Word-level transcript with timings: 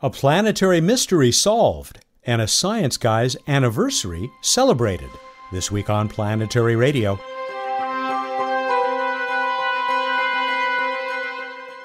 A 0.00 0.10
planetary 0.10 0.80
mystery 0.80 1.32
solved 1.32 1.98
and 2.22 2.40
a 2.40 2.46
science 2.46 2.96
guy's 2.96 3.36
anniversary 3.48 4.30
celebrated. 4.42 5.10
This 5.50 5.72
week 5.72 5.90
on 5.90 6.08
Planetary 6.08 6.76
Radio. 6.76 7.18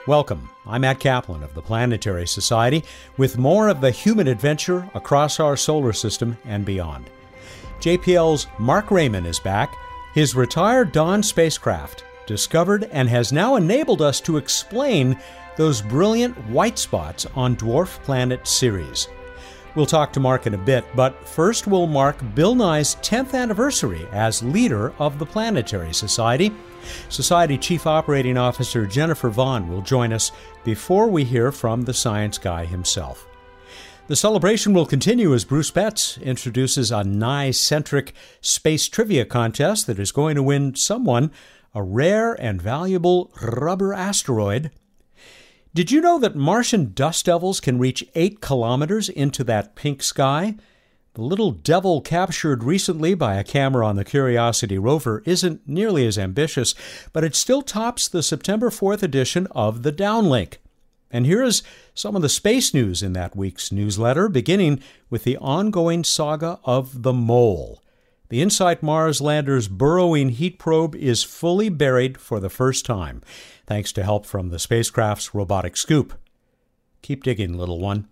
Welcome. 0.06 0.48
I'm 0.68 0.82
Matt 0.82 1.00
Kaplan 1.00 1.42
of 1.42 1.56
the 1.56 1.64
Planetary 1.64 2.28
Society 2.28 2.84
with 3.18 3.40
more 3.40 3.68
of 3.68 3.82
the 3.82 3.90
human 3.90 4.28
adventure 4.28 4.88
across 4.94 5.40
our 5.40 5.58
solar 5.58 5.92
system 5.92 6.38
and 6.46 6.64
beyond. 6.64 7.10
JPL's 7.80 8.46
Marc 8.60 8.90
Rayman 8.90 9.26
is 9.26 9.40
back. 9.40 9.76
His 10.14 10.36
retired 10.36 10.92
Dawn 10.92 11.24
spacecraft 11.24 12.04
discovered 12.28 12.84
and 12.92 13.10
has 13.10 13.34
now 13.34 13.56
enabled 13.56 14.04
us 14.04 14.22
to 14.22 14.38
explain 14.38 15.18
those 15.58 15.82
brilliant 15.82 16.36
white 16.50 16.78
spots 16.78 17.26
on 17.36 17.56
dwarf 17.56 18.02
planet 18.04 18.48
Ceres. 18.48 19.08
We'll 19.76 19.86
talk 19.88 20.14
to 20.14 20.20
Marc 20.20 20.46
in 20.46 20.54
a 20.54 20.58
bit, 20.58 20.86
but 20.96 21.28
first 21.28 21.66
we'll 21.66 21.88
mark 21.88 22.18
Bill 22.36 22.54
Nye's 22.54 22.96
10th 22.98 23.34
anniversary 23.34 24.08
as 24.12 24.44
leader 24.44 24.94
of 25.00 25.18
the 25.18 25.26
Planetary 25.26 25.94
Society. 25.94 26.52
Society 27.10 27.58
Chief 27.58 27.88
Operating 27.88 28.38
Officer 28.38 28.86
Jennifer 28.86 29.30
Vaughn 29.30 29.68
will 29.70 29.82
join 29.82 30.14
us 30.14 30.32
before 30.64 31.08
we 31.08 31.24
hear 31.24 31.52
from 31.52 31.82
the 31.82 31.94
science 31.94 32.38
guy 32.38 32.66
himself. 32.66 33.26
The 34.08 34.16
celebration 34.16 34.74
will 34.74 34.86
continue 34.86 35.34
as 35.34 35.46
Bruce 35.46 35.72
Betts 35.72 36.20
introduces 36.20 36.92
a 36.92 37.04
Nye 37.04 37.52
centric 37.52 38.14
space 38.42 38.88
trivia 38.88 39.26
contest 39.26 39.88
that 39.88 39.98
is 39.98 40.12
going 40.12 40.36
to 40.36 40.44
win 40.44 40.76
someone 40.76 41.32
a 41.74 41.82
rare 41.82 42.34
and 42.34 42.62
valuable 42.62 43.32
rubber 43.42 43.94
asteroid 43.94 44.70
did 45.74 45.92
you 45.92 46.02
know 46.02 46.20
that 46.20 46.36
Martian 46.36 46.94
dust 46.94 47.26
devils 47.26 47.60
can 47.60 47.80
reach 47.80 48.06
8 48.14 48.42
kilometers 48.42 49.10
into 49.10 49.44
that 49.46 49.76
pink 49.76 50.04
sky? 50.04 50.56
The 51.16 51.22
little 51.22 51.52
devil 51.52 52.02
captured 52.02 52.64
recently 52.64 53.14
by 53.16 53.36
a 53.36 53.44
camera 53.44 53.88
on 53.88 53.96
the 53.96 54.06
Curiosity 54.06 54.78
rover 54.78 55.24
isn't 55.26 55.68
nearly 55.68 56.06
as 56.06 56.18
ambitious, 56.18 56.76
but 57.12 57.24
it 57.24 57.36
still 57.36 57.62
tops 57.62 58.08
the 58.08 58.22
September 58.24 58.70
4th 58.70 59.02
edition 59.02 59.48
of 59.52 59.84
the 59.84 59.92
Downlink. 59.92 60.58
And 61.10 61.26
here 61.26 61.44
is 61.44 61.62
some 61.94 62.16
of 62.16 62.24
the 62.24 62.30
space 62.30 62.74
news 62.74 63.04
in 63.04 63.14
that 63.14 63.36
week's 63.36 63.72
newsletter, 63.72 64.30
beginning 64.30 64.82
with 65.10 65.24
the 65.24 65.38
ongoing 65.38 66.04
saga 66.04 66.60
of 66.64 67.04
the 67.04 67.14
Mole. 67.14 67.84
The 68.30 68.42
InSight 68.42 68.82
Mars 68.82 69.22
lander's 69.22 69.68
burrowing 69.68 70.30
heat 70.30 70.58
probe 70.58 70.96
is 70.96 71.22
fully 71.22 71.70
buried 71.70 72.20
for 72.20 72.40
the 72.40 72.50
first 72.50 72.84
time, 72.84 73.22
thanks 73.66 73.92
to 73.94 74.04
help 74.04 74.26
from 74.26 74.50
the 74.50 74.60
spacecraft's 74.60 75.34
robotic 75.34 75.78
scoop. 75.78 76.14
Keep 77.02 77.24
digging, 77.24 77.58
little 77.58 77.80
one. 77.80 78.08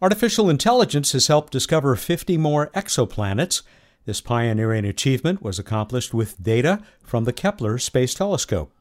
Artificial 0.00 0.50
intelligence 0.50 1.12
has 1.12 1.28
helped 1.28 1.52
discover 1.52 1.96
50 1.96 2.36
more 2.36 2.68
exoplanets. 2.68 3.62
This 4.04 4.20
pioneering 4.20 4.84
achievement 4.84 5.42
was 5.42 5.58
accomplished 5.58 6.12
with 6.12 6.42
data 6.42 6.82
from 7.02 7.24
the 7.24 7.32
Kepler 7.32 7.78
Space 7.78 8.14
Telescope. 8.14 8.72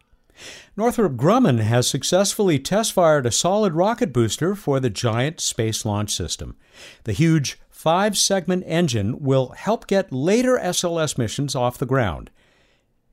Northrop 0.75 1.13
Grumman 1.13 1.59
has 1.59 1.87
successfully 1.87 2.57
test 2.57 2.93
fired 2.93 3.25
a 3.25 3.31
solid 3.31 3.73
rocket 3.73 4.11
booster 4.11 4.55
for 4.55 4.79
the 4.79 4.89
Giant 4.89 5.39
Space 5.39 5.85
Launch 5.85 6.11
System. 6.11 6.55
The 7.03 7.13
huge 7.13 7.59
five 7.69 8.17
segment 8.17 8.63
engine 8.65 9.19
will 9.19 9.49
help 9.49 9.87
get 9.87 10.11
later 10.11 10.59
SLS 10.61 11.17
missions 11.17 11.55
off 11.55 11.77
the 11.77 11.85
ground. 11.85 12.31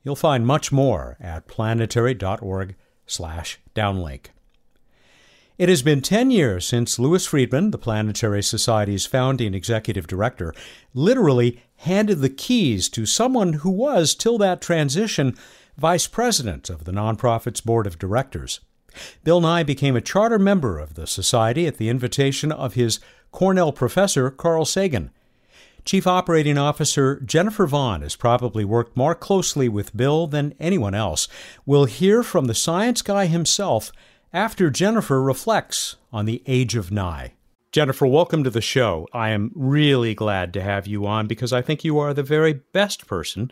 You'll 0.03 0.17
find 0.17 0.47
much 0.47 0.73
more 0.73 1.19
at 1.21 1.47
planetary.org/downlink. 1.49 4.27
It 5.59 5.69
has 5.69 5.83
been 5.83 6.01
10 6.03 6.31
years 6.31 6.65
since 6.65 7.01
Louis 7.01 7.27
Friedman, 7.27 7.73
the 7.73 7.79
Planetary 7.79 8.45
Society's 8.45 9.07
founding 9.07 9.55
executive 9.55 10.07
director, 10.07 10.55
literally 10.95 11.61
handed 11.79 12.21
the 12.21 12.29
keys 12.29 12.89
to 12.91 13.07
someone 13.07 13.55
who 13.55 13.71
was, 13.71 14.15
till 14.15 14.39
that 14.39 14.61
transition, 14.61 15.37
vice 15.77 16.07
president 16.07 16.71
of 16.71 16.85
the 16.85 16.93
nonprofit's 16.93 17.61
board 17.61 17.89
of 17.89 17.99
directors. 17.99 18.61
Bill 19.25 19.41
Nye 19.41 19.65
became 19.65 19.97
a 19.97 20.01
charter 20.01 20.39
member 20.39 20.79
of 20.79 20.95
the 20.95 21.09
Society 21.09 21.67
at 21.67 21.77
the 21.77 21.89
invitation 21.89 22.53
of 22.53 22.75
his 22.75 23.01
Cornell 23.33 23.73
professor 23.73 24.31
Carl 24.31 24.65
Sagan. 24.65 25.11
Chief 25.89 26.07
Operating 26.07 26.59
Officer 26.59 27.19
Jennifer 27.21 27.67
Vaughn 27.67 28.03
has 28.03 28.15
probably 28.15 28.63
worked 28.63 28.95
more 28.95 29.15
closely 29.15 29.71
with 29.71 29.97
Bill 29.97 30.27
than 30.27 30.53
anyone 30.61 30.93
else. 30.95 31.29
We'll 31.65 31.87
hear 31.87 32.23
from 32.23 32.45
the 32.45 32.55
science 32.55 33.01
guy 33.01 33.25
himself 33.25 33.91
after 34.31 34.69
Jennifer 34.69 35.23
reflects 35.23 35.97
on 36.13 36.27
the 36.27 36.43
age 36.47 36.77
of 36.77 36.91
Nye. 36.91 37.33
Jennifer, 37.73 38.07
welcome 38.07 38.45
to 38.45 38.51
the 38.51 38.61
show. 38.61 39.09
I 39.15 39.31
am 39.31 39.51
really 39.55 40.15
glad 40.15 40.53
to 40.53 40.63
have 40.63 40.87
you 40.87 41.07
on 41.07 41.27
because 41.27 41.55
I 41.55 41.63
think 41.63 41.85
you 41.85 41.99
are 41.99 42.13
the 42.13 42.23
very 42.23 42.53
best 42.53 43.07
person 43.07 43.51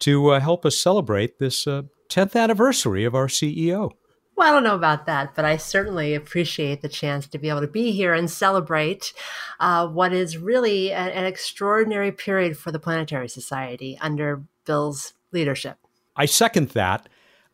to 0.00 0.30
uh, 0.30 0.40
help 0.40 0.66
us 0.66 0.76
celebrate 0.76 1.38
this 1.38 1.68
uh, 1.68 1.82
10th 2.08 2.34
anniversary 2.34 3.04
of 3.04 3.14
our 3.14 3.28
CEO. 3.28 3.92
Well, 4.36 4.46
I 4.46 4.52
don't 4.52 4.64
know 4.64 4.74
about 4.74 5.06
that, 5.06 5.34
but 5.34 5.46
I 5.46 5.56
certainly 5.56 6.14
appreciate 6.14 6.82
the 6.82 6.90
chance 6.90 7.26
to 7.28 7.38
be 7.38 7.48
able 7.48 7.62
to 7.62 7.66
be 7.66 7.90
here 7.92 8.12
and 8.12 8.30
celebrate 8.30 9.14
uh, 9.60 9.88
what 9.88 10.12
is 10.12 10.36
really 10.36 10.90
a, 10.90 10.96
an 10.98 11.24
extraordinary 11.24 12.12
period 12.12 12.58
for 12.58 12.70
the 12.70 12.78
Planetary 12.78 13.30
Society 13.30 13.98
under 14.02 14.42
Bill's 14.66 15.14
leadership. 15.32 15.78
I 16.16 16.26
second 16.26 16.70
that. 16.70 17.08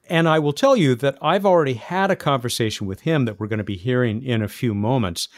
And 0.09 0.29
I 0.29 0.41
will 0.41 0.53
tell 0.53 0.77
you 0.77 0.97
that 0.97 1.17
I've 1.23 1.47
already 1.47 1.75
had 1.75 2.11
a 2.11 2.17
conversation 2.17 2.89
with 2.89 3.03
him 3.03 3.25
that 3.27 3.39
we're 3.39 3.47
going 3.47 3.59
to 3.59 3.65
be 3.65 3.77
hearing 3.77 4.23
in 4.23 4.43
a 4.43 4.49
few 4.49 4.75
moments. 4.75 5.29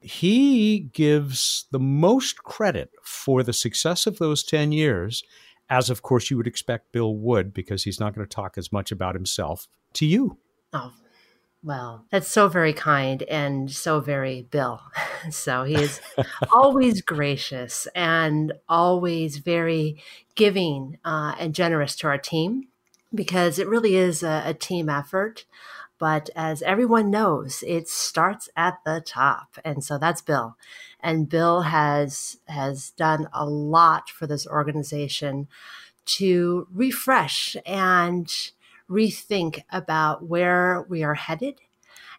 He 0.00 0.90
gives 0.92 1.66
the 1.72 1.80
most 1.80 2.44
credit 2.44 2.90
for 3.02 3.42
the 3.42 3.52
success 3.52 4.06
of 4.06 4.18
those 4.18 4.44
10 4.44 4.70
years, 4.70 5.24
as 5.68 5.90
of 5.90 6.02
course 6.02 6.30
you 6.30 6.36
would 6.36 6.46
expect 6.46 6.92
Bill 6.92 7.16
would, 7.16 7.52
because 7.52 7.82
he's 7.82 7.98
not 7.98 8.14
going 8.14 8.26
to 8.26 8.32
talk 8.32 8.56
as 8.56 8.70
much 8.70 8.92
about 8.92 9.16
himself 9.16 9.66
to 9.94 10.06
you. 10.06 10.38
Oh, 10.72 10.92
well, 11.62 12.06
that's 12.10 12.28
so 12.28 12.48
very 12.48 12.72
kind 12.72 13.22
and 13.24 13.70
so 13.70 14.00
very 14.00 14.42
Bill. 14.50 14.80
so 15.30 15.64
he 15.64 15.76
is 15.76 16.00
always 16.52 17.02
gracious 17.02 17.86
and 17.94 18.52
always 18.68 19.38
very 19.38 20.02
giving 20.34 20.98
uh, 21.04 21.34
and 21.38 21.54
generous 21.54 21.94
to 21.96 22.08
our 22.08 22.18
team 22.18 22.68
because 23.14 23.58
it 23.58 23.68
really 23.68 23.96
is 23.96 24.22
a, 24.22 24.42
a 24.46 24.54
team 24.54 24.88
effort. 24.88 25.44
But 25.98 26.30
as 26.34 26.62
everyone 26.62 27.10
knows, 27.10 27.62
it 27.66 27.88
starts 27.88 28.48
at 28.56 28.78
the 28.84 29.00
top, 29.04 29.58
and 29.64 29.84
so 29.84 29.98
that's 29.98 30.20
Bill. 30.20 30.56
And 30.98 31.28
Bill 31.28 31.62
has 31.62 32.38
has 32.48 32.90
done 32.90 33.28
a 33.32 33.46
lot 33.46 34.10
for 34.10 34.26
this 34.26 34.44
organization 34.46 35.46
to 36.06 36.66
refresh 36.72 37.56
and 37.64 38.28
rethink 38.92 39.62
about 39.70 40.24
where 40.24 40.84
we 40.88 41.02
are 41.02 41.14
headed 41.14 41.60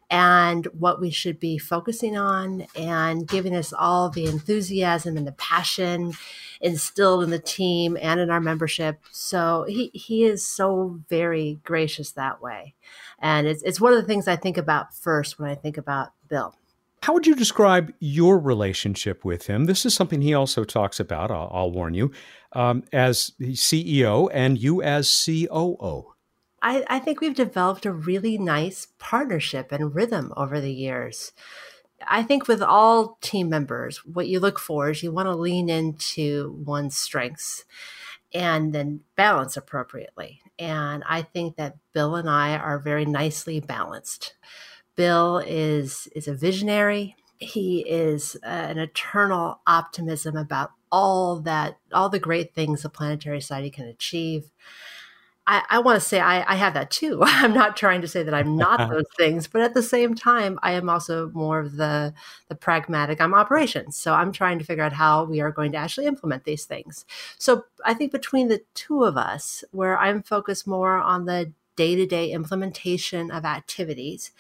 and 0.10 0.66
what 0.78 1.00
we 1.00 1.10
should 1.10 1.40
be 1.40 1.58
focusing 1.58 2.18
on 2.18 2.66
and 2.76 3.28
giving 3.28 3.56
us 3.56 3.74
all 3.74 4.10
the 4.10 4.26
enthusiasm 4.26 5.18
and 5.18 5.26
the 5.26 5.32
passion 5.34 6.14
instilled 6.62 7.24
in 7.24 7.30
the 7.30 7.40
team 7.40 7.98
and 8.02 8.20
in 8.20 8.30
our 8.30 8.40
membership. 8.40 9.00
So 9.12 9.66
he, 9.68 9.92
he 9.94 10.26
is 10.26 10.46
so 10.46 11.00
very 11.10 11.60
gracious 11.64 12.12
that 12.12 12.42
way. 12.42 12.76
And 13.20 13.48
it's, 13.48 13.64
it's 13.64 13.82
one 13.82 13.94
of 13.94 14.00
the 14.00 14.08
things 14.08 14.28
I 14.28 14.36
think 14.36 14.58
about 14.58 14.94
first 14.96 15.40
when 15.40 15.50
I 15.50 15.56
think 15.56 15.78
about 15.78 16.10
Bill. 16.28 16.56
How 17.02 17.14
would 17.14 17.28
you 17.28 17.36
describe 17.36 17.92
your 18.00 18.40
relationship 18.40 19.26
with 19.26 19.48
him? 19.48 19.66
This 19.66 19.86
is 19.86 19.94
something 19.94 20.22
he 20.22 20.34
also 20.34 20.64
talks 20.64 21.02
about, 21.02 21.32
I'll, 21.32 21.50
I'll 21.52 21.72
warn 21.72 21.94
you, 21.94 22.12
um, 22.54 22.84
as 22.94 23.32
CEO 23.42 24.30
and 24.32 24.58
you 24.58 24.82
as 24.82 25.26
COO. 25.26 26.13
I, 26.64 26.84
I 26.88 27.00
think 27.00 27.20
we've 27.20 27.36
developed 27.36 27.86
a 27.86 27.92
really 27.92 28.38
nice 28.38 28.88
partnership 28.98 29.72
and 29.72 29.94
rhythm 29.94 30.34
over 30.38 30.62
the 30.62 30.74
years. 30.74 31.34
I 32.08 32.24
think 32.24 32.48
with 32.48 32.62
all 32.62 33.18
team 33.22 33.50
members, 33.50 34.06
what 34.06 34.28
you 34.28 34.40
look 34.40 34.60
for 34.60 34.90
is 34.90 35.04
you 35.04 35.12
want 35.12 35.28
to 35.28 35.36
lean 35.36 35.70
into 35.70 36.58
one's 36.66 36.98
strengths 36.98 37.66
and 38.34 38.74
then 38.74 39.02
balance 39.16 39.58
appropriately. 39.58 40.42
And 40.58 41.04
I 41.08 41.22
think 41.22 41.58
that 41.58 41.76
Bill 41.94 42.16
and 42.16 42.30
I 42.30 42.58
are 42.58 42.80
very 42.80 43.06
nicely 43.06 43.60
balanced. 43.60 44.36
Bill 44.96 45.40
is 45.40 46.08
is 46.16 46.28
a 46.28 46.34
visionary. 46.34 47.16
He 47.40 47.82
is 47.82 48.38
uh, 48.44 48.48
an 48.48 48.78
eternal 48.78 49.60
optimism 49.68 50.38
about 50.38 50.72
all 50.92 51.42
that 51.42 51.78
all 51.92 52.10
the 52.10 52.20
great 52.20 52.54
things 52.54 52.84
the 52.84 52.90
planetary 52.90 53.42
society 53.42 53.70
can 53.70 53.86
achieve. 53.86 54.52
I, 55.46 55.64
I 55.70 55.80
want 55.80 56.02
to 56.02 56.08
say 56.08 56.20
I, 56.22 56.54
I, 56.54 56.56
have 56.56 56.74
that 56.76 56.90
too. 56.90 57.20
I'm 57.24 57.54
not 57.54 57.76
trying 57.76 58.02
to 58.02 58.08
say 58.08 58.24
that 58.24 58.34
I'm 58.34 58.56
not 58.56 58.90
those 58.90 59.06
things, 59.18 59.48
but 59.48 59.62
at 59.62 59.74
the 59.74 59.84
same 59.84 60.16
time, 60.16 60.58
I 60.64 60.74
am 60.74 60.90
also 60.90 61.30
more 61.34 61.60
of 61.60 61.76
the 61.76 62.14
the 62.48 62.56
pragmatic. 62.56 63.20
I'm 63.20 63.34
operations, 63.34 63.98
so 63.98 64.14
I'm 64.14 64.32
trying 64.32 64.60
to 64.60 64.66
figure 64.66 64.84
out 64.84 64.94
how 64.94 65.26
we 65.26 65.42
are 65.42 65.52
going 65.52 65.72
to 65.74 65.78
actually 65.78 66.06
implement 66.06 66.46
these 66.46 66.66
things. 66.66 67.06
So 67.38 67.66
I 67.86 67.94
think 67.94 68.12
between 68.12 68.48
the 68.48 68.62
two 68.74 69.04
of 69.04 69.18
us, 69.18 69.64
where 69.72 69.98
I'm 69.98 70.24
focused 70.24 70.66
more 70.68 70.98
on 70.98 71.26
the 71.26 71.52
day 71.76 71.96
to 71.96 72.06
day 72.06 72.32
implementation 72.32 73.32
of 73.32 73.46
activities, 73.46 74.32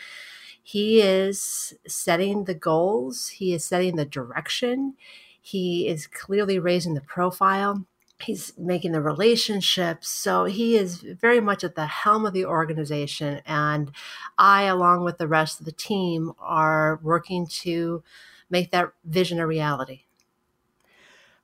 He 0.64 1.02
is 1.02 1.74
setting 1.88 2.46
the 2.46 2.54
goals, 2.56 3.30
he 3.30 3.54
is 3.54 3.66
setting 3.66 3.98
the 3.98 4.06
direction, 4.06 4.96
he 5.42 5.88
is 5.88 6.08
clearly 6.08 6.60
raising 6.60 6.94
the 6.94 7.02
profile. 7.02 7.86
He's 8.22 8.54
making 8.58 8.94
the 8.94 9.02
relationships. 9.02 10.08
So 10.08 10.46
he 10.46 10.78
is 10.78 10.98
very 10.98 11.42
much 11.42 11.64
at 11.64 11.76
the 11.76 11.88
helm 11.88 12.26
of 12.26 12.34
the 12.34 12.46
organization. 12.46 13.42
And 13.46 13.92
I, 14.38 14.64
along 14.64 15.04
with 15.04 15.18
the 15.18 15.28
rest 15.28 15.60
of 15.60 15.66
the 15.66 15.72
team, 15.72 16.32
are 16.40 17.00
working 17.04 17.48
to 17.48 18.04
make 18.50 18.72
that 18.72 18.94
vision 19.04 19.40
a 19.40 19.48
reality. 19.48 20.04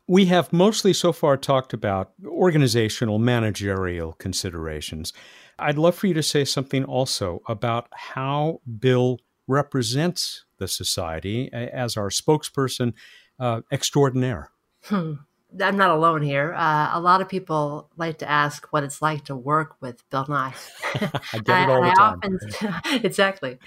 We 0.08 0.26
have 0.26 0.52
mostly 0.52 0.94
so 0.94 1.12
far 1.12 1.38
talked 1.38 1.74
about 1.74 2.14
organizational, 2.26 3.20
managerial 3.20 4.14
considerations. 4.14 5.14
I'd 5.60 5.78
love 5.78 5.96
for 5.96 6.08
you 6.08 6.14
to 6.16 6.24
say 6.24 6.46
something 6.46 6.84
also 6.84 7.42
about 7.48 7.88
how 7.92 8.62
Bill 8.80 9.20
represents 9.48 10.46
the 10.58 10.68
society 10.68 11.52
as 11.52 11.98
our 11.98 12.10
spokesperson 12.10 12.94
uh, 13.40 13.62
extraordinaire. 13.72 14.50
Hmm. 14.84 15.14
I'm 15.62 15.78
not 15.78 15.90
alone 15.90 16.22
here. 16.22 16.54
Uh, 16.54 16.92
a 16.94 17.00
lot 17.00 17.22
of 17.22 17.30
people 17.30 17.90
like 17.98 18.20
to 18.20 18.30
ask 18.30 18.68
what 18.72 18.84
it's 18.84 19.02
like 19.02 19.26
to 19.26 19.36
work 19.36 19.76
with 19.82 20.08
Bill 20.10 20.26
Nye. 20.30 20.54
I 21.34 21.40
get 21.40 21.64
it 21.64 21.70
all 21.70 21.82
the 21.82 21.92
time. 21.92 22.20
Often, 22.22 23.02
exactly. 23.06 23.58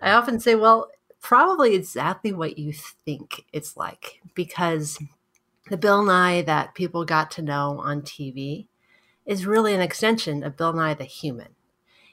I 0.00 0.12
often 0.12 0.38
say, 0.38 0.54
well, 0.54 0.88
probably 1.20 1.74
exactly 1.74 2.32
what 2.32 2.58
you 2.58 2.72
think 3.04 3.44
it's 3.52 3.76
like 3.76 4.20
because 4.34 4.98
the 5.68 5.76
Bill 5.76 6.04
Nye 6.04 6.42
that 6.42 6.74
people 6.74 7.04
got 7.04 7.30
to 7.32 7.42
know 7.42 7.80
on 7.80 8.02
TV 8.02 8.68
is 9.24 9.46
really 9.46 9.74
an 9.74 9.80
extension 9.80 10.44
of 10.44 10.56
Bill 10.56 10.72
Nye 10.72 10.94
the 10.94 11.04
human. 11.04 11.48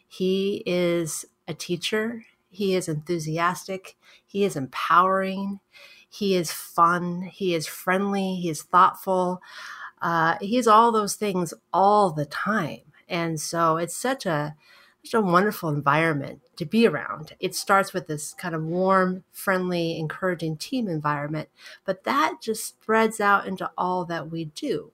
He 0.08 0.64
is 0.66 1.26
a 1.48 1.54
teacher, 1.54 2.26
he 2.50 2.76
is 2.76 2.88
enthusiastic, 2.88 3.96
he 4.26 4.44
is 4.44 4.56
empowering, 4.56 5.60
he 6.14 6.36
is 6.36 6.52
fun, 6.52 7.24
he 7.24 7.56
is 7.56 7.66
friendly, 7.66 8.36
he 8.36 8.50
is 8.50 8.62
thoughtful. 8.62 9.42
Uh, 10.00 10.38
he's 10.40 10.68
all 10.68 10.92
those 10.92 11.16
things 11.16 11.56
all 11.74 12.12
the 12.12 12.26
time. 12.28 12.82
And 13.10 13.42
so 13.42 13.78
it's 13.78 13.98
such 13.98 14.28
a 14.28 14.56
such 15.04 15.16
a 15.16 15.22
wonderful 15.22 15.70
environment 15.70 16.40
to 16.56 16.66
be 16.66 16.88
around. 16.88 17.36
It 17.40 17.56
starts 17.56 17.94
with 17.94 18.08
this 18.08 18.34
kind 18.34 18.54
of 18.56 18.64
warm, 18.64 19.24
friendly, 19.32 19.98
encouraging 19.98 20.56
team 20.58 20.88
environment, 20.88 21.50
but 21.84 22.06
that 22.06 22.36
just 22.42 22.66
spreads 22.66 23.20
out 23.20 23.48
into 23.48 23.70
all 23.76 24.06
that 24.06 24.32
we 24.32 24.46
do. 24.46 24.92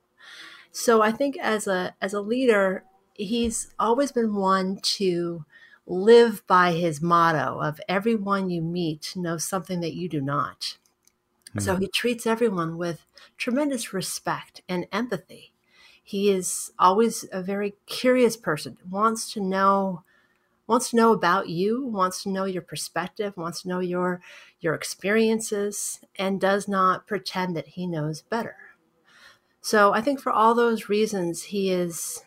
So 0.72 1.02
I 1.02 1.12
think 1.12 1.38
as 1.38 1.68
a 1.68 1.96
as 2.02 2.14
a 2.14 2.22
leader, 2.22 2.86
he's 3.14 3.74
always 3.78 4.14
been 4.14 4.36
one 4.36 4.80
to 4.98 5.44
live 5.86 6.48
by 6.48 6.72
his 6.72 7.02
motto 7.02 7.60
of 7.60 7.82
everyone 7.90 8.50
you 8.50 8.62
meet 8.62 9.14
knows 9.18 9.44
something 9.44 9.82
that 9.82 9.96
you 9.96 10.08
do 10.08 10.22
not. 10.22 10.78
So 11.58 11.76
hmm. 11.76 11.82
he 11.82 11.88
treats 11.88 12.28
everyone 12.28 12.78
with 12.78 13.06
tremendous 13.38 13.94
respect 13.94 14.62
and 14.70 14.88
empathy. 14.92 15.54
He 16.04 16.30
is 16.30 16.72
always 16.78 17.26
a 17.32 17.42
very 17.42 17.76
curious 17.86 18.38
person, 18.38 18.78
wants 18.90 19.32
to 19.34 19.40
know 19.42 20.04
wants 20.68 20.92
to 20.92 20.96
know 20.96 21.12
about 21.12 21.50
you, 21.50 21.84
wants 21.84 22.22
to 22.22 22.30
know 22.30 22.46
your 22.46 22.62
perspective, 22.62 23.36
wants 23.36 23.64
to 23.64 23.68
know 23.68 23.80
your 23.80 24.22
your 24.60 24.76
experiences 24.76 26.00
and 26.18 26.40
does 26.40 26.68
not 26.68 27.08
pretend 27.08 27.56
that 27.56 27.70
he 27.70 27.88
knows 27.88 28.22
better. 28.22 28.56
So 29.62 29.94
I 29.94 30.02
think 30.02 30.20
for 30.20 30.32
all 30.32 30.56
those 30.56 30.90
reasons, 30.90 31.44
he 31.44 31.72
is 31.72 32.24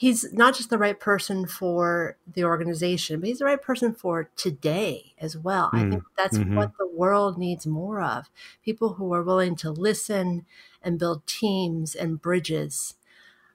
he's 0.00 0.32
not 0.32 0.56
just 0.56 0.70
the 0.70 0.78
right 0.78 0.98
person 0.98 1.46
for 1.46 2.16
the 2.26 2.42
organization, 2.42 3.20
but 3.20 3.28
he's 3.28 3.40
the 3.40 3.44
right 3.44 3.60
person 3.60 3.92
for 3.92 4.30
today 4.34 5.12
as 5.18 5.36
well. 5.36 5.70
Mm. 5.74 5.78
I 5.78 5.90
think 5.90 6.04
that's 6.16 6.38
mm-hmm. 6.38 6.56
what 6.56 6.72
the 6.78 6.86
world 6.86 7.36
needs 7.36 7.66
more 7.66 8.00
of. 8.00 8.30
People 8.64 8.94
who 8.94 9.12
are 9.12 9.22
willing 9.22 9.56
to 9.56 9.70
listen 9.70 10.46
and 10.82 10.98
build 10.98 11.26
teams 11.26 11.94
and 11.94 12.18
bridges 12.18 12.94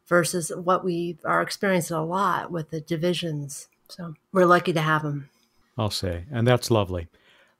versus 0.05 0.51
what 0.55 0.85
we 0.85 1.17
are 1.25 1.41
experiencing 1.41 1.97
a 1.97 2.05
lot 2.05 2.51
with 2.51 2.69
the 2.69 2.79
divisions. 2.79 3.67
So 3.89 4.13
we're 4.31 4.45
lucky 4.45 4.71
to 4.73 4.81
have 4.81 5.01
him. 5.01 5.31
I'll 5.79 5.89
say, 5.89 6.25
and 6.31 6.47
that's 6.47 6.69
lovely. 6.69 7.07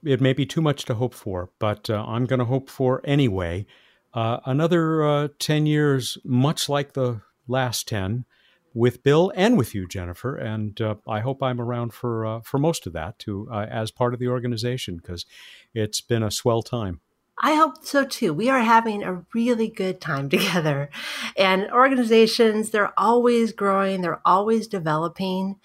It 0.03 0.21
may 0.21 0.33
be 0.33 0.45
too 0.45 0.61
much 0.61 0.85
to 0.85 0.93
hope 0.93 1.15
for, 1.15 1.49
but 1.57 1.89
uh, 1.89 2.05
I'm 2.07 2.25
going 2.25 2.37
to 2.37 2.45
hope 2.45 2.69
for 2.69 3.01
anyway 3.03 3.65
uh, 4.13 4.41
another 4.45 5.03
uh, 5.03 5.27
10 5.39 5.65
years, 5.65 6.19
much 6.23 6.69
like 6.69 6.93
the 6.93 7.21
last 7.47 7.87
10, 7.87 8.25
with 8.75 9.01
Bill 9.01 9.31
and 9.35 9.57
with 9.57 9.73
you, 9.73 9.87
Jennifer. 9.87 10.35
And 10.35 10.79
uh, 10.81 10.95
I 11.07 11.21
hope 11.21 11.41
I'm 11.41 11.61
around 11.61 11.93
for, 11.93 12.25
uh, 12.25 12.41
for 12.41 12.59
most 12.59 12.85
of 12.85 12.93
that 12.93 13.17
too, 13.17 13.47
uh, 13.51 13.65
as 13.69 13.89
part 13.89 14.13
of 14.13 14.19
the 14.19 14.27
organization, 14.27 14.97
because 14.97 15.25
it's 15.73 16.01
been 16.01 16.21
a 16.21 16.29
swell 16.29 16.61
time. 16.61 16.99
I 17.41 17.55
hope 17.55 17.83
so 17.83 18.05
too. 18.05 18.33
We 18.33 18.49
are 18.49 18.59
having 18.59 19.01
a 19.01 19.23
really 19.33 19.69
good 19.69 19.99
time 19.99 20.29
together. 20.35 20.89
And 21.37 21.71
organizations, 21.71 22.69
they're 22.69 22.97
always 22.99 23.53
growing, 23.53 24.01
they're 24.01 24.21
always 24.25 24.67
developing 24.67 25.55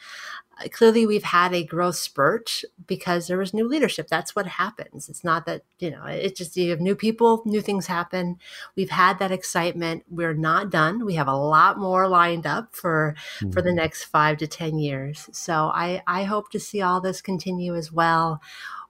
clearly 0.69 1.07
we've 1.07 1.23
had 1.23 1.53
a 1.55 1.65
growth 1.65 1.97
spurt 1.97 2.63
because 2.87 3.27
there 3.27 3.39
was 3.39 3.55
new 3.55 3.67
leadership. 3.67 4.09
That's 4.09 4.37
what 4.37 4.47
happens. 4.47 5.09
It's 5.09 5.25
not 5.25 5.47
that, 5.47 5.63
you 5.79 5.91
know, 5.91 6.05
it's 6.05 6.39
just 6.39 6.57
you 6.57 6.71
have 6.71 6.81
new 6.81 6.95
people, 6.95 7.43
new 7.47 7.61
things 7.61 7.87
happen. 7.87 8.39
We've 8.77 8.91
had 8.91 9.19
that 9.19 9.33
excitement. 9.33 10.05
We're 10.09 10.35
not 10.35 10.71
done. 10.71 11.05
We 11.05 11.15
have 11.15 11.29
a 11.29 11.37
lot 11.37 11.79
more 11.79 12.09
lined 12.09 12.47
up 12.47 12.75
for 12.75 13.15
mm-hmm. 13.37 13.51
for 13.51 13.63
the 13.63 13.71
mm-hmm. 13.71 13.77
next 13.77 14.05
five 14.05 14.39
to 14.39 14.47
ten 14.47 14.79
years. 14.79 15.29
So 15.33 15.71
I, 15.75 16.03
I 16.07 16.25
hope 16.25 16.51
to 16.51 16.61
see 16.61 16.83
all 16.83 17.01
this 17.01 17.21
continue 17.21 17.75
as 17.75 17.93
well 17.93 18.41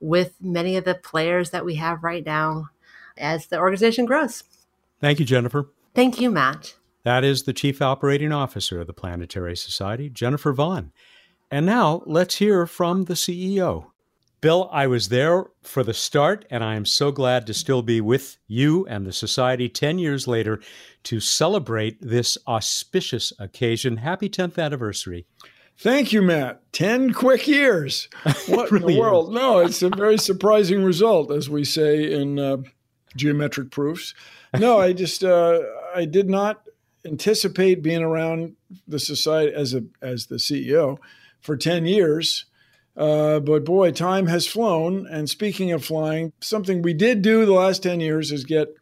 with 0.01 0.35
many 0.41 0.77
of 0.77 0.85
the 0.85 0.95
players 0.95 1.51
that 1.51 1.65
we 1.65 1.77
have 1.77 2.03
right 2.03 2.25
now 2.25 2.71
as 3.17 3.47
the 3.47 3.59
organization 3.59 4.07
grows. 4.07 4.45
Thank 5.01 5.21
you, 5.21 5.27
Jennifer. 5.27 5.69
Thank 5.95 6.21
you, 6.21 6.31
Matt. 6.31 6.75
That 7.03 7.25
is 7.25 7.45
the 7.45 7.53
Chief 7.53 7.81
Operating 7.81 8.33
Officer 8.33 8.81
of 8.81 8.87
the 8.87 8.93
Planetary 8.93 9.57
Society, 9.57 10.11
Jennifer 10.11 10.53
Vaughn. 10.53 10.93
And 11.51 11.67
now 11.67 12.03
let's 12.07 12.37
hear 12.37 12.67
from 12.67 13.05
the 13.05 13.15
CEO. 13.15 13.87
Bill, 14.41 14.71
I 14.73 14.87
was 14.87 15.09
there 15.09 15.47
for 15.63 15.83
the 15.83 15.93
start, 15.93 16.47
and 16.49 16.65
I 16.65 16.77
am 16.77 16.87
so 16.87 17.11
glad 17.13 17.47
to 17.47 17.55
still 17.55 17.83
be 17.83 18.01
with 18.01 18.39
you 18.47 18.87
and 18.87 19.05
the 19.05 19.13
Society 19.13 19.69
10 19.69 19.99
years 19.99 20.27
later 20.27 20.61
to 21.05 21.21
celebrate 21.21 22.01
this 22.01 22.39
auspicious 22.47 23.33
occasion. 23.39 23.99
Happy 23.99 24.31
10th 24.31 24.63
anniversary. 24.63 25.27
Thank 25.77 26.13
you, 26.13 26.23
Matt. 26.23 26.63
10 26.73 27.13
quick 27.13 27.47
years. 27.49 28.09
What 28.47 28.71
really 28.71 28.93
in 28.93 28.93
the 28.93 29.01
world? 29.01 29.29
Is. 29.29 29.35
No, 29.35 29.59
it's 29.59 29.83
a 29.83 29.91
very 29.91 30.19
surprising 30.19 30.85
result, 30.85 31.31
as 31.33 31.51
we 31.51 31.65
say 31.65 32.11
in 32.13 32.39
uh, 32.39 32.59
geometric 33.17 33.71
proofs. 33.71 34.15
No, 34.59 34.79
I 34.79 34.93
just, 34.93 35.25
uh, 35.25 35.61
I 35.95 36.05
did 36.05 36.31
not 36.31 36.63
anticipate 37.05 37.83
being 37.83 38.03
around 38.03 38.57
the 38.87 38.99
society 38.99 39.55
as 39.55 39.75
a 39.75 39.85
as 40.03 40.27
the 40.27 40.37
CEO 40.37 40.99
for 41.41 41.57
10 41.57 41.87
years. 41.87 42.45
Uh, 42.97 43.41
but 43.41 43.65
boy, 43.65 43.91
time 43.91 44.27
has 44.27 44.47
flown. 44.47 45.07
And 45.07 45.29
speaking 45.29 45.73
of 45.73 45.85
flying, 45.85 46.33
something 46.41 46.83
we 46.83 46.93
did 46.93 47.23
do 47.23 47.47
the 47.47 47.53
last 47.53 47.83
10 47.83 48.01
years 48.01 48.33
is 48.33 48.45
get 48.45 48.75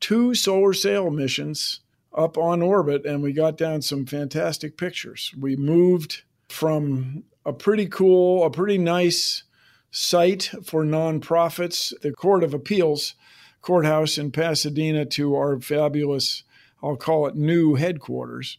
two 0.00 0.34
solar 0.34 0.72
sail 0.72 1.10
missions 1.10 1.80
up 2.14 2.38
on 2.38 2.62
orbit, 2.62 3.04
and 3.04 3.22
we 3.22 3.32
got 3.32 3.56
down 3.56 3.82
some 3.82 4.06
fantastic 4.06 4.76
pictures. 4.76 5.32
We 5.38 5.56
moved 5.56 6.22
from 6.48 7.24
a 7.44 7.52
pretty 7.52 7.86
cool, 7.86 8.44
a 8.44 8.50
pretty 8.50 8.78
nice 8.78 9.44
site 9.90 10.50
for 10.64 10.84
nonprofits, 10.84 11.92
the 12.00 12.12
Court 12.12 12.42
of 12.42 12.54
Appeals 12.54 13.14
courthouse 13.60 14.18
in 14.18 14.30
Pasadena, 14.30 15.04
to 15.04 15.34
our 15.34 15.60
fabulous, 15.60 16.44
I'll 16.82 16.96
call 16.96 17.26
it 17.26 17.34
new 17.34 17.74
headquarters 17.74 18.58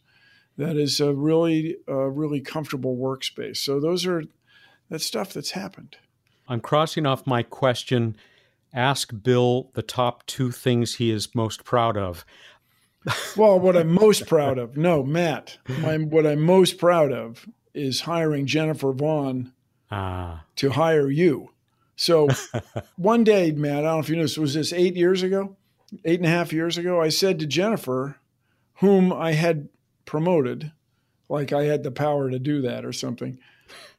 that 0.56 0.76
is 0.76 1.00
a 1.00 1.14
really, 1.14 1.76
uh, 1.88 1.94
really 1.94 2.40
comfortable 2.40 2.96
workspace. 2.96 3.58
So 3.58 3.80
those 3.80 4.06
are 4.06 4.24
that 4.90 5.00
stuff 5.00 5.32
that's 5.32 5.52
happened. 5.52 5.96
I'm 6.48 6.60
crossing 6.60 7.06
off 7.06 7.26
my 7.26 7.42
question. 7.42 8.16
Ask 8.74 9.12
Bill 9.22 9.70
the 9.74 9.82
top 9.82 10.26
two 10.26 10.50
things 10.50 10.96
he 10.96 11.10
is 11.10 11.34
most 11.34 11.64
proud 11.64 11.96
of. 11.96 12.24
well, 13.36 13.58
what 13.58 13.76
I'm 13.76 13.92
most 13.92 14.26
proud 14.26 14.58
of, 14.58 14.76
no, 14.76 15.02
Matt, 15.02 15.58
my, 15.80 15.96
what 15.96 16.26
I'm 16.26 16.42
most 16.42 16.76
proud 16.76 17.12
of 17.12 17.48
is 17.72 18.02
hiring 18.02 18.46
Jennifer 18.46 18.92
Vaughn 18.92 19.52
ah. 19.90 20.44
to 20.56 20.70
hire 20.70 21.10
you. 21.10 21.50
So 21.96 22.28
one 22.96 23.24
day, 23.24 23.52
Matt, 23.52 23.78
I 23.78 23.82
don't 23.82 23.94
know 23.94 23.98
if 24.00 24.08
you 24.08 24.16
know 24.16 24.22
this, 24.22 24.36
was 24.36 24.54
this 24.54 24.72
eight 24.72 24.96
years 24.96 25.22
ago, 25.22 25.56
eight 26.04 26.20
and 26.20 26.26
a 26.26 26.30
half 26.30 26.52
years 26.52 26.76
ago? 26.76 27.00
I 27.00 27.08
said 27.08 27.38
to 27.38 27.46
Jennifer, 27.46 28.16
whom 28.74 29.12
I 29.12 29.32
had 29.32 29.68
promoted, 30.10 30.72
like 31.28 31.52
I 31.52 31.66
had 31.66 31.84
the 31.84 31.92
power 31.92 32.32
to 32.32 32.38
do 32.40 32.62
that 32.62 32.84
or 32.84 32.92
something. 32.92 33.38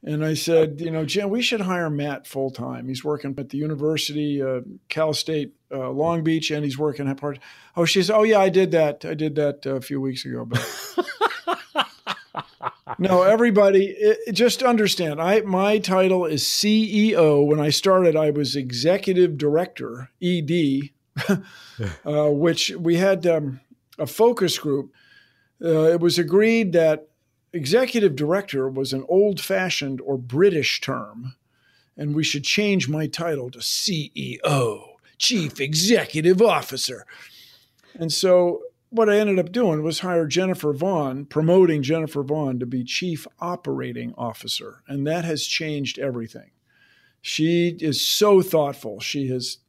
And 0.04 0.26
I 0.26 0.34
said, 0.34 0.82
you 0.82 0.92
know, 0.92 1.06
Jen, 1.06 1.30
we 1.30 1.42
should 1.42 1.62
hire 1.62 1.90
Matt 1.90 2.28
full 2.28 2.52
time. 2.52 2.90
He's 2.90 3.02
working 3.02 3.34
at 3.38 3.48
the 3.48 3.58
university, 3.58 4.44
uh, 4.44 4.60
Cal 4.90 5.14
State 5.14 5.54
uh, 5.74 5.90
Long 5.90 6.22
Beach, 6.22 6.52
and 6.52 6.66
he's 6.66 6.78
working 6.78 7.08
at 7.08 7.16
part. 7.16 7.40
Oh, 7.78 7.86
she 7.86 8.04
said, 8.04 8.14
oh 8.14 8.24
yeah, 8.24 8.42
I 8.42 8.50
did 8.50 8.72
that. 8.72 9.06
I 9.06 9.14
did 9.14 9.36
that 9.36 9.66
uh, 9.66 9.76
a 9.76 9.82
few 9.82 10.02
weeks 10.02 10.26
ago. 10.26 10.44
But 10.44 10.60
no, 13.00 13.22
everybody, 13.22 13.86
it, 13.86 14.34
just 14.34 14.62
understand. 14.64 15.22
I 15.22 15.40
my 15.42 15.78
title 15.78 16.26
is 16.26 16.44
CEO. 16.44 17.48
When 17.48 17.62
I 17.62 17.70
started, 17.70 18.18
I 18.18 18.32
was 18.32 18.58
executive 18.58 19.38
director, 19.38 20.10
ED, 20.22 20.90
uh, 22.04 22.32
which 22.32 22.72
we 22.72 22.98
had 22.98 23.26
um, 23.26 23.62
a 23.98 24.06
focus 24.06 24.60
group. 24.60 24.92
Uh, 25.64 25.92
it 25.92 26.00
was 26.00 26.18
agreed 26.18 26.72
that 26.74 27.08
executive 27.54 28.16
director 28.16 28.70
was 28.70 28.94
an 28.94 29.06
old-fashioned 29.08 30.02
or 30.02 30.18
British 30.18 30.82
term, 30.82 31.36
and 31.98 32.16
we 32.16 32.24
should 32.24 32.44
change 32.44 32.90
my 32.90 33.08
title 33.08 33.52
to 33.52 33.60
CEO, 33.60 34.96
Chief 35.18 35.60
Executive 35.60 36.42
Officer. 36.42 37.06
And 37.94 38.12
so 38.12 38.62
what 38.90 39.10
I 39.10 39.18
ended 39.18 39.40
up 39.40 39.52
doing 39.52 39.84
was 39.84 40.00
hire 40.00 40.28
Jennifer 40.28 40.74
Vaughn, 40.74 41.26
promoting 41.26 41.82
Jennifer 41.82 42.24
Vaughn 42.24 42.60
to 42.60 42.66
be 42.66 42.84
chief 42.84 43.26
operating 43.40 44.14
officer. 44.18 44.84
And 44.88 45.08
that 45.08 45.26
has 45.26 45.44
changed 45.44 45.98
everything. 45.98 46.52
She 47.22 47.78
is 47.80 48.02
so 48.02 48.42
thoughtful. 48.42 49.00
She 49.00 49.28
has 49.30 49.60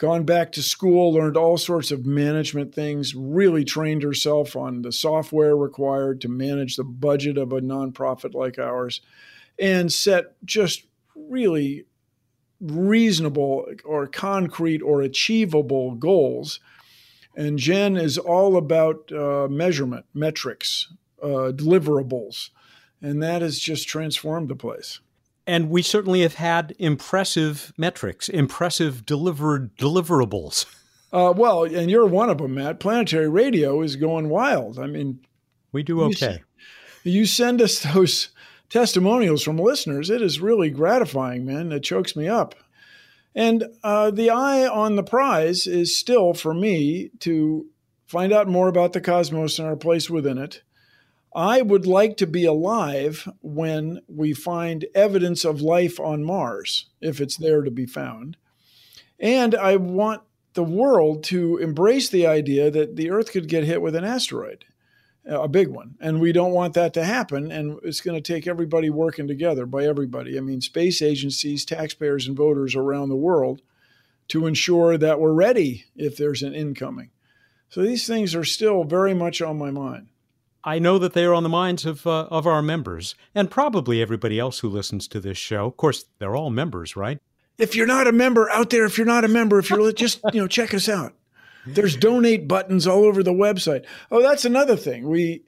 gone 0.00 0.24
back 0.24 0.50
to 0.52 0.62
school, 0.62 1.12
learned 1.12 1.36
all 1.36 1.58
sorts 1.58 1.90
of 1.90 2.06
management 2.06 2.74
things, 2.74 3.14
really 3.14 3.64
trained 3.64 4.02
herself 4.02 4.56
on 4.56 4.82
the 4.82 4.90
software 4.90 5.56
required 5.56 6.20
to 6.20 6.28
manage 6.28 6.76
the 6.76 6.84
budget 6.84 7.36
of 7.38 7.52
a 7.52 7.60
nonprofit 7.60 8.34
like 8.34 8.58
ours, 8.58 9.00
and 9.58 9.92
set 9.92 10.34
just 10.44 10.86
really 11.14 11.84
reasonable 12.60 13.66
or 13.84 14.06
concrete 14.06 14.82
or 14.82 15.02
achievable 15.02 15.94
goals 15.94 16.60
and 17.36 17.58
Jen 17.58 17.96
is 17.96 18.18
all 18.18 18.56
about 18.56 19.10
uh, 19.12 19.48
measurement, 19.48 20.04
metrics, 20.12 20.92
uh, 21.22 21.52
deliverables. 21.52 22.50
And 23.00 23.22
that 23.22 23.40
has 23.42 23.58
just 23.58 23.88
transformed 23.88 24.48
the 24.48 24.56
place. 24.56 25.00
And 25.50 25.68
we 25.68 25.82
certainly 25.82 26.20
have 26.20 26.34
had 26.34 26.76
impressive 26.78 27.72
metrics, 27.76 28.28
impressive 28.28 29.04
delivered 29.04 29.76
deliverables. 29.76 30.64
Uh, 31.12 31.34
well, 31.36 31.64
and 31.64 31.90
you're 31.90 32.06
one 32.06 32.30
of 32.30 32.38
them, 32.38 32.54
Matt. 32.54 32.78
Planetary 32.78 33.28
Radio 33.28 33.82
is 33.82 33.96
going 33.96 34.28
wild. 34.28 34.78
I 34.78 34.86
mean, 34.86 35.18
we 35.72 35.82
do 35.82 36.02
okay. 36.02 36.44
You, 37.02 37.12
you 37.12 37.26
send 37.26 37.60
us 37.60 37.80
those 37.94 38.28
testimonials 38.68 39.42
from 39.42 39.56
listeners. 39.56 40.08
It 40.08 40.22
is 40.22 40.40
really 40.40 40.70
gratifying, 40.70 41.44
man. 41.44 41.72
It 41.72 41.82
chokes 41.82 42.14
me 42.14 42.28
up. 42.28 42.54
And 43.34 43.64
uh, 43.82 44.12
the 44.12 44.30
eye 44.30 44.68
on 44.68 44.94
the 44.94 45.02
prize 45.02 45.66
is 45.66 45.98
still 45.98 46.32
for 46.32 46.54
me 46.54 47.10
to 47.20 47.66
find 48.06 48.32
out 48.32 48.46
more 48.46 48.68
about 48.68 48.92
the 48.92 49.00
cosmos 49.00 49.58
and 49.58 49.66
our 49.66 49.74
place 49.74 50.08
within 50.08 50.38
it. 50.38 50.62
I 51.34 51.62
would 51.62 51.86
like 51.86 52.16
to 52.18 52.26
be 52.26 52.44
alive 52.44 53.28
when 53.40 54.00
we 54.08 54.32
find 54.32 54.86
evidence 54.94 55.44
of 55.44 55.60
life 55.60 56.00
on 56.00 56.24
Mars, 56.24 56.86
if 57.00 57.20
it's 57.20 57.36
there 57.36 57.62
to 57.62 57.70
be 57.70 57.86
found. 57.86 58.36
And 59.18 59.54
I 59.54 59.76
want 59.76 60.22
the 60.54 60.64
world 60.64 61.22
to 61.24 61.58
embrace 61.58 62.08
the 62.08 62.26
idea 62.26 62.70
that 62.70 62.96
the 62.96 63.10
Earth 63.10 63.30
could 63.30 63.48
get 63.48 63.64
hit 63.64 63.80
with 63.80 63.94
an 63.94 64.04
asteroid 64.04 64.64
a 65.26 65.48
big 65.48 65.68
one. 65.68 65.96
And 66.00 66.20
we 66.20 66.32
don't 66.32 66.52
want 66.52 66.74
that 66.74 66.94
to 66.94 67.04
happen. 67.04 67.50
And 67.52 67.78
it's 67.82 68.00
going 68.00 68.20
to 68.20 68.32
take 68.32 68.46
everybody 68.46 68.90
working 68.90 69.28
together 69.28 69.66
by 69.66 69.84
everybody. 69.84 70.36
I 70.36 70.40
mean, 70.40 70.60
space 70.60 71.02
agencies, 71.02 71.64
taxpayers, 71.64 72.26
and 72.26 72.36
voters 72.36 72.74
around 72.74 73.08
the 73.08 73.16
world 73.16 73.62
to 74.28 74.46
ensure 74.46 74.96
that 74.96 75.20
we're 75.20 75.32
ready 75.32 75.84
if 75.96 76.16
there's 76.16 76.42
an 76.42 76.54
incoming. 76.54 77.10
So 77.68 77.82
these 77.82 78.06
things 78.06 78.34
are 78.34 78.44
still 78.44 78.84
very 78.84 79.14
much 79.14 79.42
on 79.42 79.58
my 79.58 79.70
mind. 79.70 80.08
I 80.62 80.78
know 80.78 80.98
that 80.98 81.14
they 81.14 81.24
are 81.24 81.34
on 81.34 81.42
the 81.42 81.48
minds 81.48 81.86
of 81.86 82.06
uh, 82.06 82.26
of 82.30 82.46
our 82.46 82.62
members 82.62 83.14
and 83.34 83.50
probably 83.50 84.02
everybody 84.02 84.38
else 84.38 84.58
who 84.58 84.68
listens 84.68 85.08
to 85.08 85.20
this 85.20 85.38
show. 85.38 85.66
Of 85.66 85.76
course, 85.76 86.04
they're 86.18 86.36
all 86.36 86.50
members, 86.50 86.96
right? 86.96 87.18
If 87.58 87.74
you're 87.74 87.86
not 87.86 88.06
a 88.06 88.12
member 88.12 88.50
out 88.50 88.70
there, 88.70 88.84
if 88.84 88.96
you're 88.96 89.06
not 89.06 89.24
a 89.24 89.28
member, 89.28 89.58
if 89.58 89.70
you're 89.70 89.92
just 89.92 90.20
you 90.32 90.40
know 90.40 90.48
check 90.48 90.74
us 90.74 90.88
out. 90.88 91.14
There's 91.66 91.94
donate 91.96 92.48
buttons 92.48 92.86
all 92.86 93.04
over 93.04 93.22
the 93.22 93.34
website. 93.34 93.84
Oh, 94.10 94.22
that's 94.22 94.44
another 94.44 94.76
thing. 94.76 95.08
We 95.08 95.44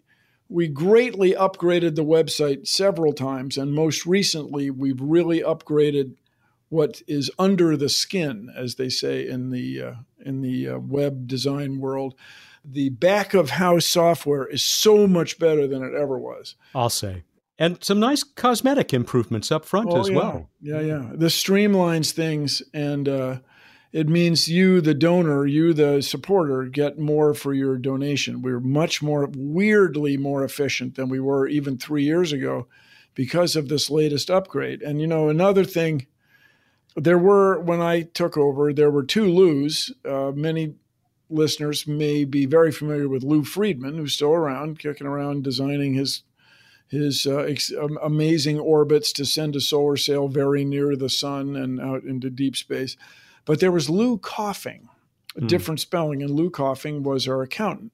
we 0.48 0.68
greatly 0.68 1.32
upgraded 1.32 1.94
the 1.94 2.04
website 2.04 2.66
several 2.66 3.12
times, 3.12 3.56
and 3.56 3.72
most 3.72 4.04
recently, 4.04 4.70
we've 4.70 5.00
really 5.00 5.40
upgraded 5.40 6.16
what 6.68 7.02
is 7.06 7.30
under 7.38 7.76
the 7.76 7.88
skin, 7.88 8.50
as 8.54 8.76
they 8.76 8.88
say 8.88 9.26
in 9.26 9.50
the 9.50 9.82
uh, 9.82 9.92
in 10.24 10.40
the 10.40 10.68
uh, 10.68 10.78
web 10.78 11.26
design 11.26 11.78
world. 11.78 12.14
The 12.64 12.90
back 12.90 13.34
of 13.34 13.50
house 13.50 13.86
software 13.86 14.46
is 14.46 14.64
so 14.64 15.06
much 15.06 15.38
better 15.38 15.66
than 15.66 15.82
it 15.82 15.94
ever 15.94 16.18
was. 16.18 16.54
I'll 16.74 16.90
say. 16.90 17.24
And 17.58 17.82
some 17.82 18.00
nice 18.00 18.22
cosmetic 18.22 18.94
improvements 18.94 19.52
up 19.52 19.64
front 19.64 19.88
oh, 19.90 20.00
as 20.00 20.08
yeah. 20.08 20.16
well. 20.16 20.50
Yeah, 20.60 20.80
yeah. 20.80 21.10
This 21.14 21.40
streamlines 21.40 22.12
things 22.12 22.62
and 22.72 23.08
uh, 23.08 23.38
it 23.92 24.08
means 24.08 24.48
you, 24.48 24.80
the 24.80 24.94
donor, 24.94 25.46
you, 25.46 25.74
the 25.74 26.00
supporter, 26.00 26.64
get 26.64 26.98
more 26.98 27.34
for 27.34 27.52
your 27.52 27.76
donation. 27.76 28.40
We're 28.40 28.58
much 28.58 29.02
more, 29.02 29.28
weirdly 29.36 30.16
more 30.16 30.42
efficient 30.42 30.94
than 30.94 31.10
we 31.10 31.20
were 31.20 31.46
even 31.46 31.76
three 31.76 32.04
years 32.04 32.32
ago 32.32 32.66
because 33.14 33.54
of 33.54 33.68
this 33.68 33.90
latest 33.90 34.30
upgrade. 34.30 34.80
And, 34.80 34.98
you 34.98 35.06
know, 35.06 35.28
another 35.28 35.64
thing, 35.64 36.06
there 36.96 37.18
were, 37.18 37.60
when 37.60 37.80
I 37.80 38.02
took 38.02 38.36
over, 38.36 38.72
there 38.72 38.90
were 38.90 39.04
two 39.04 39.26
Lou's. 39.26 39.92
Uh, 40.04 40.32
many 40.34 40.74
listeners 41.30 41.86
may 41.86 42.24
be 42.24 42.46
very 42.46 42.70
familiar 42.70 43.08
with 43.08 43.22
Lou 43.22 43.44
Friedman, 43.44 43.96
who's 43.96 44.14
still 44.14 44.32
around, 44.32 44.78
kicking 44.78 45.06
around, 45.06 45.44
designing 45.44 45.94
his 45.94 46.22
his 46.88 47.26
uh, 47.26 47.38
ex- 47.38 47.72
amazing 48.02 48.60
orbits 48.60 49.12
to 49.14 49.24
send 49.24 49.56
a 49.56 49.60
solar 49.62 49.96
sail 49.96 50.28
very 50.28 50.62
near 50.62 50.94
the 50.94 51.08
sun 51.08 51.56
and 51.56 51.80
out 51.80 52.02
into 52.02 52.28
deep 52.28 52.54
space. 52.54 52.98
But 53.46 53.60
there 53.60 53.72
was 53.72 53.88
Lu 53.88 54.18
Coffing, 54.18 54.90
a 55.34 55.40
mm. 55.40 55.48
different 55.48 55.80
spelling, 55.80 56.22
and 56.22 56.30
Lu 56.30 56.50
Coffing 56.50 57.02
was 57.02 57.26
our 57.26 57.40
accountant, 57.40 57.92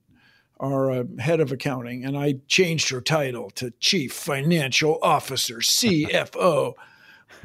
our 0.59 0.91
uh, 0.91 1.03
head 1.17 1.39
of 1.39 1.49
accounting, 1.49 2.03
and 2.03 2.17
I 2.17 2.39
changed 2.49 2.89
her 2.89 2.99
title 2.99 3.49
to 3.51 3.71
Chief 3.79 4.11
Financial 4.11 4.99
Officer, 5.01 5.59
CFO. 5.59 6.73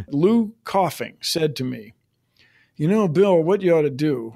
Lu 0.09 0.55
Coffing 0.65 1.17
said 1.21 1.57
to 1.57 1.65
me, 1.65 1.95
You 2.77 2.89
know, 2.89 3.09
Bill, 3.09 3.43
what 3.43 3.63
you 3.63 3.75
ought 3.77 3.83
to 3.83 3.91
do 3.91 4.35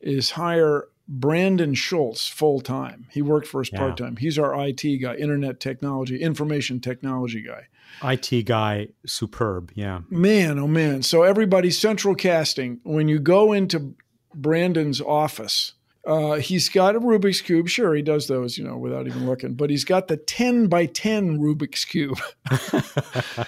is 0.00 0.30
hire 0.30 0.88
Brandon 1.08 1.74
Schultz 1.74 2.28
full 2.28 2.60
time. 2.60 3.06
He 3.10 3.20
worked 3.20 3.48
for 3.48 3.60
us 3.60 3.70
yeah. 3.72 3.78
part 3.80 3.96
time. 3.96 4.16
He's 4.16 4.38
our 4.38 4.54
IT 4.66 4.82
guy, 5.02 5.16
internet 5.16 5.58
technology, 5.58 6.22
information 6.22 6.80
technology 6.80 7.42
guy. 7.42 7.66
IT 8.02 8.44
guy, 8.44 8.88
superb. 9.04 9.72
Yeah. 9.74 10.02
Man, 10.08 10.58
oh 10.58 10.68
man. 10.68 11.02
So, 11.02 11.22
everybody, 11.22 11.70
central 11.70 12.14
casting, 12.14 12.80
when 12.84 13.08
you 13.08 13.18
go 13.18 13.52
into 13.52 13.94
Brandon's 14.34 15.00
office, 15.00 15.74
uh, 16.06 16.36
he's 16.36 16.68
got 16.70 16.96
a 16.96 17.00
Rubik's 17.00 17.42
Cube. 17.42 17.68
Sure, 17.68 17.94
he 17.94 18.00
does 18.00 18.26
those, 18.26 18.56
you 18.56 18.64
know, 18.64 18.76
without 18.76 19.06
even 19.06 19.26
looking, 19.26 19.54
but 19.54 19.68
he's 19.68 19.84
got 19.84 20.08
the 20.08 20.16
10 20.16 20.66
by 20.68 20.86
10 20.86 21.38
Rubik's 21.38 21.84
Cube. 21.84 22.18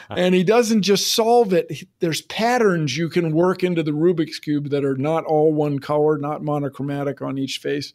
and 0.10 0.34
he 0.34 0.44
doesn't 0.44 0.82
just 0.82 1.14
solve 1.14 1.52
it, 1.54 1.86
there's 2.00 2.20
patterns 2.22 2.96
you 2.96 3.08
can 3.08 3.34
work 3.34 3.64
into 3.64 3.82
the 3.82 3.92
Rubik's 3.92 4.38
Cube 4.38 4.68
that 4.68 4.84
are 4.84 4.96
not 4.96 5.24
all 5.24 5.52
one 5.52 5.78
color, 5.78 6.18
not 6.18 6.42
monochromatic 6.42 7.22
on 7.22 7.38
each 7.38 7.58
face. 7.58 7.94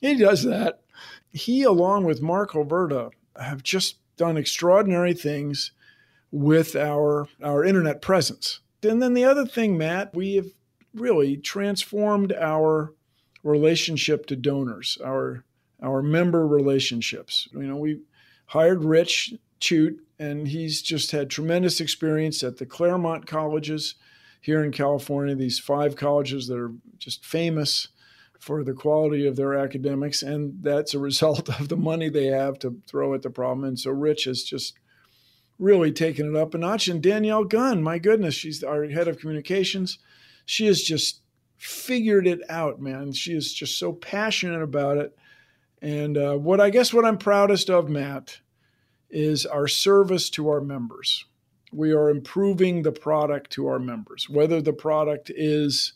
He 0.00 0.16
does 0.16 0.44
that. 0.44 0.80
He, 1.32 1.64
along 1.64 2.04
with 2.04 2.22
Mark 2.22 2.52
Alverda, 2.52 3.10
have 3.36 3.62
just 3.62 3.96
done 4.16 4.36
extraordinary 4.36 5.14
things 5.14 5.72
with 6.30 6.76
our 6.76 7.26
our 7.42 7.64
internet 7.64 8.02
presence. 8.02 8.60
And 8.82 9.02
then 9.02 9.14
the 9.14 9.24
other 9.24 9.46
thing, 9.46 9.76
Matt, 9.76 10.14
we 10.14 10.36
have 10.36 10.48
really 10.94 11.36
transformed 11.36 12.32
our 12.32 12.94
relationship 13.42 14.26
to 14.26 14.36
donors, 14.36 14.98
our 15.04 15.44
our 15.82 16.02
member 16.02 16.46
relationships. 16.46 17.48
You 17.52 17.62
know, 17.62 17.76
we 17.76 18.00
hired 18.46 18.84
Rich 18.84 19.34
Chute, 19.60 20.00
and 20.18 20.48
he's 20.48 20.82
just 20.82 21.12
had 21.12 21.30
tremendous 21.30 21.80
experience 21.80 22.42
at 22.42 22.56
the 22.56 22.66
Claremont 22.66 23.26
colleges 23.26 23.94
here 24.40 24.64
in 24.64 24.72
California. 24.72 25.34
These 25.34 25.58
five 25.58 25.94
colleges 25.94 26.48
that 26.48 26.58
are 26.58 26.72
just 26.98 27.24
famous 27.24 27.88
for 28.40 28.64
the 28.64 28.72
quality 28.72 29.26
of 29.26 29.36
their 29.36 29.54
academics, 29.54 30.22
and 30.22 30.62
that's 30.62 30.94
a 30.94 30.98
result 31.10 31.48
of 31.60 31.68
the 31.68 31.76
money 31.76 32.08
they 32.08 32.26
have 32.26 32.58
to 32.60 32.80
throw 32.86 33.14
at 33.14 33.22
the 33.22 33.30
problem. 33.30 33.64
And 33.64 33.78
so 33.78 33.90
Rich 33.90 34.24
has 34.24 34.42
just 34.42 34.74
really 35.58 35.92
taken 35.92 36.34
it 36.34 36.38
up 36.38 36.54
a 36.54 36.58
notch. 36.58 36.88
And 36.88 37.02
Danielle 37.02 37.44
Gunn, 37.44 37.82
my 37.82 37.98
goodness, 37.98 38.34
she's 38.34 38.62
our 38.62 38.84
head 38.86 39.08
of 39.08 39.18
communications. 39.18 39.98
She 40.46 40.66
is 40.66 40.82
just 40.82 41.20
figured 41.58 42.26
it 42.26 42.40
out, 42.48 42.80
man. 42.80 43.12
She 43.12 43.34
is 43.34 43.52
just 43.52 43.78
so 43.78 43.92
passionate 43.92 44.62
about 44.62 44.96
it. 44.96 45.16
And 45.82 46.16
uh, 46.16 46.36
what 46.36 46.60
I 46.60 46.70
guess 46.70 46.94
what 46.94 47.04
I'm 47.04 47.18
proudest 47.18 47.68
of, 47.68 47.88
Matt, 47.88 48.38
is 49.10 49.44
our 49.44 49.68
service 49.68 50.30
to 50.30 50.48
our 50.48 50.60
members. 50.60 51.24
We 51.72 51.92
are 51.92 52.08
improving 52.08 52.82
the 52.82 52.92
product 52.92 53.50
to 53.52 53.66
our 53.66 53.78
members, 53.78 54.28
whether 54.30 54.62
the 54.62 54.72
product 54.72 55.30
is 55.34 55.94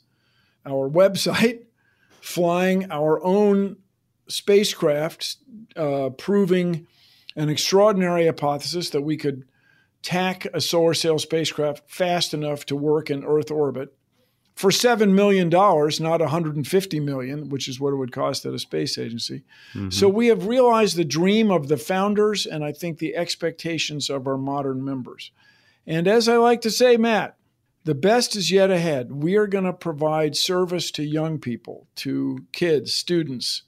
our 0.66 0.90
website, 0.90 1.62
flying 2.20 2.90
our 2.90 3.22
own 3.24 3.76
spacecraft, 4.28 5.36
uh, 5.76 6.10
proving 6.10 6.86
an 7.36 7.48
extraordinary 7.48 8.26
hypothesis 8.26 8.90
that 8.90 9.02
we 9.02 9.16
could 9.16 9.44
tack 10.02 10.46
a 10.52 10.60
solar 10.60 10.94
sail 10.94 11.18
spacecraft 11.18 11.88
fast 11.88 12.34
enough 12.34 12.66
to 12.66 12.76
work 12.76 13.10
in 13.10 13.24
Earth 13.24 13.50
orbit 13.50 13.96
for 14.54 14.70
$7 14.70 15.12
million, 15.12 15.48
not 15.48 16.20
150 16.20 17.00
million, 17.00 17.48
which 17.48 17.68
is 17.68 17.80
what 17.80 17.92
it 17.92 17.96
would 17.96 18.12
cost 18.12 18.44
at 18.44 18.54
a 18.54 18.58
space 18.58 18.98
agency. 18.98 19.44
Mm-hmm. 19.74 19.90
So 19.90 20.08
we 20.08 20.26
have 20.28 20.46
realized 20.46 20.96
the 20.96 21.04
dream 21.04 21.50
of 21.50 21.68
the 21.68 21.76
founders 21.76 22.46
and 22.46 22.64
I 22.64 22.72
think 22.72 22.98
the 22.98 23.16
expectations 23.16 24.10
of 24.10 24.26
our 24.26 24.36
modern 24.36 24.84
members. 24.84 25.30
And 25.86 26.06
as 26.06 26.28
I 26.28 26.36
like 26.36 26.60
to 26.62 26.70
say, 26.70 26.96
Matt, 26.96 27.36
the 27.84 27.94
best 27.94 28.36
is 28.36 28.50
yet 28.50 28.70
ahead. 28.70 29.10
We 29.10 29.36
are 29.36 29.48
going 29.48 29.64
to 29.64 29.72
provide 29.72 30.36
service 30.36 30.90
to 30.92 31.02
young 31.02 31.38
people, 31.38 31.88
to 31.96 32.44
kids, 32.52 32.94
students, 32.94 33.62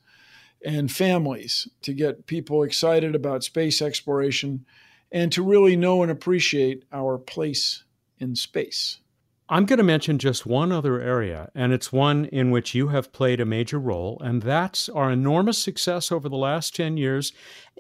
and 0.64 0.91
families 0.91 1.69
to 1.83 1.93
get 1.93 2.26
people 2.26 2.62
excited 2.62 3.14
about 3.14 3.45
space 3.45 3.83
exploration 3.83 4.64
and 5.11 5.33
to 5.33 5.43
really 5.43 5.76
know 5.76 6.03
and 6.03 6.11
appreciate 6.11 6.85
our 6.93 7.19
place 7.19 7.85
in 8.19 8.35
space. 8.37 9.00
I'm 9.49 9.67
going 9.67 9.79
to 9.79 9.85
mention 9.85 10.19
just 10.19 10.47
one 10.47 10.73
other 10.73 11.01
area, 11.01 11.51
and 11.55 11.73
it's 11.73 11.93
one 11.93 12.25
in 12.27 12.51
which 12.51 12.75
you 12.75 12.89
have 12.89 13.13
played 13.13 13.41
a 13.41 13.45
major 13.45 13.79
role, 13.79 14.19
and 14.25 14.41
that's 14.41 14.89
our 14.89 15.13
enormous 15.13 15.59
success 15.59 16.11
over 16.11 16.31
the 16.31 16.37
last 16.37 16.75
10 16.75 16.97
years 16.97 17.33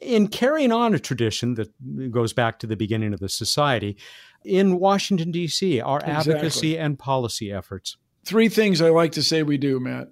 in 0.02 0.28
carrying 0.28 0.72
on 0.72 0.94
a 0.94 0.98
tradition 0.98 1.54
that 1.54 2.10
goes 2.10 2.34
back 2.34 2.58
to 2.58 2.66
the 2.66 2.76
beginning 2.76 3.14
of 3.14 3.20
the 3.20 3.30
society 3.30 3.96
in 4.44 4.78
Washington, 4.78 5.30
D.C., 5.30 5.80
our 5.80 6.00
exactly. 6.00 6.34
advocacy 6.34 6.78
and 6.78 6.98
policy 6.98 7.50
efforts. 7.50 7.96
Three 8.26 8.50
things 8.50 8.82
I 8.82 8.90
like 8.90 9.12
to 9.12 9.22
say 9.22 9.42
we 9.42 9.56
do, 9.56 9.80
Matt. 9.80 10.08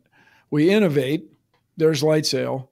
We 0.51 0.71
innovate, 0.71 1.25
there's 1.77 2.03
LightSail 2.03 2.69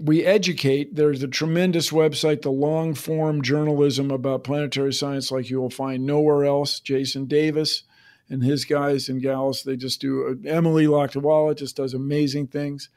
we 0.00 0.24
educate. 0.24 0.94
There's 0.94 1.22
a 1.22 1.28
tremendous 1.28 1.90
website, 1.90 2.42
the 2.42 2.50
long 2.50 2.94
form 2.94 3.42
journalism 3.42 4.10
about 4.10 4.44
planetary 4.44 4.94
science, 4.94 5.30
like 5.30 5.50
you 5.50 5.60
will 5.60 5.70
find 5.70 6.06
nowhere 6.06 6.44
else. 6.44 6.80
Jason 6.80 7.26
Davis 7.26 7.82
and 8.30 8.42
his 8.42 8.64
guys 8.64 9.08
and 9.08 9.20
gals, 9.20 9.64
they 9.64 9.76
just 9.76 10.00
do. 10.00 10.26
Uh, 10.28 10.48
Emily 10.48 10.86
Lakdawalla 10.86 11.56
just 11.56 11.76
does 11.76 11.92
amazing 11.92 12.46
things. 12.46 12.88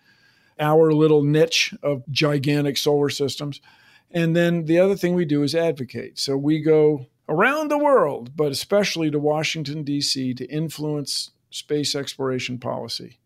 Our 0.59 0.93
little 0.93 1.23
niche 1.23 1.73
of 1.81 2.03
gigantic 2.11 2.77
solar 2.77 3.09
systems. 3.09 3.59
And 4.11 4.35
then 4.35 4.65
the 4.65 4.79
other 4.79 4.95
thing 4.95 5.15
we 5.15 5.25
do 5.25 5.41
is 5.41 5.55
advocate. 5.55 6.19
So 6.19 6.37
we 6.37 6.61
go 6.61 7.07
around 7.27 7.71
the 7.71 7.77
world, 7.79 8.37
but 8.37 8.51
especially 8.51 9.09
to 9.09 9.17
Washington, 9.17 9.83
D.C., 9.83 10.35
to 10.35 10.45
influence 10.45 11.31
space 11.49 11.95
exploration 11.95 12.59
policy. 12.59 13.17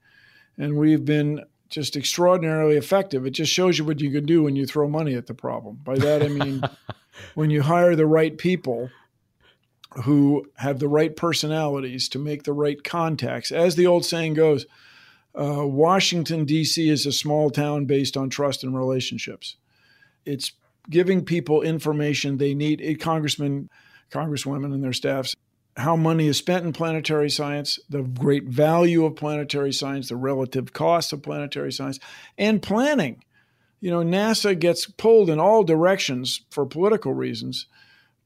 And 0.58 0.78
we've 0.78 1.04
been 1.04 1.44
just 1.70 1.98
extraordinarily 1.98 2.78
effective. 2.78 3.26
It 3.26 3.32
just 3.32 3.52
shows 3.52 3.78
you 3.78 3.84
what 3.84 4.00
you 4.00 4.12
can 4.12 4.26
do 4.26 4.44
when 4.44 4.56
you 4.56 4.66
throw 4.66 4.88
money 4.88 5.16
at 5.16 5.28
the 5.28 5.34
problem. 5.34 5.80
By 5.84 5.98
that 5.98 6.24
I 6.24 6.30
mean 6.30 6.62
when 7.36 7.50
you 7.50 7.62
hire 7.62 7.96
the 7.96 8.06
right 8.06 8.38
people 8.38 8.90
who 10.04 10.46
have 10.58 10.80
the 10.80 10.88
right 10.88 11.16
personalities 11.16 12.10
to 12.10 12.20
make 12.20 12.44
the 12.44 12.54
right 12.54 12.84
contacts. 12.84 13.52
As 13.52 13.76
the 13.76 13.88
old 13.88 14.06
saying 14.06 14.36
goes, 14.36 14.66
uh, 15.40 15.66
Washington, 15.66 16.46
D.C. 16.46 16.90
is 16.90 17.06
a 17.06 17.12
small 17.12 17.50
town 17.50 17.86
based 17.86 18.18
on 18.18 18.30
trust 18.30 18.64
and 18.64 18.76
relationships. 18.76 19.58
It's 20.26 20.52
giving 20.90 21.26
people 21.26 21.62
information 21.62 22.38
they 22.38 22.54
need. 22.54 22.82
It, 22.82 23.00
congressmen, 23.00 23.70
congresswomen, 24.12 24.74
and 24.74 24.84
their 24.84 24.94
staffs 24.94 25.36
how 25.78 25.96
money 25.96 26.28
is 26.28 26.38
spent 26.38 26.66
in 26.66 26.74
planetary 26.74 27.30
science, 27.30 27.80
the 27.90 28.02
great 28.02 28.46
value 28.46 29.06
of 29.06 29.16
planetary 29.16 29.72
science, 29.72 30.10
the 30.10 30.16
relative 30.16 30.74
cost 30.74 31.14
of 31.14 31.22
planetary 31.22 31.72
science, 31.72 32.00
and 32.38 32.62
planning. 32.62 33.24
You 33.80 33.92
know, 33.92 34.00
NASA 34.00 34.58
gets 34.58 34.88
pulled 34.88 35.30
in 35.30 35.40
all 35.40 35.64
directions 35.64 36.42
for 36.50 36.66
political 36.66 37.14
reasons, 37.14 37.68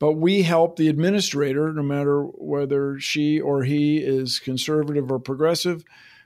but 0.02 0.14
we 0.14 0.42
help 0.42 0.78
the 0.78 0.88
administrator, 0.88 1.72
no 1.72 1.84
matter 1.84 2.24
whether 2.24 3.00
she 3.00 3.40
or 3.40 3.66
he 3.66 4.00
is 4.00 4.40
conservative 4.40 5.12
or 5.12 5.20
progressive. 5.20 5.84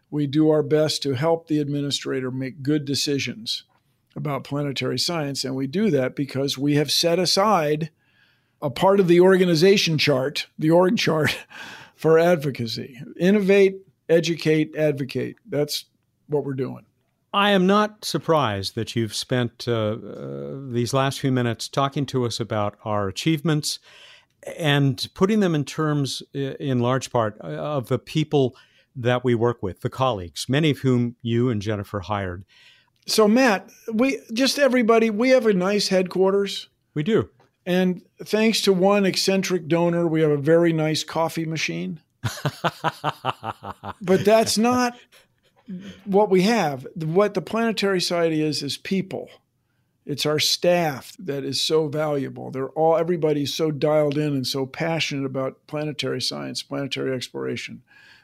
We 0.09 0.27
do 0.27 0.49
our 0.49 0.63
best 0.63 1.03
to 1.03 1.15
help 1.15 1.49
the 1.49 1.59
administrator 1.59 2.31
make 2.31 2.63
good 2.63 2.85
decisions 2.85 3.65
about 4.15 4.45
planetary 4.45 4.97
science. 4.97 5.43
And 5.43 5.57
we 5.57 5.67
do 5.67 5.89
that 5.89 6.15
because 6.15 6.57
we 6.57 6.75
have 6.75 6.89
set 6.89 7.19
aside 7.19 7.89
a 8.61 8.69
part 8.69 9.01
of 9.01 9.09
the 9.09 9.19
organization 9.19 9.97
chart, 9.97 10.47
the 10.57 10.71
org 10.71 10.97
chart 10.97 11.37
for 11.97 12.17
advocacy. 12.17 12.97
Innovate, 13.19 13.79
educate, 14.07 14.73
advocate. 14.77 15.35
That's 15.45 15.83
what 16.27 16.45
we're 16.45 16.53
doing. 16.53 16.85
I 17.35 17.51
am 17.51 17.67
not 17.67 18.05
surprised 18.05 18.75
that 18.75 18.95
you've 18.95 19.13
spent 19.13 19.67
uh, 19.67 19.73
uh, 19.73 20.55
these 20.69 20.93
last 20.93 21.19
few 21.19 21.33
minutes 21.33 21.67
talking 21.67 22.05
to 22.05 22.25
us 22.25 22.39
about 22.39 22.77
our 22.85 23.09
achievements 23.09 23.79
and 24.57 25.05
putting 25.15 25.41
them 25.41 25.53
in 25.53 25.65
terms, 25.65 26.23
uh, 26.33 26.39
in 26.39 26.79
large 26.79 27.11
part, 27.11 27.35
uh, 27.43 27.47
of 27.47 27.89
the 27.89 27.99
people 27.99 28.55
that 28.95 29.25
we 29.25 29.35
work 29.35 29.61
with, 29.61 29.81
the 29.81 29.89
colleagues, 29.89 30.45
many 30.47 30.69
of 30.69 30.77
whom 30.77 31.17
you 31.21 31.49
and 31.49 31.61
Jennifer 31.61 31.99
hired. 31.99 32.45
So, 33.05 33.27
Matt, 33.27 33.69
we 33.91 34.21
just 34.31 34.57
everybody, 34.57 35.09
we 35.09 35.31
have 35.31 35.45
a 35.45 35.53
nice 35.53 35.89
headquarters. 35.89 36.69
We 36.93 37.03
do. 37.03 37.29
And 37.65 38.01
thanks 38.23 38.61
to 38.61 38.71
one 38.71 39.05
eccentric 39.05 39.67
donor, 39.67 40.07
we 40.07 40.21
have 40.21 40.31
a 40.31 40.37
very 40.37 40.71
nice 40.71 41.03
coffee 41.03 41.45
machine. 41.45 41.99
but 44.01 44.23
that's 44.23 44.57
not 44.57 44.95
Mm-hmm. 45.69 46.11
what 46.11 46.29
we 46.29 46.43
have. 46.43 46.85
What 46.95 47.33
the 47.33 47.41
Planetary 47.41 47.99
Society 47.99 48.41
is 48.43 48.61
is 48.61 48.77
people. 48.77 49.29
It's 50.05 50.25
our 50.25 50.37
staff 50.37 51.15
that 51.17 51.43
is 51.43 51.59
so 51.59 51.87
valuable. 51.87 52.51
They're 52.51 52.69
all 52.69 52.97
everybody's 52.97 53.53
so 53.53 53.71
dialed 53.71 54.17
in 54.17 54.33
and 54.33 54.45
so 54.45 54.67
passionate 54.67 55.25
about 55.25 55.65
planetary 55.65 56.21
science, 56.21 56.61
planetary 56.61 57.15
exploration 57.15 57.81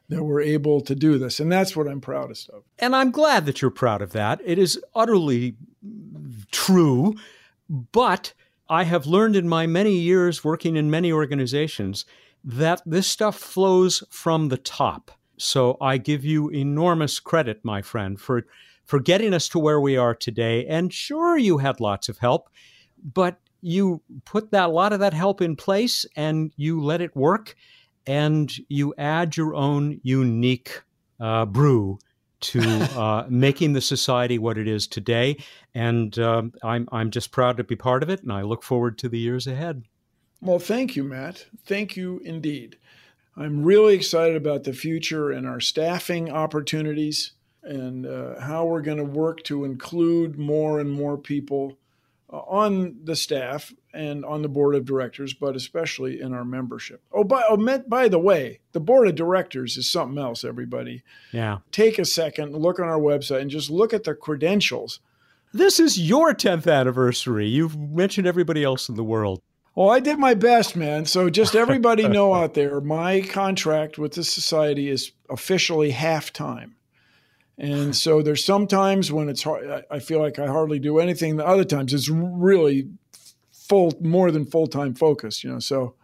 that 0.09 0.23
we're 0.23 0.41
able 0.41 0.81
to 0.81 0.93
do 0.93 1.17
this. 1.17 1.39
And 1.39 1.51
that's 1.51 1.75
what 1.75 1.87
I'm 1.87 2.01
proudest 2.01 2.49
of. 2.49 2.63
And 2.77 2.95
I'm 2.95 3.11
glad 3.11 3.45
that 3.47 3.61
you're 3.61 3.71
proud 3.71 4.01
of 4.01 4.11
that. 4.11 4.41
It 4.45 4.59
is 4.59 4.79
utterly 4.93 5.55
true, 6.51 7.15
but 7.69 8.33
I 8.69 8.83
have 8.83 9.07
learned 9.07 9.35
in 9.35 9.49
my 9.49 9.65
many 9.65 9.97
years 9.97 10.43
working 10.43 10.75
in 10.75 10.91
many 10.91 11.11
organizations 11.11 12.05
that 12.43 12.81
this 12.85 13.07
stuff 13.07 13.37
flows 13.37 14.03
from 14.09 14.49
the 14.49 14.57
top. 14.57 15.11
So 15.41 15.77
I 15.81 15.97
give 15.97 16.23
you 16.23 16.49
enormous 16.49 17.19
credit, 17.19 17.61
my 17.63 17.81
friend, 17.81 18.19
for 18.19 18.45
for 18.85 18.99
getting 18.99 19.33
us 19.33 19.47
to 19.49 19.59
where 19.59 19.79
we 19.79 19.95
are 19.95 20.13
today. 20.13 20.65
And 20.67 20.93
sure, 20.93 21.37
you 21.37 21.59
had 21.59 21.79
lots 21.79 22.09
of 22.09 22.17
help, 22.17 22.49
but 23.01 23.39
you 23.61 24.01
put 24.25 24.51
that 24.51 24.69
a 24.69 24.71
lot 24.71 24.91
of 24.91 24.99
that 24.99 25.13
help 25.13 25.41
in 25.41 25.55
place 25.55 26.05
and 26.15 26.51
you 26.57 26.81
let 26.81 27.01
it 27.01 27.15
work, 27.15 27.55
and 28.05 28.51
you 28.69 28.93
add 28.97 29.37
your 29.37 29.55
own 29.55 29.99
unique 30.03 30.81
uh, 31.19 31.45
brew 31.45 31.99
to 32.41 32.61
uh, 32.99 33.25
making 33.29 33.73
the 33.73 33.81
society 33.81 34.37
what 34.37 34.57
it 34.57 34.67
is 34.67 34.87
today. 34.87 35.37
And 35.73 36.17
um, 36.19 36.53
I'm, 36.63 36.87
I'm 36.91 37.11
just 37.11 37.31
proud 37.31 37.57
to 37.57 37.63
be 37.63 37.75
part 37.75 38.03
of 38.03 38.09
it, 38.09 38.23
and 38.23 38.31
I 38.31 38.41
look 38.41 38.63
forward 38.63 38.97
to 38.99 39.09
the 39.09 39.19
years 39.19 39.47
ahead. 39.47 39.83
Well, 40.41 40.59
thank 40.59 40.95
you, 40.95 41.03
Matt. 41.03 41.45
Thank 41.65 41.95
you 41.95 42.19
indeed. 42.25 42.77
I'm 43.41 43.63
really 43.63 43.95
excited 43.95 44.35
about 44.35 44.65
the 44.65 44.73
future 44.73 45.31
and 45.31 45.47
our 45.47 45.59
staffing 45.59 46.31
opportunities 46.31 47.31
and 47.63 48.05
uh, 48.05 48.39
how 48.39 48.65
we're 48.65 48.81
going 48.81 48.99
to 48.99 49.03
work 49.03 49.41
to 49.45 49.65
include 49.65 50.37
more 50.37 50.79
and 50.79 50.91
more 50.91 51.17
people 51.17 51.79
uh, 52.31 52.37
on 52.37 52.97
the 53.03 53.15
staff 53.15 53.73
and 53.95 54.23
on 54.23 54.43
the 54.43 54.47
board 54.47 54.75
of 54.75 54.85
directors, 54.85 55.33
but 55.33 55.55
especially 55.55 56.21
in 56.21 56.33
our 56.33 56.45
membership. 56.45 57.01
Oh, 57.11 57.23
by, 57.23 57.43
oh, 57.49 57.57
by 57.87 58.07
the 58.07 58.19
way, 58.19 58.59
the 58.73 58.79
board 58.79 59.07
of 59.07 59.15
directors 59.15 59.75
is 59.75 59.89
something 59.89 60.21
else, 60.21 60.43
everybody. 60.43 61.01
Yeah. 61.31 61.59
Take 61.71 61.97
a 61.97 62.05
second, 62.05 62.55
look 62.55 62.79
on 62.79 62.87
our 62.87 62.99
website, 62.99 63.41
and 63.41 63.49
just 63.49 63.71
look 63.71 63.91
at 63.91 64.03
the 64.03 64.13
credentials. 64.13 64.99
This 65.51 65.79
is 65.79 65.99
your 65.99 66.35
10th 66.35 66.71
anniversary. 66.71 67.47
You've 67.47 67.77
mentioned 67.77 68.27
everybody 68.27 68.63
else 68.63 68.87
in 68.87 68.95
the 68.95 69.03
world. 69.03 69.41
Well, 69.73 69.89
I 69.89 69.99
did 69.99 70.19
my 70.19 70.33
best, 70.33 70.75
man. 70.75 71.05
So 71.05 71.29
just 71.29 71.55
everybody 71.55 72.07
know 72.07 72.33
out 72.41 72.53
there, 72.53 72.81
my 72.81 73.21
contract 73.21 73.97
with 73.97 74.13
the 74.13 74.23
society 74.23 74.89
is 74.89 75.11
officially 75.29 75.91
half 75.91 76.33
time. 76.33 76.75
And 77.57 77.95
so 77.95 78.21
there's 78.21 78.43
sometimes 78.43 79.11
when 79.11 79.29
it's 79.29 79.43
hard, 79.43 79.85
I 79.89 79.99
feel 79.99 80.19
like 80.19 80.39
I 80.39 80.47
hardly 80.47 80.79
do 80.79 80.99
anything. 80.99 81.37
The 81.37 81.47
other 81.47 81.63
times 81.63 81.93
it's 81.93 82.09
really 82.09 82.89
full, 83.51 83.93
more 84.01 84.31
than 84.31 84.45
full 84.45 84.67
time 84.67 84.93
focus, 84.93 85.43
you 85.43 85.51
know. 85.51 85.59
So 85.59 85.95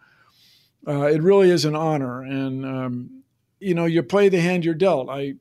uh, 0.88 1.08
it 1.08 1.22
really 1.22 1.52
is 1.52 1.66
an 1.66 1.76
honor. 1.76 2.22
And, 2.22 2.66
um, 2.66 3.24
you 3.60 3.74
know, 3.74 3.86
you 3.86 4.04
play 4.04 4.30
the 4.30 4.40
hand 4.40 4.64
you're 4.64 4.74
dealt. 4.74 5.10
I 5.10 5.36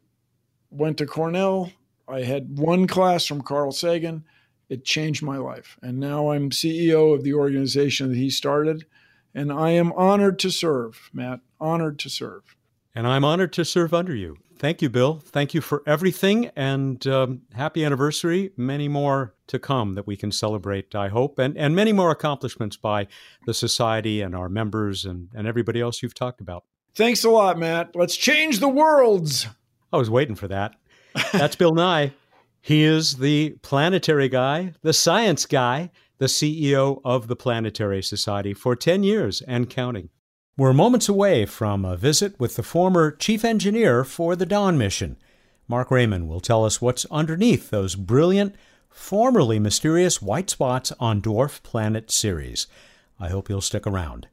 went 0.70 0.98
to 0.98 1.06
Cornell. 1.06 1.70
I 2.08 2.22
had 2.22 2.58
one 2.58 2.86
class 2.86 3.26
from 3.26 3.42
Carl 3.42 3.72
Sagan. 3.72 4.24
It 4.68 4.84
changed 4.84 5.22
my 5.22 5.36
life. 5.36 5.78
And 5.82 5.98
now 5.98 6.30
I'm 6.30 6.50
CEO 6.50 7.14
of 7.14 7.22
the 7.22 7.34
organization 7.34 8.08
that 8.10 8.16
he 8.16 8.30
started. 8.30 8.86
And 9.34 9.52
I 9.52 9.70
am 9.70 9.92
honored 9.92 10.38
to 10.40 10.50
serve, 10.50 11.10
Matt, 11.12 11.40
honored 11.60 11.98
to 12.00 12.10
serve. 12.10 12.56
And 12.94 13.06
I'm 13.06 13.24
honored 13.24 13.52
to 13.54 13.64
serve 13.64 13.92
under 13.92 14.14
you. 14.14 14.38
Thank 14.58 14.80
you, 14.80 14.88
Bill. 14.88 15.20
Thank 15.22 15.52
you 15.52 15.60
for 15.60 15.82
everything 15.86 16.50
and 16.56 17.06
um, 17.06 17.42
happy 17.54 17.84
anniversary. 17.84 18.52
Many 18.56 18.88
more 18.88 19.34
to 19.48 19.58
come 19.58 19.94
that 19.94 20.06
we 20.06 20.16
can 20.16 20.32
celebrate, 20.32 20.94
I 20.94 21.08
hope, 21.08 21.38
and, 21.38 21.56
and 21.58 21.76
many 21.76 21.92
more 21.92 22.10
accomplishments 22.10 22.78
by 22.78 23.06
the 23.44 23.52
Society 23.52 24.22
and 24.22 24.34
our 24.34 24.48
members 24.48 25.04
and, 25.04 25.28
and 25.34 25.46
everybody 25.46 25.82
else 25.82 26.02
you've 26.02 26.14
talked 26.14 26.40
about. 26.40 26.64
Thanks 26.94 27.22
a 27.22 27.28
lot, 27.28 27.58
Matt. 27.58 27.94
Let's 27.94 28.16
change 28.16 28.60
the 28.60 28.68
worlds. 28.68 29.46
I 29.92 29.98
was 29.98 30.08
waiting 30.08 30.34
for 30.34 30.48
that. 30.48 30.74
That's 31.32 31.56
Bill 31.56 31.74
Nye. 31.74 32.14
He 32.66 32.82
is 32.82 33.18
the 33.18 33.50
planetary 33.62 34.28
guy, 34.28 34.72
the 34.82 34.92
science 34.92 35.46
guy, 35.46 35.92
the 36.18 36.26
CEO 36.26 37.00
of 37.04 37.28
the 37.28 37.36
Planetary 37.36 38.02
Society 38.02 38.54
for 38.54 38.74
10 38.74 39.04
years 39.04 39.40
and 39.42 39.70
counting. 39.70 40.08
We're 40.56 40.72
moments 40.72 41.08
away 41.08 41.46
from 41.46 41.84
a 41.84 41.96
visit 41.96 42.40
with 42.40 42.56
the 42.56 42.64
former 42.64 43.12
chief 43.12 43.44
engineer 43.44 44.02
for 44.02 44.34
the 44.34 44.46
Dawn 44.46 44.76
mission. 44.76 45.16
Marc 45.68 45.90
Rayman 45.90 46.26
will 46.26 46.40
tell 46.40 46.64
us 46.64 46.82
what's 46.82 47.06
underneath 47.08 47.70
those 47.70 47.94
brilliant, 47.94 48.56
formerly 48.88 49.60
mysterious 49.60 50.20
white 50.20 50.50
spots 50.50 50.90
on 50.98 51.22
dwarf 51.22 51.62
planet 51.62 52.10
Ceres. 52.10 52.66
I 53.20 53.28
hope 53.28 53.48
you'll 53.48 53.60
stick 53.60 53.86
around. 53.86 54.26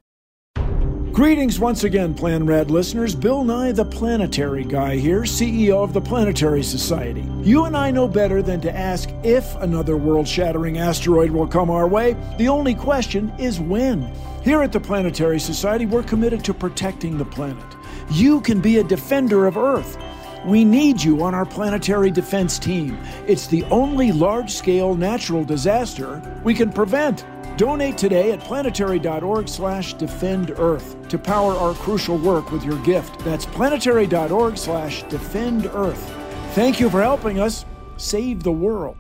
Greetings 1.14 1.60
once 1.60 1.84
again, 1.84 2.16
Plan 2.16 2.44
Rad 2.44 2.72
listeners. 2.72 3.14
Bill 3.14 3.44
Nye, 3.44 3.72
the 3.72 3.86
planetary 3.86 4.64
guy 4.64 4.96
here, 4.96 5.22
CEO 5.22 5.84
of 5.84 5.94
the 5.94 6.02
Planetary 6.02 6.64
Society. 6.64 7.24
You 7.44 7.66
and 7.66 7.78
I 7.78 7.92
know 7.92 8.08
better 8.08 8.42
than 8.42 8.60
to 8.62 8.76
ask 8.76 9.12
if 9.22 9.56
another 9.58 9.96
world 9.96 10.28
shattering 10.28 10.80
asteroid 10.80 11.30
will 11.30 11.46
come 11.46 11.70
our 11.70 11.88
way. 11.88 12.18
The 12.40 12.48
only 12.48 12.74
question 12.74 13.32
is 13.38 13.60
when. 13.60 14.12
Here 14.44 14.64
at 14.64 14.72
the 14.72 14.80
Planetary 14.80 15.40
Society, 15.40 15.86
we're 15.86 16.02
committed 16.02 16.44
to 16.46 16.54
protecting 16.54 17.20
the 17.20 17.26
planet. 17.26 17.64
You 18.10 18.42
can 18.42 18.60
be 18.60 18.80
a 18.80 18.84
defender 18.84 19.46
of 19.46 19.56
Earth. 19.56 20.00
We 20.48 20.66
need 20.66 21.04
you 21.04 21.22
on 21.22 21.36
our 21.36 21.46
planetary 21.46 22.10
defense 22.10 22.58
team. 22.58 22.98
It's 23.28 23.46
the 23.46 23.64
only 23.66 24.12
large 24.12 24.52
scale 24.52 24.96
natural 24.96 25.44
disaster 25.44 26.42
we 26.44 26.56
can 26.56 26.72
prevent. 26.72 27.24
Donate 27.58 27.98
today 27.98 28.32
at 28.32 28.40
planetary.org 28.40 29.48
slash 29.48 29.94
defend 29.94 30.52
Earth 30.58 30.96
to 31.10 31.20
power 31.20 31.54
our 31.54 31.76
crucial 31.76 32.18
work 32.18 32.52
with 32.52 32.64
your 32.64 32.80
gift. 32.80 33.20
That's 33.20 33.46
planetary.org 33.46 34.58
slash 34.58 35.04
defend 35.04 35.68
Earth. 35.68 36.12
Thank 36.54 36.80
you 36.80 36.90
for 36.90 37.02
helping 37.02 37.40
us 37.40 37.66
save 37.98 38.44
the 38.44 38.52
world. 38.52 38.98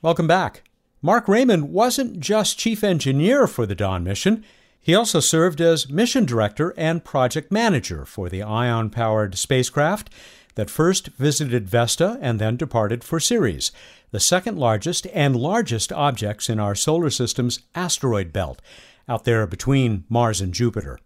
Welcome 0.00 0.26
back. 0.26 0.64
Marc 1.02 1.26
Rayman 1.26 1.64
wasn't 1.64 2.18
just 2.18 2.58
chief 2.58 2.82
engineer 2.82 3.46
for 3.46 3.66
the 3.66 3.74
Dawn 3.74 4.02
mission. 4.02 4.44
He 4.80 4.94
also 4.96 5.20
served 5.20 5.60
as 5.60 5.88
mission 5.88 6.24
director 6.24 6.74
and 6.76 7.04
project 7.04 7.52
manager 7.52 8.04
for 8.04 8.28
the 8.28 8.42
ion 8.42 8.90
powered 8.90 9.36
spacecraft 9.36 10.10
that 10.54 10.70
first 10.70 11.08
visited 11.08 11.68
Vesta 11.68 12.18
and 12.20 12.38
then 12.38 12.56
departed 12.56 13.02
for 13.04 13.18
Ceres 13.20 13.72
the 14.12 14.20
second 14.20 14.58
largest 14.58 15.06
and 15.12 15.34
largest 15.34 15.90
objects 15.90 16.48
in 16.48 16.60
our 16.60 16.74
solar 16.74 17.10
system's 17.10 17.60
asteroid 17.74 18.32
belt, 18.32 18.60
out 19.08 19.24
there 19.24 19.46
between 19.46 20.04
Mars 20.08 20.40
and 20.40 20.54
Jupiter. 20.54 20.98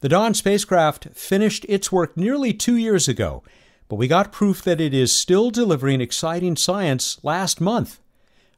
The 0.00 0.08
Dawn 0.08 0.34
spacecraft 0.34 1.08
finished 1.14 1.66
its 1.68 1.90
work 1.90 2.16
nearly 2.16 2.52
two 2.52 2.76
years 2.76 3.08
ago, 3.08 3.42
but 3.88 3.96
we 3.96 4.06
got 4.06 4.32
proof 4.32 4.62
that 4.62 4.80
it 4.80 4.94
is 4.94 5.16
still 5.16 5.50
delivering 5.50 6.00
exciting 6.00 6.56
science 6.56 7.18
last 7.24 7.60
month. 7.60 7.98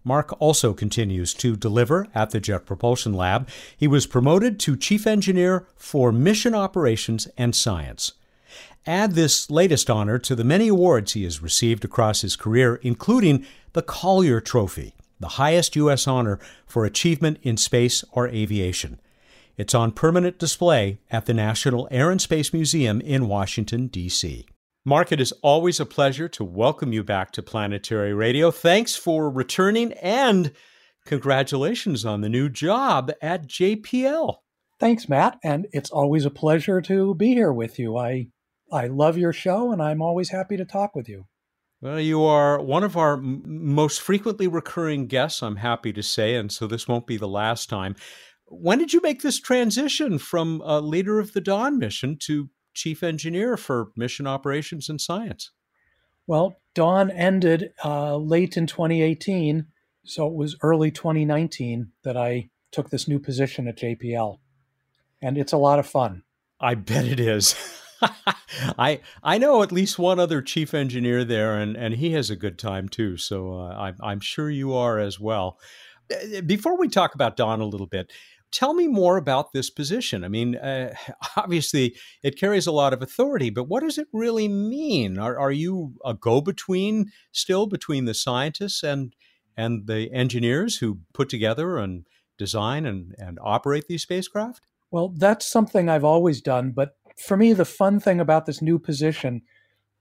Marc 0.02 0.38
also 0.40 0.74
continues 0.74 1.32
to 1.32 1.56
deliver 1.56 2.08
at 2.14 2.30
the 2.30 2.40
Jet 2.40 2.66
Propulsion 2.66 3.14
Lab. 3.14 3.48
He 3.76 3.88
was 3.88 4.06
promoted 4.06 4.60
to 4.60 4.76
Chief 4.76 5.06
Engineer 5.06 5.66
for 5.76 6.12
Mission 6.12 6.54
Operations 6.54 7.26
and 7.38 7.54
Science. 7.54 8.12
Add 8.86 9.12
this 9.12 9.50
latest 9.50 9.88
honor 9.88 10.18
to 10.18 10.34
the 10.34 10.44
many 10.44 10.68
awards 10.68 11.14
he 11.14 11.24
has 11.24 11.42
received 11.42 11.86
across 11.86 12.20
his 12.20 12.36
career, 12.36 12.76
including 12.82 13.46
the 13.72 13.80
Collier 13.80 14.40
Trophy, 14.42 14.94
the 15.18 15.28
highest 15.28 15.74
U.S. 15.76 16.06
honor 16.06 16.38
for 16.66 16.84
achievement 16.84 17.38
in 17.42 17.56
space 17.56 18.04
or 18.12 18.28
aviation. 18.28 19.00
It's 19.56 19.74
on 19.74 19.92
permanent 19.92 20.38
display 20.38 20.98
at 21.10 21.24
the 21.24 21.32
National 21.32 21.88
Air 21.90 22.10
and 22.10 22.20
Space 22.20 22.52
Museum 22.52 23.00
in 23.00 23.26
Washington, 23.26 23.86
D.C. 23.86 24.46
Mark, 24.84 25.12
it 25.12 25.20
is 25.20 25.32
always 25.40 25.80
a 25.80 25.86
pleasure 25.86 26.28
to 26.28 26.44
welcome 26.44 26.92
you 26.92 27.02
back 27.02 27.30
to 27.32 27.42
Planetary 27.42 28.12
Radio. 28.12 28.50
Thanks 28.50 28.94
for 28.94 29.30
returning 29.30 29.94
and 29.94 30.52
congratulations 31.06 32.04
on 32.04 32.20
the 32.20 32.28
new 32.28 32.50
job 32.50 33.10
at 33.22 33.46
JPL. 33.46 34.36
Thanks, 34.78 35.08
Matt, 35.08 35.38
and 35.42 35.66
it's 35.72 35.90
always 35.90 36.26
a 36.26 36.30
pleasure 36.30 36.82
to 36.82 37.14
be 37.14 37.28
here 37.28 37.52
with 37.52 37.78
you. 37.78 37.96
I 37.96 38.26
I 38.74 38.88
love 38.88 39.16
your 39.16 39.32
show 39.32 39.70
and 39.70 39.80
I'm 39.80 40.02
always 40.02 40.30
happy 40.30 40.56
to 40.56 40.64
talk 40.64 40.96
with 40.96 41.08
you. 41.08 41.26
Well, 41.80 42.00
you 42.00 42.24
are 42.24 42.60
one 42.60 42.82
of 42.82 42.96
our 42.96 43.14
m- 43.14 43.42
most 43.46 44.00
frequently 44.00 44.48
recurring 44.48 45.06
guests, 45.06 45.42
I'm 45.42 45.56
happy 45.56 45.92
to 45.92 46.02
say, 46.02 46.34
and 46.34 46.50
so 46.50 46.66
this 46.66 46.88
won't 46.88 47.06
be 47.06 47.16
the 47.16 47.28
last 47.28 47.68
time. 47.68 47.94
When 48.46 48.78
did 48.78 48.92
you 48.92 49.00
make 49.00 49.22
this 49.22 49.38
transition 49.38 50.18
from 50.18 50.60
a 50.64 50.80
leader 50.80 51.20
of 51.20 51.34
the 51.34 51.40
Dawn 51.40 51.78
mission 51.78 52.16
to 52.22 52.50
chief 52.74 53.04
engineer 53.04 53.56
for 53.56 53.92
mission 53.96 54.26
operations 54.26 54.88
and 54.88 55.00
science? 55.00 55.52
Well, 56.26 56.56
Dawn 56.74 57.10
ended 57.12 57.72
uh, 57.84 58.16
late 58.16 58.56
in 58.56 58.66
2018, 58.66 59.66
so 60.04 60.26
it 60.26 60.34
was 60.34 60.56
early 60.62 60.90
2019 60.90 61.92
that 62.02 62.16
I 62.16 62.50
took 62.72 62.90
this 62.90 63.06
new 63.06 63.20
position 63.20 63.68
at 63.68 63.78
JPL. 63.78 64.38
And 65.22 65.38
it's 65.38 65.52
a 65.52 65.58
lot 65.58 65.78
of 65.78 65.86
fun. 65.86 66.24
I 66.58 66.74
bet 66.74 67.04
it 67.04 67.20
is. 67.20 67.54
I 68.78 69.00
I 69.22 69.38
know 69.38 69.62
at 69.62 69.72
least 69.72 69.98
one 69.98 70.18
other 70.18 70.42
chief 70.42 70.74
engineer 70.74 71.24
there, 71.24 71.58
and, 71.58 71.76
and 71.76 71.94
he 71.94 72.12
has 72.12 72.30
a 72.30 72.36
good 72.36 72.58
time 72.58 72.88
too. 72.88 73.16
So 73.16 73.52
uh, 73.52 73.74
I'm 73.76 73.96
I'm 74.02 74.20
sure 74.20 74.50
you 74.50 74.74
are 74.74 74.98
as 74.98 75.18
well. 75.20 75.58
Uh, 76.12 76.40
before 76.42 76.78
we 76.78 76.88
talk 76.88 77.14
about 77.14 77.36
Dawn 77.36 77.60
a 77.60 77.66
little 77.66 77.86
bit, 77.86 78.12
tell 78.52 78.74
me 78.74 78.86
more 78.86 79.16
about 79.16 79.52
this 79.52 79.70
position. 79.70 80.24
I 80.24 80.28
mean, 80.28 80.56
uh, 80.56 80.94
obviously 81.36 81.96
it 82.22 82.38
carries 82.38 82.66
a 82.66 82.72
lot 82.72 82.92
of 82.92 83.02
authority, 83.02 83.50
but 83.50 83.64
what 83.68 83.82
does 83.82 83.98
it 83.98 84.08
really 84.12 84.48
mean? 84.48 85.18
Are 85.18 85.38
are 85.38 85.52
you 85.52 85.94
a 86.04 86.14
go 86.14 86.40
between 86.40 87.10
still 87.32 87.66
between 87.66 88.04
the 88.04 88.14
scientists 88.14 88.82
and 88.82 89.14
and 89.56 89.86
the 89.86 90.12
engineers 90.12 90.78
who 90.78 91.00
put 91.12 91.28
together 91.28 91.78
and 91.78 92.06
design 92.38 92.86
and, 92.86 93.14
and 93.18 93.38
operate 93.42 93.86
these 93.88 94.02
spacecraft? 94.02 94.62
Well, 94.94 95.12
that's 95.16 95.44
something 95.44 95.88
I've 95.88 96.04
always 96.04 96.40
done, 96.40 96.70
but 96.70 96.96
for 97.18 97.36
me, 97.36 97.52
the 97.52 97.64
fun 97.64 97.98
thing 97.98 98.20
about 98.20 98.46
this 98.46 98.62
new 98.62 98.78
position 98.78 99.42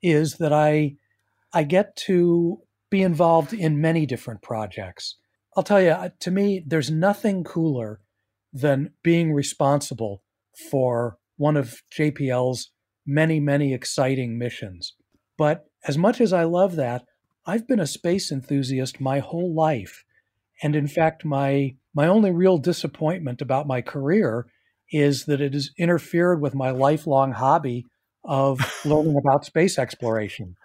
is 0.03 0.35
that 0.35 0.53
I 0.53 0.97
I 1.51 1.63
get 1.63 1.95
to 2.05 2.59
be 2.91 3.01
involved 3.01 3.53
in 3.53 3.81
many 3.81 4.05
different 4.05 4.43
projects. 4.43 5.15
I'll 5.57 5.63
tell 5.63 5.81
you, 5.81 5.95
to 6.19 6.29
me, 6.29 6.63
there's 6.63 6.91
nothing 6.91 7.43
cooler 7.43 8.01
than 8.53 8.91
being 9.01 9.33
responsible 9.33 10.21
for 10.69 11.17
one 11.37 11.57
of 11.57 11.81
JPL's 11.91 12.69
many, 13.03 13.39
many 13.39 13.73
exciting 13.73 14.37
missions. 14.37 14.93
But 15.39 15.65
as 15.87 15.97
much 15.97 16.21
as 16.21 16.31
I 16.31 16.43
love 16.43 16.75
that, 16.75 17.05
I've 17.47 17.67
been 17.67 17.79
a 17.79 17.87
space 17.87 18.31
enthusiast 18.31 19.01
my 19.01 19.17
whole 19.17 19.55
life. 19.55 20.05
And 20.61 20.75
in 20.75 20.85
fact, 20.85 21.25
my 21.25 21.77
my 21.95 22.05
only 22.05 22.29
real 22.29 22.59
disappointment 22.59 23.41
about 23.41 23.65
my 23.65 23.81
career 23.81 24.45
is 24.93 25.25
that 25.25 25.41
it 25.41 25.53
has 25.53 25.71
interfered 25.77 26.39
with 26.39 26.55
my 26.55 26.69
lifelong 26.69 27.33
hobby 27.33 27.85
of 28.23 28.59
learning 28.85 29.17
about 29.17 29.43
space 29.43 29.77
exploration. 29.77 30.55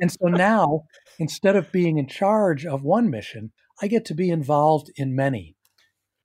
and 0.00 0.10
so 0.10 0.26
now, 0.26 0.82
instead 1.18 1.56
of 1.56 1.72
being 1.72 1.96
in 1.96 2.08
charge 2.08 2.66
of 2.66 2.82
one 2.82 3.08
mission, 3.08 3.52
I 3.80 3.86
get 3.86 4.04
to 4.06 4.14
be 4.14 4.28
involved 4.28 4.90
in 4.96 5.14
many. 5.14 5.54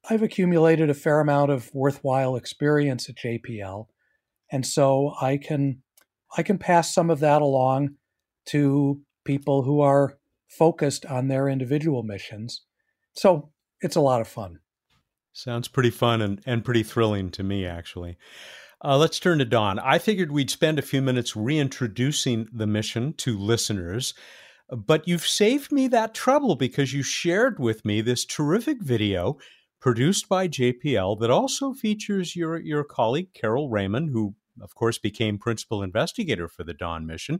I've 0.09 0.23
accumulated 0.23 0.89
a 0.89 0.95
fair 0.95 1.19
amount 1.19 1.51
of 1.51 1.69
worthwhile 1.73 2.35
experience 2.35 3.07
at 3.07 3.17
JPL, 3.17 3.85
and 4.51 4.65
so 4.65 5.13
I 5.21 5.37
can 5.37 5.83
I 6.35 6.43
can 6.43 6.57
pass 6.57 6.93
some 6.93 7.09
of 7.09 7.19
that 7.19 7.41
along 7.41 7.95
to 8.47 9.01
people 9.25 9.63
who 9.63 9.81
are 9.81 10.17
focused 10.49 11.05
on 11.05 11.27
their 11.27 11.47
individual 11.47 12.03
missions. 12.03 12.63
So 13.13 13.51
it's 13.81 13.95
a 13.95 14.01
lot 14.01 14.21
of 14.21 14.27
fun. 14.27 14.59
Sounds 15.33 15.67
pretty 15.67 15.89
fun 15.89 16.21
and, 16.21 16.41
and 16.45 16.65
pretty 16.65 16.83
thrilling 16.83 17.29
to 17.31 17.43
me, 17.43 17.65
actually. 17.65 18.17
Uh, 18.83 18.97
let's 18.97 19.19
turn 19.19 19.37
to 19.39 19.45
Dawn. 19.45 19.79
I 19.79 19.99
figured 19.99 20.31
we'd 20.31 20.49
spend 20.49 20.79
a 20.79 20.83
few 20.83 21.01
minutes 21.01 21.35
reintroducing 21.35 22.47
the 22.51 22.67
mission 22.67 23.13
to 23.17 23.37
listeners, 23.37 24.13
but 24.69 25.07
you've 25.07 25.25
saved 25.25 25.71
me 25.71 25.87
that 25.89 26.13
trouble 26.13 26.55
because 26.55 26.93
you 26.93 27.03
shared 27.03 27.59
with 27.59 27.85
me 27.85 28.01
this 28.01 28.25
terrific 28.25 28.81
video 28.81 29.37
produced 29.79 30.27
by 30.27 30.47
JPL 30.47 31.19
that 31.19 31.29
also 31.29 31.73
features 31.73 32.35
your, 32.35 32.57
your 32.57 32.83
colleague, 32.83 33.33
Carol 33.33 33.69
Raymond, 33.69 34.09
who, 34.11 34.35
of 34.61 34.73
course, 34.75 34.97
became 34.97 35.37
principal 35.37 35.83
investigator 35.83 36.47
for 36.47 36.63
the 36.63 36.73
Dawn 36.73 37.05
mission. 37.05 37.39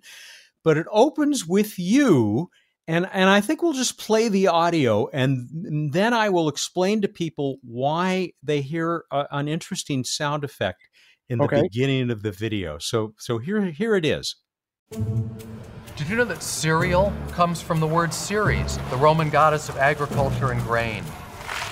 But 0.64 0.78
it 0.78 0.88
opens 0.92 1.48
with 1.48 1.80
you 1.80 2.50
and 2.92 3.08
and 3.14 3.30
I 3.30 3.40
think 3.40 3.62
we'll 3.62 3.72
just 3.72 3.98
play 3.98 4.28
the 4.28 4.50
audio, 4.50 5.08
and 5.14 5.48
then 5.94 6.14
I 6.14 6.28
will 6.28 6.50
explain 6.50 7.02
to 7.02 7.08
people 7.08 7.58
why 7.64 8.34
they 8.44 8.60
hear 8.60 9.06
a, 9.12 9.28
an 9.32 9.48
interesting 9.48 10.04
sound 10.04 10.44
effect 10.44 10.82
in 11.30 11.40
the 11.40 11.46
Okay. 11.46 11.64
beginning 11.64 12.12
of 12.12 12.22
the 12.22 12.34
video. 12.34 12.80
So 12.80 13.14
so 13.18 13.38
here 13.38 13.62
here 13.68 13.96
it 13.96 14.06
is. 14.06 14.36
Did 15.96 16.10
you 16.10 16.18
know 16.18 16.26
that 16.26 16.44
cereal 16.44 17.14
comes 17.32 17.62
from 17.62 17.80
the 17.80 17.88
word 17.88 18.14
Ceres, 18.14 18.78
the 18.90 18.98
Roman 18.98 19.30
goddess 19.30 19.70
of 19.70 19.78
agriculture 19.78 20.52
and 20.52 20.62
grain? 20.64 21.06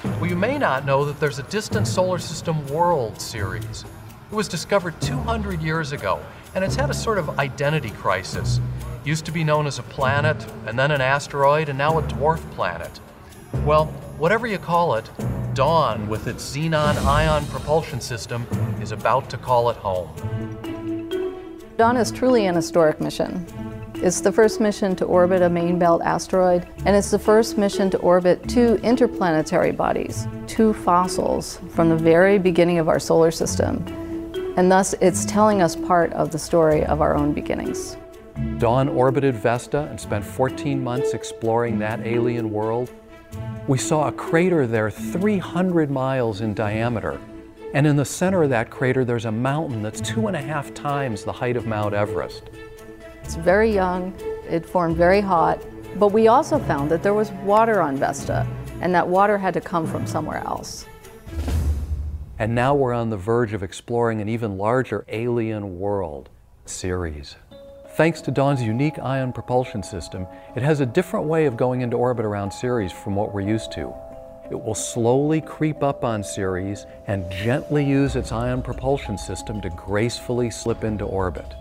Well, 0.06 0.28
you 0.28 0.38
may 0.38 0.58
not 0.58 0.86
know 0.86 1.04
that 1.04 1.20
there's 1.20 1.40
a 1.40 1.44
distant 1.44 1.86
solar 1.86 2.20
system 2.20 2.66
world 2.68 3.20
Ceres. 3.20 3.84
It 4.32 4.36
was 4.36 4.48
discovered 4.48 5.00
200 5.02 5.62
years 5.62 5.92
ago, 5.92 6.24
and 6.56 6.64
it's 6.64 6.76
had 6.76 6.90
a 6.90 6.94
sort 6.94 7.18
of 7.18 7.40
identity 7.40 7.90
crisis. 7.90 8.62
Used 9.06 9.26
to 9.26 9.32
be 9.32 9.44
known 9.44 9.66
as 9.66 9.80
a 9.80 9.84
planet, 9.84 10.46
and 10.68 10.78
then 10.78 10.92
an 10.92 11.02
asteroid, 11.02 11.70
and 11.70 11.78
now 11.78 11.98
a 11.98 12.04
dwarf 12.04 12.40
planet. 12.52 13.00
Well, 13.66 13.86
whatever 14.18 14.46
you 14.46 14.58
call 14.58 14.96
it, 14.96 15.10
Dawn, 15.54 16.08
with 16.10 16.28
its 16.28 16.56
xenon 16.56 16.98
ion 17.06 17.46
propulsion 17.48 18.02
system, 18.02 18.46
is 18.82 18.92
about 18.92 19.30
to 19.30 19.38
call 19.38 19.70
it 19.70 19.78
home. 19.78 20.10
Dawn 21.78 21.96
is 21.96 22.12
truly 22.12 22.46
an 22.46 22.56
historic 22.56 23.00
mission. 23.00 23.46
It's 23.96 24.22
the 24.22 24.32
first 24.32 24.60
mission 24.60 24.96
to 24.98 25.06
orbit 25.06 25.42
a 25.42 25.50
main 25.50 25.80
belt 25.80 26.02
asteroid, 26.04 26.68
and 26.86 26.96
it's 26.96 27.12
the 27.12 27.20
first 27.20 27.58
mission 27.58 27.90
to 27.92 27.98
orbit 28.00 28.48
two 28.48 28.76
interplanetary 28.84 29.72
bodies, 29.72 30.28
two 30.46 30.74
fossils 30.74 31.60
from 31.70 31.90
the 31.90 31.96
very 31.96 32.38
beginning 32.38 32.80
of 32.80 32.90
our 32.90 33.00
solar 33.00 33.32
system. 33.32 33.86
And 34.58 34.70
thus, 34.70 34.94
it's 35.02 35.26
telling 35.26 35.62
us 35.62 35.76
part 35.76 36.12
of 36.14 36.32
the 36.32 36.40
story 36.40 36.84
of 36.86 37.02
our 37.02 37.16
own 37.16 37.34
beginnings. 37.34 37.98
Dawn 38.60 38.89
orbited 38.89 39.36
Vesta 39.36 39.88
and 39.89 39.99
spent 39.99 40.25
14 40.25 40.84
months 40.84 41.13
exploring 41.13 41.80
that 41.80 42.02
alien 42.02 42.52
world. 42.52 42.91
We 43.67 43.78
saw 43.78 44.08
a 44.08 44.12
crater 44.12 44.67
there 44.67 44.91
300 44.91 45.89
miles 45.89 46.41
in 46.41 46.54
diameter. 46.54 47.19
And 47.73 47.86
in 47.86 47.95
the 47.95 48.06
center 48.06 48.43
of 48.43 48.49
that 48.49 48.69
crater, 48.69 49.06
there's 49.06 49.25
a 49.25 49.32
mountain 49.32 49.82
that's 49.84 50.02
two 50.02 50.28
and 50.28 50.36
a 50.36 50.41
half 50.41 50.73
times 50.73 51.23
the 51.23 51.32
height 51.32 51.56
of 51.56 51.67
Mount 51.67 51.93
Everest. 51.93 52.49
It's 53.23 53.36
very 53.36 53.71
young, 53.71 54.13
it 54.49 54.65
formed 54.65 54.97
very 54.97 55.21
hot, 55.21 55.63
but 55.97 56.12
we 56.12 56.28
also 56.28 56.58
found 56.58 56.89
that 56.91 57.04
there 57.04 57.13
was 57.13 57.32
water 57.43 57.80
on 57.82 57.95
Vesta, 57.95 58.47
and 58.82 58.93
that 58.95 59.08
water 59.08 59.38
had 59.38 59.54
to 59.54 59.62
come 59.62 59.86
from 59.86 60.08
somewhere 60.08 60.43
else. 60.45 60.86
And 62.39 62.56
now 62.56 62.73
we're 62.73 62.93
on 62.93 63.10
the 63.10 63.17
verge 63.17 63.54
of 63.54 63.62
exploring 63.62 64.19
an 64.19 64.30
even 64.30 64.58
larger 64.58 65.06
alien 65.10 65.80
world, 65.80 66.30
Ceres. 66.65 67.36
Thanks 67.93 68.21
to 68.21 68.32
Dawn's 68.32 68.62
unique 68.62 68.99
ion 68.99 69.34
propulsion 69.34 69.84
system, 69.84 70.28
it 70.56 70.63
has 70.63 70.80
a 70.80 70.86
different 70.86 71.25
way 71.25 71.45
of 71.45 71.58
going 71.58 71.82
into 71.82 71.97
orbit 71.97 72.25
around 72.25 72.52
Ceres 72.52 72.91
from 72.91 73.15
what 73.15 73.34
we're 73.34 73.41
used 73.41 73.71
to. 73.73 73.93
It 74.49 74.63
will 74.63 74.75
slowly 74.75 75.41
creep 75.41 75.84
up 75.84 76.04
on 76.04 76.23
Ceres 76.23 76.86
and 77.08 77.30
gently 77.32 77.84
use 77.84 78.15
its 78.15 78.32
ion 78.32 78.62
propulsion 78.62 79.17
system 79.17 79.60
to 79.62 79.69
gracefully 79.71 80.49
slip 80.49 80.84
into 80.84 81.06
orbit. 81.06 81.56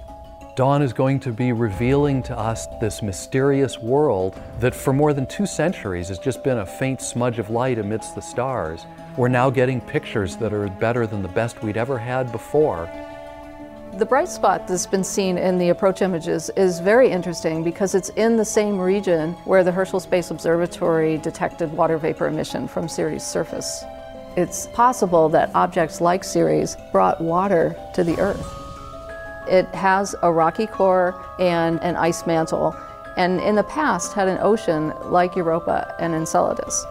Dawn 0.55 0.83
is 0.83 0.93
going 0.93 1.21
to 1.21 1.33
be 1.33 1.53
revealing 1.53 2.23
to 2.25 2.37
us 2.37 2.67
this 2.81 3.01
mysterious 3.01 3.79
world 3.79 4.41
that 4.59 4.75
for 4.75 4.93
more 4.93 5.13
than 5.13 5.27
two 5.27 5.47
centuries 5.47 6.09
has 6.09 6.19
just 6.19 6.43
been 6.43 6.59
a 6.59 6.67
faint 6.67 7.01
smudge 7.01 7.39
of 7.39 7.49
light 7.51 7.79
amidst 7.79 8.15
the 8.15 8.23
stars. 8.23 8.87
We're 9.17 9.29
now 9.29 9.51
getting 9.51 9.81
pictures 9.81 10.37
that 10.37 10.53
are 10.53 10.69
better 10.69 11.07
than 11.07 11.23
the 11.23 11.29
best 11.29 11.63
we'd 11.63 11.77
ever 11.77 11.97
had 11.97 12.33
before. 12.33 12.89
The 13.99 14.07
bright 14.07 14.29
spot 14.29 14.69
that's 14.69 14.87
been 14.87 15.03
seen 15.03 15.37
in 15.39 15.59
the 15.59 15.71
approach 15.71 16.03
images 16.03 16.51
is 16.51 16.79
very 16.79 17.11
interesting 17.11 17.65
because 17.65 17.97
it's 17.97 18.11
in 18.11 18.37
the 18.37 18.45
same 18.45 18.79
region 18.79 19.33
where 19.45 19.65
the 19.65 19.73
Herschel 19.73 19.99
Space 19.99 20.31
Observatory 20.31 21.19
detected 21.19 21.73
water 21.73 21.99
vapor 21.99 22.29
emission 22.29 22.69
from 22.69 22.87
Ceres' 22.87 23.25
surface. 23.25 23.83
It's 24.37 24.69
possible 24.69 25.29
that 25.31 25.51
objects 25.53 26.01
like 26.01 26.23
Ceres 26.23 26.77
brought 26.93 27.21
water 27.21 27.75
to 27.95 28.05
the 28.05 28.17
Earth. 28.21 28.47
It 29.49 29.67
has 29.75 30.15
a 30.23 30.31
rocky 30.31 30.69
core 30.69 31.21
and 31.41 31.83
an 31.83 31.97
ice 31.97 32.25
mantle, 32.25 32.77
and 33.17 33.41
in 33.41 33.57
the 33.57 33.65
past 33.65 34.13
had 34.13 34.29
an 34.29 34.39
ocean 34.41 34.93
like 35.07 35.35
Europa 35.35 35.93
and 35.99 36.15
Enceladus. 36.15 36.87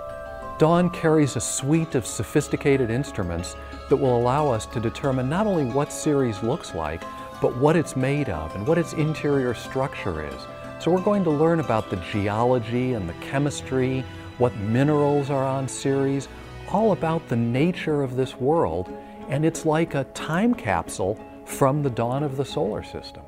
Dawn 0.57 0.89
carries 0.89 1.35
a 1.35 1.39
suite 1.39 1.93
of 1.93 2.07
sophisticated 2.07 2.89
instruments 2.89 3.55
that 3.89 3.95
will 3.95 4.17
allow 4.17 4.49
us 4.49 4.65
to 4.67 4.79
determine 4.79 5.29
not 5.29 5.45
only 5.45 5.65
what 5.65 5.93
Ceres 5.93 6.41
looks 6.41 6.73
like, 6.73 7.03
but 7.39 7.55
what 7.57 7.75
it's 7.75 7.95
made 7.95 8.27
of 8.29 8.55
and 8.55 8.65
what 8.65 8.79
its 8.79 8.93
interior 8.93 9.53
structure 9.53 10.25
is. 10.27 10.41
So 10.79 10.89
we're 10.89 11.01
going 11.01 11.23
to 11.25 11.29
learn 11.29 11.59
about 11.59 11.91
the 11.91 11.97
geology 12.11 12.93
and 12.93 13.07
the 13.07 13.13
chemistry, 13.15 14.03
what 14.39 14.55
minerals 14.55 15.29
are 15.29 15.45
on 15.45 15.67
Ceres, 15.67 16.27
all 16.69 16.91
about 16.91 17.27
the 17.27 17.35
nature 17.35 18.01
of 18.01 18.15
this 18.15 18.35
world, 18.37 18.91
and 19.29 19.45
it's 19.45 19.63
like 19.63 19.93
a 19.93 20.05
time 20.05 20.55
capsule 20.55 21.23
from 21.45 21.83
the 21.83 21.89
dawn 21.91 22.23
of 22.23 22.35
the 22.35 22.45
solar 22.45 22.83
system. 22.83 23.21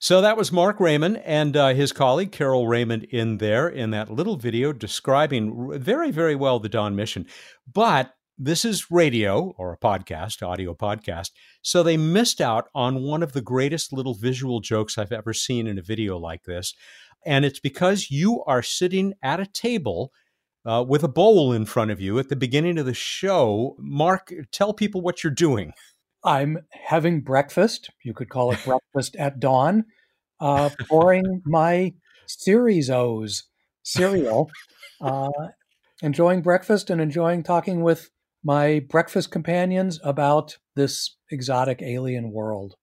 So 0.00 0.20
that 0.20 0.36
was 0.36 0.52
Marc 0.52 0.78
Rayman 0.78 1.20
and 1.24 1.56
uh, 1.56 1.74
his 1.74 1.90
colleague 1.90 2.30
Carol 2.30 2.68
Raymond 2.68 3.02
in 3.04 3.38
there 3.38 3.68
in 3.68 3.90
that 3.90 4.08
little 4.08 4.36
video 4.36 4.72
describing 4.72 5.80
very, 5.80 6.12
very 6.12 6.36
well 6.36 6.60
the 6.60 6.68
Dawn 6.68 6.94
mission. 6.94 7.26
But 7.66 8.14
this 8.38 8.64
is 8.64 8.92
radio 8.92 9.56
or 9.58 9.72
a 9.72 9.76
podcast, 9.76 10.40
audio 10.46 10.72
podcast. 10.72 11.32
So 11.62 11.82
they 11.82 11.96
missed 11.96 12.40
out 12.40 12.68
on 12.76 13.02
one 13.02 13.24
of 13.24 13.32
the 13.32 13.40
greatest 13.40 13.92
little 13.92 14.14
visual 14.14 14.60
jokes 14.60 14.96
I've 14.96 15.10
ever 15.10 15.32
seen 15.32 15.66
in 15.66 15.78
a 15.78 15.82
video 15.82 16.16
like 16.16 16.44
this. 16.44 16.74
And 17.26 17.44
it's 17.44 17.58
because 17.58 18.08
you 18.08 18.44
are 18.44 18.62
sitting 18.62 19.14
at 19.20 19.40
a 19.40 19.46
table 19.46 20.12
uh, 20.64 20.84
with 20.86 21.02
a 21.02 21.08
bowl 21.08 21.52
in 21.52 21.64
front 21.64 21.90
of 21.90 22.00
you 22.00 22.20
at 22.20 22.28
the 22.28 22.36
beginning 22.36 22.78
of 22.78 22.86
the 22.86 22.94
show. 22.94 23.74
Marc, 23.80 24.32
tell 24.52 24.72
people 24.72 25.00
what 25.00 25.24
you're 25.24 25.32
doing. 25.32 25.72
I'm 26.24 26.58
having 26.70 27.20
breakfast. 27.20 27.90
You 28.04 28.14
could 28.14 28.28
call 28.28 28.52
it 28.52 28.58
breakfast 28.64 29.16
at 29.16 29.40
dawn. 29.40 29.84
Uh, 30.40 30.70
pouring 30.88 31.42
my 31.44 31.92
Ceres 32.26 32.90
O's 32.90 33.44
cereal, 33.82 34.48
uh, 35.00 35.28
enjoying 36.02 36.42
breakfast 36.42 36.90
and 36.90 37.00
enjoying 37.00 37.42
talking 37.42 37.82
with 37.82 38.10
my 38.44 38.80
breakfast 38.88 39.30
companions 39.30 39.98
about 40.04 40.58
this 40.76 41.16
exotic 41.30 41.82
alien 41.82 42.30
world. 42.30 42.74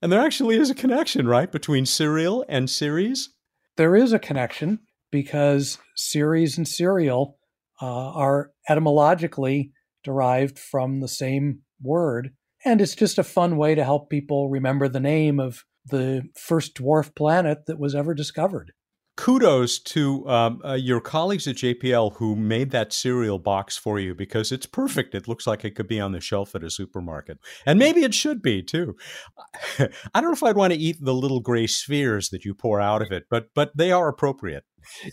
And 0.00 0.12
there 0.12 0.20
actually 0.20 0.56
is 0.56 0.70
a 0.70 0.74
connection, 0.74 1.26
right, 1.26 1.50
between 1.50 1.86
cereal 1.86 2.44
and 2.48 2.68
Ceres? 2.68 3.30
There 3.76 3.96
is 3.96 4.12
a 4.12 4.18
connection 4.18 4.80
because 5.10 5.78
Ceres 5.96 6.56
and 6.56 6.68
cereal 6.68 7.38
uh, 7.80 8.12
are 8.12 8.52
etymologically 8.68 9.72
derived 10.04 10.58
from 10.58 11.00
the 11.00 11.08
same 11.08 11.62
word. 11.82 12.30
And 12.66 12.80
it's 12.80 12.96
just 12.96 13.16
a 13.16 13.24
fun 13.24 13.56
way 13.56 13.76
to 13.76 13.84
help 13.84 14.10
people 14.10 14.50
remember 14.50 14.88
the 14.88 15.00
name 15.00 15.38
of 15.38 15.64
the 15.88 16.28
first 16.34 16.74
dwarf 16.74 17.14
planet 17.14 17.66
that 17.66 17.78
was 17.78 17.94
ever 17.94 18.12
discovered. 18.12 18.72
Kudos 19.16 19.78
to 19.78 20.28
um, 20.28 20.60
uh, 20.62 20.74
your 20.74 21.00
colleagues 21.00 21.46
at 21.46 21.56
JPL 21.56 22.16
who 22.16 22.36
made 22.36 22.72
that 22.72 22.92
cereal 22.92 23.38
box 23.38 23.76
for 23.76 23.98
you 23.98 24.14
because 24.14 24.52
it's 24.52 24.66
perfect. 24.66 25.14
It 25.14 25.28
looks 25.28 25.46
like 25.46 25.64
it 25.64 25.74
could 25.76 25.86
be 25.86 26.00
on 26.00 26.10
the 26.10 26.20
shelf 26.20 26.54
at 26.54 26.64
a 26.64 26.68
supermarket. 26.68 27.38
And 27.64 27.78
maybe 27.78 28.02
it 28.02 28.12
should 28.12 28.42
be 28.42 28.62
too. 28.62 28.96
I 29.78 30.20
don't 30.20 30.24
know 30.24 30.32
if 30.32 30.42
I'd 30.42 30.56
want 30.56 30.74
to 30.74 30.78
eat 30.78 30.98
the 31.00 31.14
little 31.14 31.40
gray 31.40 31.66
spheres 31.66 32.28
that 32.30 32.44
you 32.44 32.52
pour 32.52 32.80
out 32.80 33.00
of 33.00 33.10
it, 33.10 33.24
but 33.30 33.46
but 33.54 33.70
they 33.76 33.90
are 33.90 34.08
appropriate. 34.08 34.64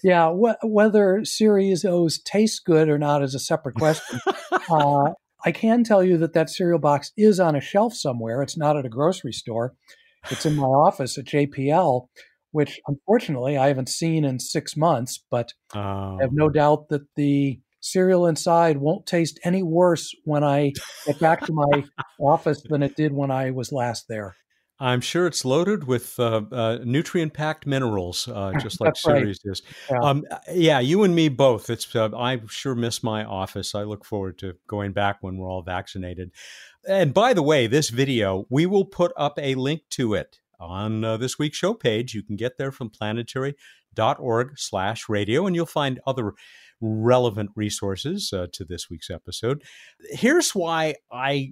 Yeah, 0.03 0.33
wh- 0.33 0.65
whether 0.65 1.23
Ceres 1.23 1.85
O's 1.85 2.19
taste 2.19 2.65
good 2.65 2.89
or 2.89 2.97
not 2.97 3.23
is 3.23 3.35
a 3.35 3.39
separate 3.39 3.75
question. 3.75 4.19
uh, 4.69 5.11
I 5.45 5.51
can 5.51 5.83
tell 5.83 6.03
you 6.03 6.17
that 6.17 6.33
that 6.33 6.49
cereal 6.49 6.79
box 6.79 7.11
is 7.17 7.39
on 7.39 7.55
a 7.55 7.61
shelf 7.61 7.93
somewhere. 7.93 8.41
It's 8.41 8.57
not 8.57 8.77
at 8.77 8.85
a 8.85 8.89
grocery 8.89 9.33
store. 9.33 9.73
It's 10.29 10.45
in 10.45 10.55
my 10.55 10.63
office 10.67 11.17
at 11.17 11.25
JPL, 11.25 12.07
which 12.51 12.79
unfortunately 12.87 13.57
I 13.57 13.67
haven't 13.67 13.89
seen 13.89 14.23
in 14.23 14.39
six 14.39 14.77
months, 14.77 15.23
but 15.29 15.53
Oh. 15.75 16.17
I 16.19 16.21
have 16.21 16.33
no 16.33 16.45
oh. 16.45 16.49
doubt 16.49 16.89
that 16.89 17.01
the 17.15 17.59
cereal 17.81 18.25
inside 18.25 18.77
won't 18.77 19.05
taste 19.05 19.39
any 19.43 19.61
worse 19.61 20.15
when 20.23 20.43
I 20.43 20.71
get 21.05 21.19
back 21.19 21.45
to 21.45 21.53
my 21.53 21.83
office 22.19 22.63
than 22.69 22.81
it 22.81 22.95
did 22.95 23.13
when 23.13 23.29
I 23.29 23.51
was 23.51 23.73
last 23.73 24.05
there. 24.07 24.35
I'm 24.83 24.99
sure 24.99 25.25
it's 25.27 25.45
loaded 25.45 25.85
with 25.85 26.19
uh, 26.19 26.41
uh, 26.51 26.79
nutrient-packed 26.83 27.65
minerals, 27.65 28.27
uh, 28.27 28.51
just 28.59 28.81
like 28.81 28.95
That's 28.95 29.07
right. 29.07 29.25
Is. 29.25 29.61
Yeah. 29.89 29.99
Um, 30.01 30.25
yeah, 30.51 30.81
you 30.81 31.03
and 31.03 31.15
me 31.15 31.29
both. 31.29 31.69
It's 31.69 31.95
uh, 31.95 32.09
I 32.17 32.41
sure 32.49 32.75
miss 32.75 33.01
my 33.01 33.23
office. 33.23 33.75
I 33.75 33.83
look 33.83 34.03
forward 34.03 34.37
to 34.39 34.55
going 34.67 34.91
back 34.91 35.19
when 35.21 35.37
we're 35.37 35.49
all 35.49 35.61
vaccinated. 35.61 36.31
And 36.85 37.13
by 37.13 37.33
the 37.33 37.41
way, 37.41 37.65
this 37.65 37.89
video 37.89 38.45
we 38.49 38.65
will 38.65 38.83
put 38.83 39.13
up 39.15 39.39
a 39.41 39.55
link 39.55 39.83
to 39.91 40.15
it 40.15 40.41
on 40.59 41.05
uh, 41.05 41.15
this 41.15 41.39
week's 41.39 41.57
show 41.57 41.73
page. 41.73 42.13
You 42.13 42.21
can 42.21 42.35
get 42.35 42.57
there 42.57 42.73
from 42.73 42.89
planetary.org/radio, 42.89 45.47
and 45.47 45.55
you'll 45.55 45.65
find 45.65 46.01
other 46.05 46.33
relevant 46.81 47.51
resources 47.55 48.31
uh, 48.33 48.47
to 48.53 48.65
this 48.65 48.89
week's 48.89 49.09
episode. 49.09 49.63
Here's 50.11 50.51
why 50.51 50.95
I 51.11 51.51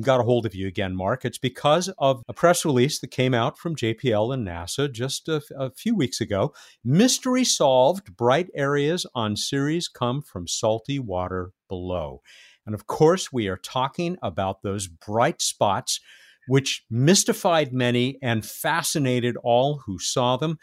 got 0.00 0.20
a 0.20 0.24
hold 0.24 0.46
of 0.46 0.54
you 0.54 0.66
again, 0.66 0.96
Marc. 0.96 1.24
It's 1.24 1.38
because 1.38 1.88
of 1.98 2.22
a 2.28 2.34
press 2.34 2.64
release 2.64 3.00
that 3.00 3.10
came 3.10 3.34
out 3.34 3.58
from 3.58 3.76
JPL 3.76 4.32
and 4.32 4.46
NASA 4.46 4.90
just 4.90 5.28
a, 5.28 5.42
a 5.56 5.70
few 5.70 5.94
weeks 5.94 6.20
ago. 6.20 6.54
Mystery 6.84 7.44
solved 7.44 8.16
bright 8.16 8.48
areas 8.54 9.06
on 9.14 9.36
Ceres 9.36 9.88
come 9.88 10.22
from 10.22 10.46
salty 10.46 10.98
water 10.98 11.52
below. 11.68 12.22
And 12.66 12.74
of 12.74 12.86
course, 12.86 13.32
we 13.32 13.48
are 13.48 13.56
talking 13.56 14.16
about 14.22 14.62
those 14.62 14.86
bright 14.86 15.40
spots 15.42 16.00
which 16.46 16.84
mystified 16.90 17.72
many 17.72 18.18
and 18.22 18.44
fascinated 18.44 19.36
all 19.44 19.82
who 19.86 19.98
saw 19.98 20.36
them. 20.36 20.58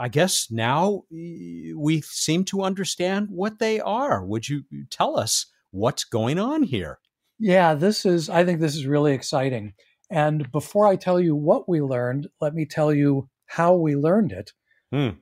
I 0.00 0.08
guess 0.08 0.50
now 0.50 1.02
we 1.10 2.00
seem 2.06 2.44
to 2.46 2.62
understand 2.62 3.28
what 3.30 3.58
they 3.58 3.80
are. 3.80 4.24
Would 4.24 4.48
you 4.48 4.64
tell 4.88 5.18
us 5.18 5.44
what's 5.72 6.04
going 6.04 6.38
on 6.38 6.62
here? 6.62 7.00
Yeah, 7.38 7.74
this 7.74 8.06
is, 8.06 8.30
I 8.30 8.44
think 8.44 8.60
this 8.60 8.74
is 8.74 8.86
really 8.86 9.12
exciting. 9.12 9.74
And 10.10 10.50
before 10.50 10.86
I 10.86 10.96
tell 10.96 11.20
you 11.20 11.36
what 11.36 11.68
we 11.68 11.82
learned, 11.82 12.28
let 12.40 12.54
me 12.54 12.64
tell 12.64 12.94
you 12.94 13.28
how 13.44 13.74
we 13.74 13.94
learned 13.94 14.32
it. 14.32 14.52
Hmm. 14.90 15.18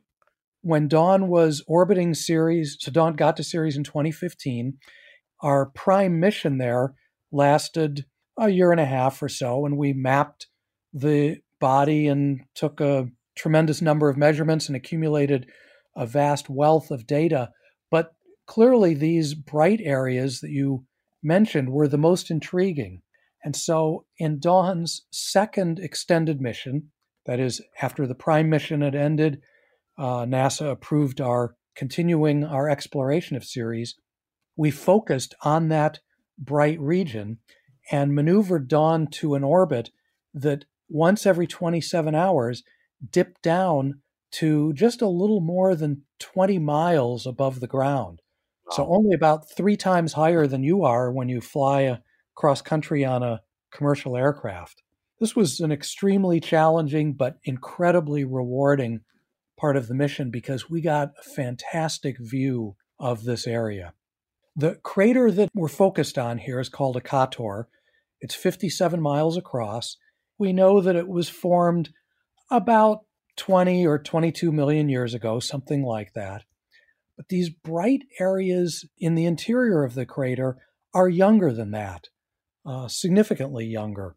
When 0.62 0.86
Dawn 0.86 1.26
was 1.26 1.64
orbiting 1.66 2.14
Ceres, 2.14 2.76
so 2.78 2.92
Dawn 2.92 3.14
got 3.14 3.36
to 3.38 3.44
Ceres 3.44 3.76
in 3.76 3.82
2015, 3.82 4.78
our 5.40 5.66
prime 5.66 6.20
mission 6.20 6.58
there 6.58 6.94
lasted 7.32 8.06
a 8.38 8.48
year 8.48 8.70
and 8.70 8.80
a 8.80 8.86
half 8.86 9.20
or 9.22 9.28
so, 9.28 9.66
and 9.66 9.76
we 9.76 9.92
mapped 9.92 10.46
the 10.92 11.38
body 11.60 12.06
and 12.06 12.42
took 12.54 12.80
a 12.80 13.08
tremendous 13.38 13.80
number 13.80 14.08
of 14.08 14.16
measurements 14.16 14.66
and 14.66 14.76
accumulated 14.76 15.46
a 15.96 16.04
vast 16.06 16.50
wealth 16.50 16.90
of 16.90 17.06
data. 17.06 17.50
But 17.90 18.14
clearly, 18.46 18.94
these 18.94 19.34
bright 19.34 19.80
areas 19.82 20.40
that 20.40 20.50
you 20.50 20.84
mentioned 21.22 21.70
were 21.70 21.88
the 21.88 21.98
most 21.98 22.30
intriguing. 22.30 23.02
And 23.44 23.54
so, 23.54 24.04
in 24.18 24.40
Dawn's 24.40 25.06
second 25.10 25.78
extended 25.78 26.40
mission, 26.40 26.90
that 27.26 27.40
is, 27.40 27.62
after 27.80 28.06
the 28.06 28.14
prime 28.14 28.50
mission 28.50 28.82
had 28.82 28.94
ended, 28.94 29.40
uh, 29.96 30.24
NASA 30.24 30.70
approved 30.70 31.20
our 31.20 31.56
continuing 31.74 32.44
our 32.44 32.68
exploration 32.68 33.36
of 33.36 33.44
Ceres. 33.44 33.94
We 34.56 34.70
focused 34.70 35.34
on 35.42 35.68
that 35.68 36.00
bright 36.36 36.80
region 36.80 37.38
and 37.90 38.14
maneuvered 38.14 38.68
Dawn 38.68 39.06
to 39.06 39.34
an 39.34 39.44
orbit 39.44 39.90
that 40.34 40.64
once 40.88 41.26
every 41.26 41.46
27 41.46 42.14
hours 42.14 42.62
dipped 43.10 43.42
down 43.42 44.00
to 44.30 44.72
just 44.74 45.00
a 45.00 45.08
little 45.08 45.40
more 45.40 45.74
than 45.74 46.02
20 46.18 46.58
miles 46.58 47.26
above 47.26 47.60
the 47.60 47.66
ground. 47.66 48.20
So 48.72 48.86
only 48.86 49.14
about 49.14 49.50
three 49.50 49.76
times 49.76 50.12
higher 50.12 50.46
than 50.46 50.62
you 50.62 50.84
are 50.84 51.10
when 51.10 51.30
you 51.30 51.40
fly 51.40 51.98
across 52.36 52.60
country 52.60 53.02
on 53.04 53.22
a 53.22 53.40
commercial 53.72 54.16
aircraft. 54.16 54.82
This 55.20 55.34
was 55.34 55.60
an 55.60 55.72
extremely 55.72 56.38
challenging 56.38 57.14
but 57.14 57.38
incredibly 57.44 58.24
rewarding 58.24 59.00
part 59.58 59.76
of 59.76 59.88
the 59.88 59.94
mission 59.94 60.30
because 60.30 60.70
we 60.70 60.80
got 60.80 61.12
a 61.18 61.30
fantastic 61.30 62.16
view 62.18 62.76
of 63.00 63.24
this 63.24 63.46
area. 63.46 63.94
The 64.54 64.76
crater 64.82 65.30
that 65.32 65.48
we're 65.54 65.68
focused 65.68 66.18
on 66.18 66.38
here 66.38 66.60
is 66.60 66.68
called 66.68 67.02
Occator. 67.02 67.64
It's 68.20 68.34
57 68.34 69.00
miles 69.00 69.36
across. 69.36 69.96
We 70.38 70.52
know 70.52 70.80
that 70.80 70.96
it 70.96 71.08
was 71.08 71.28
formed 71.28 71.90
about 72.50 73.00
20 73.36 73.86
or 73.86 73.98
22 73.98 74.52
million 74.52 74.88
years 74.88 75.14
ago, 75.14 75.40
something 75.40 75.82
like 75.82 76.12
that. 76.14 76.44
But 77.16 77.28
these 77.28 77.50
bright 77.50 78.02
areas 78.20 78.84
in 78.98 79.14
the 79.14 79.26
interior 79.26 79.84
of 79.84 79.94
the 79.94 80.06
crater 80.06 80.56
are 80.94 81.08
younger 81.08 81.52
than 81.52 81.70
that, 81.72 82.08
uh, 82.64 82.88
significantly 82.88 83.66
younger. 83.66 84.16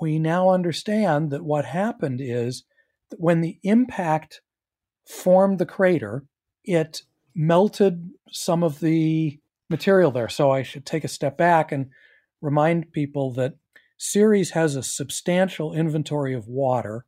We 0.00 0.18
now 0.18 0.50
understand 0.50 1.30
that 1.30 1.44
what 1.44 1.64
happened 1.64 2.20
is 2.22 2.64
that 3.10 3.20
when 3.20 3.40
the 3.40 3.58
impact 3.62 4.40
formed 5.06 5.58
the 5.58 5.66
crater, 5.66 6.24
it 6.64 7.02
melted 7.34 8.10
some 8.30 8.62
of 8.62 8.80
the 8.80 9.40
material 9.70 10.10
there. 10.10 10.28
So 10.28 10.50
I 10.50 10.62
should 10.62 10.86
take 10.86 11.04
a 11.04 11.08
step 11.08 11.36
back 11.36 11.72
and 11.72 11.90
remind 12.40 12.92
people 12.92 13.32
that 13.34 13.54
Ceres 13.96 14.50
has 14.50 14.76
a 14.76 14.82
substantial 14.82 15.72
inventory 15.74 16.34
of 16.34 16.46
water, 16.46 17.04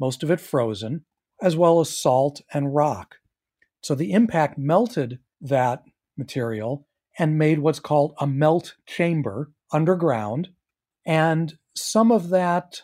most 0.00 0.22
of 0.22 0.30
it 0.30 0.40
frozen, 0.40 1.04
as 1.42 1.56
well 1.56 1.78
as 1.78 1.96
salt 1.96 2.40
and 2.52 2.74
rock. 2.74 3.16
So 3.82 3.94
the 3.94 4.12
impact 4.12 4.58
melted 4.58 5.18
that 5.40 5.84
material 6.16 6.86
and 7.18 7.38
made 7.38 7.58
what's 7.58 7.80
called 7.80 8.14
a 8.18 8.26
melt 8.26 8.74
chamber 8.86 9.52
underground. 9.72 10.48
And 11.06 11.56
some 11.74 12.10
of 12.10 12.30
that 12.30 12.82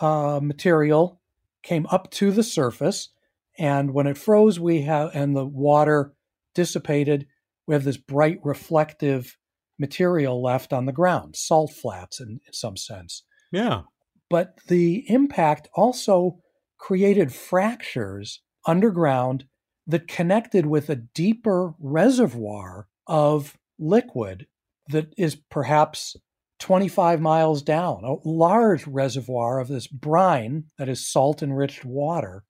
uh, 0.00 0.40
material 0.42 1.20
came 1.62 1.86
up 1.90 2.10
to 2.12 2.30
the 2.30 2.42
surface. 2.42 3.10
And 3.58 3.92
when 3.92 4.06
it 4.06 4.18
froze, 4.18 4.60
we 4.60 4.82
have, 4.82 5.10
and 5.14 5.34
the 5.34 5.44
water 5.44 6.12
dissipated, 6.54 7.26
we 7.66 7.74
have 7.74 7.84
this 7.84 7.96
bright 7.96 8.38
reflective 8.44 9.36
material 9.78 10.42
left 10.42 10.72
on 10.72 10.86
the 10.86 10.92
ground, 10.92 11.36
salt 11.36 11.72
flats 11.72 12.20
in, 12.20 12.40
in 12.46 12.52
some 12.52 12.76
sense. 12.76 13.22
Yeah. 13.52 13.82
But 14.30 14.58
the 14.66 15.04
impact 15.10 15.68
also 15.74 16.40
created 16.78 17.32
fractures 17.32 18.40
underground 18.66 19.44
that 19.86 20.08
connected 20.08 20.66
with 20.66 20.88
a 20.88 20.96
deeper 20.96 21.74
reservoir 21.78 22.88
of 23.06 23.58
liquid 23.78 24.46
that 24.88 25.12
is 25.16 25.36
perhaps 25.36 26.16
25 26.58 27.20
miles 27.20 27.62
down, 27.62 28.02
a 28.04 28.16
large 28.28 28.86
reservoir 28.86 29.60
of 29.60 29.68
this 29.68 29.86
brine 29.86 30.64
that 30.76 30.88
is 30.88 31.06
salt 31.06 31.42
enriched 31.42 31.84
water 31.84 32.44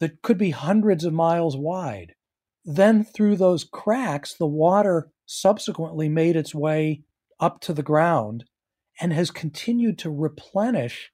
that 0.00 0.20
could 0.22 0.36
be 0.36 0.50
hundreds 0.50 1.04
of 1.04 1.12
miles 1.12 1.56
wide. 1.56 2.14
Then, 2.64 3.04
through 3.04 3.36
those 3.36 3.64
cracks, 3.64 4.34
the 4.34 4.46
water 4.46 5.10
subsequently 5.26 6.08
made 6.08 6.36
its 6.36 6.54
way 6.54 7.02
up 7.40 7.60
to 7.60 7.72
the 7.72 7.82
ground 7.82 8.44
and 9.00 9.12
has 9.12 9.30
continued 9.30 9.98
to 9.98 10.10
replenish 10.10 11.12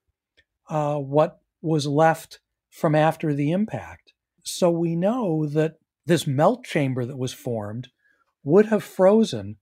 uh, 0.69 0.97
what 0.97 1.41
was 1.63 1.87
left 1.87 2.41
from 2.79 2.95
after 2.95 3.35
the 3.35 3.51
impact. 3.51 4.13
So 4.45 4.71
we 4.71 4.95
know 4.95 5.47
that 5.47 5.75
this 6.07 6.27
melt 6.27 6.65
chamber 6.65 7.05
that 7.05 7.19
was 7.19 7.33
formed 7.33 7.89
would 8.45 8.67
have 8.67 8.85
frozen 8.85 9.57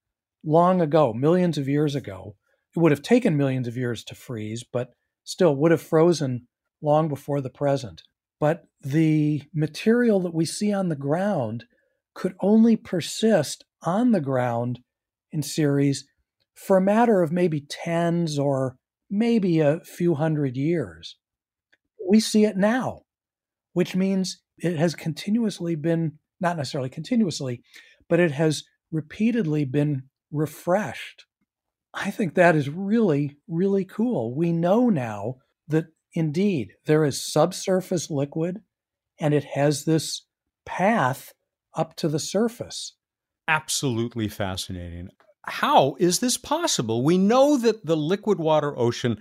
long 0.44 0.80
ago, 0.80 1.12
millions 1.14 1.56
of 1.56 1.66
years 1.66 1.94
ago. 1.94 2.36
It 2.76 2.80
would 2.80 2.92
have 2.92 3.02
taken 3.02 3.36
millions 3.36 3.66
of 3.66 3.76
years 3.76 4.04
to 4.04 4.14
freeze, 4.14 4.64
but 4.70 4.90
still 5.24 5.56
would 5.56 5.70
have 5.70 5.80
frozen 5.80 6.46
long 6.82 7.08
before 7.08 7.40
the 7.40 7.50
present. 7.50 8.02
But 8.38 8.64
the 8.82 9.42
material 9.54 10.20
that 10.20 10.34
we 10.34 10.44
see 10.44 10.72
on 10.72 10.90
the 10.90 10.94
ground 10.94 11.64
could 12.14 12.34
only 12.40 12.76
persist 12.76 13.64
on 13.82 14.12
the 14.12 14.20
ground 14.20 14.80
in 15.32 15.42
Ceres 15.42 16.04
for 16.54 16.76
a 16.76 16.82
matter 16.82 17.22
of 17.22 17.32
maybe 17.32 17.60
tens 17.68 18.38
or 18.38 18.76
maybe 19.10 19.60
a 19.60 19.80
few 19.80 20.14
hundred 20.14 20.56
years. 20.56 21.16
We 22.08 22.20
see 22.20 22.44
it 22.44 22.56
now, 22.56 23.02
which 23.76 23.94
means 23.94 24.40
it 24.56 24.78
has 24.78 24.94
continuously 24.94 25.74
been, 25.74 26.12
not 26.40 26.56
necessarily 26.56 26.88
continuously, 26.88 27.60
but 28.08 28.18
it 28.18 28.30
has 28.30 28.64
repeatedly 28.90 29.66
been 29.66 30.04
refreshed. 30.32 31.26
I 31.92 32.10
think 32.10 32.34
that 32.34 32.56
is 32.56 32.70
really, 32.70 33.36
really 33.46 33.84
cool. 33.84 34.34
We 34.34 34.50
know 34.50 34.88
now 34.88 35.34
that 35.68 35.88
indeed 36.14 36.72
there 36.86 37.04
is 37.04 37.30
subsurface 37.30 38.10
liquid 38.10 38.62
and 39.20 39.34
it 39.34 39.44
has 39.44 39.84
this 39.84 40.24
path 40.64 41.34
up 41.74 41.96
to 41.96 42.08
the 42.08 42.18
surface. 42.18 42.96
Absolutely 43.46 44.28
fascinating. 44.28 45.10
How 45.44 45.96
is 45.98 46.20
this 46.20 46.38
possible? 46.38 47.04
We 47.04 47.18
know 47.18 47.58
that 47.58 47.84
the 47.84 47.96
liquid 47.96 48.38
water 48.38 48.74
ocean 48.78 49.18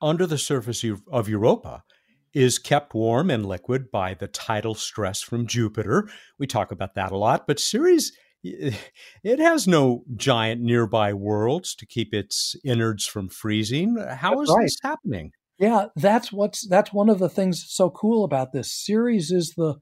under 0.00 0.26
the 0.26 0.38
surface 0.38 0.82
of 1.12 1.28
Europa 1.28 1.84
is 2.32 2.58
kept 2.58 2.94
warm 2.94 3.30
and 3.30 3.44
liquid 3.46 3.90
by 3.90 4.14
the 4.14 4.28
tidal 4.28 4.74
stress 4.74 5.20
from 5.20 5.46
Jupiter. 5.46 6.08
We 6.38 6.46
talk 6.46 6.70
about 6.70 6.94
that 6.94 7.12
a 7.12 7.16
lot, 7.16 7.46
but 7.46 7.60
Ceres 7.60 8.12
it 8.42 9.38
has 9.38 9.68
no 9.68 10.04
giant 10.16 10.62
nearby 10.62 11.12
worlds 11.12 11.74
to 11.74 11.86
keep 11.86 12.14
its 12.14 12.56
innards 12.64 13.06
from 13.06 13.28
freezing. 13.28 13.96
How 13.96 14.30
that's 14.36 14.42
is 14.50 14.54
right. 14.56 14.64
this 14.64 14.78
happening? 14.82 15.32
Yeah, 15.58 15.86
that's 15.94 16.32
what's 16.32 16.66
that's 16.66 16.92
one 16.92 17.10
of 17.10 17.18
the 17.18 17.28
things 17.28 17.64
so 17.68 17.90
cool 17.90 18.24
about 18.24 18.52
this. 18.52 18.72
Ceres 18.72 19.30
is 19.30 19.54
the 19.56 19.74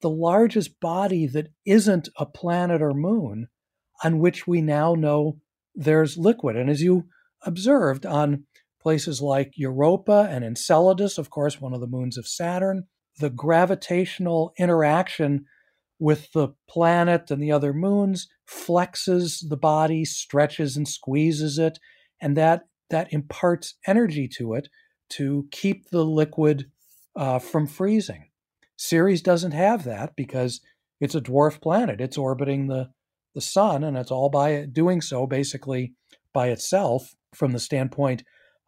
the 0.00 0.10
largest 0.10 0.78
body 0.80 1.26
that 1.26 1.48
isn't 1.64 2.08
a 2.16 2.26
planet 2.26 2.82
or 2.82 2.92
moon 2.92 3.48
on 4.04 4.18
which 4.18 4.46
we 4.46 4.60
now 4.60 4.94
know 4.94 5.38
there's 5.74 6.16
liquid. 6.16 6.56
And 6.56 6.70
as 6.70 6.82
you 6.82 7.06
observed 7.42 8.06
on 8.06 8.44
places 8.84 9.22
like 9.22 9.54
Europa 9.56 10.28
and 10.30 10.44
Enceladus, 10.44 11.16
of 11.18 11.30
course, 11.30 11.60
one 11.60 11.72
of 11.72 11.80
the 11.80 11.86
moons 11.86 12.18
of 12.18 12.28
Saturn. 12.28 12.84
The 13.18 13.30
gravitational 13.30 14.52
interaction 14.58 15.46
with 15.98 16.30
the 16.32 16.48
planet 16.68 17.30
and 17.30 17.42
the 17.42 17.50
other 17.50 17.72
moons 17.72 18.28
flexes 18.46 19.48
the 19.48 19.56
body, 19.56 20.04
stretches 20.04 20.76
and 20.76 20.86
squeezes 20.86 21.58
it, 21.58 21.78
and 22.20 22.36
that 22.36 22.64
that 22.90 23.12
imparts 23.12 23.74
energy 23.86 24.28
to 24.36 24.52
it 24.54 24.68
to 25.08 25.48
keep 25.50 25.88
the 25.90 26.04
liquid 26.04 26.70
uh, 27.16 27.38
from 27.38 27.66
freezing. 27.66 28.28
Ceres 28.76 29.22
doesn't 29.22 29.52
have 29.52 29.84
that 29.84 30.14
because 30.14 30.60
it's 31.00 31.14
a 31.14 31.20
dwarf 31.20 31.60
planet. 31.62 32.00
It's 32.00 32.18
orbiting 32.18 32.66
the 32.66 32.90
the 33.34 33.40
sun, 33.40 33.82
and 33.82 33.96
it's 33.96 34.10
all 34.10 34.28
by 34.28 34.66
doing 34.70 35.00
so 35.00 35.26
basically 35.26 35.94
by 36.34 36.48
itself 36.48 37.14
from 37.34 37.52
the 37.52 37.58
standpoint 37.58 38.22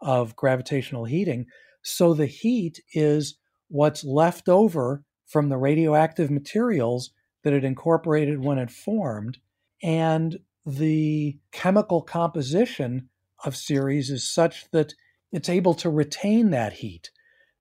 of 0.07 0.37
gravitational 0.37 1.05
heating. 1.05 1.47
So 1.83 2.15
the 2.15 2.27
heat 2.27 2.81
is 2.95 3.37
what's 3.69 4.05
left 4.05 4.49
over 4.49 5.03
from 5.27 5.49
the 5.49 5.59
radioactive 5.59 6.31
materials 6.31 7.11
that 7.43 7.53
it 7.53 7.65
incorporated 7.65 8.43
when 8.43 8.59
it 8.59 8.71
formed. 8.71 9.39
And 9.83 10.39
the 10.65 11.39
chemical 11.53 12.01
composition 12.03 13.09
of 13.45 13.57
Ceres 13.57 14.09
is 14.09 14.33
such 14.33 14.71
that 14.71 14.95
it's 15.33 15.49
able 15.49 15.75
to 15.75 15.91
retain 15.91 16.51
that 16.51 16.75
heat. 16.75 17.11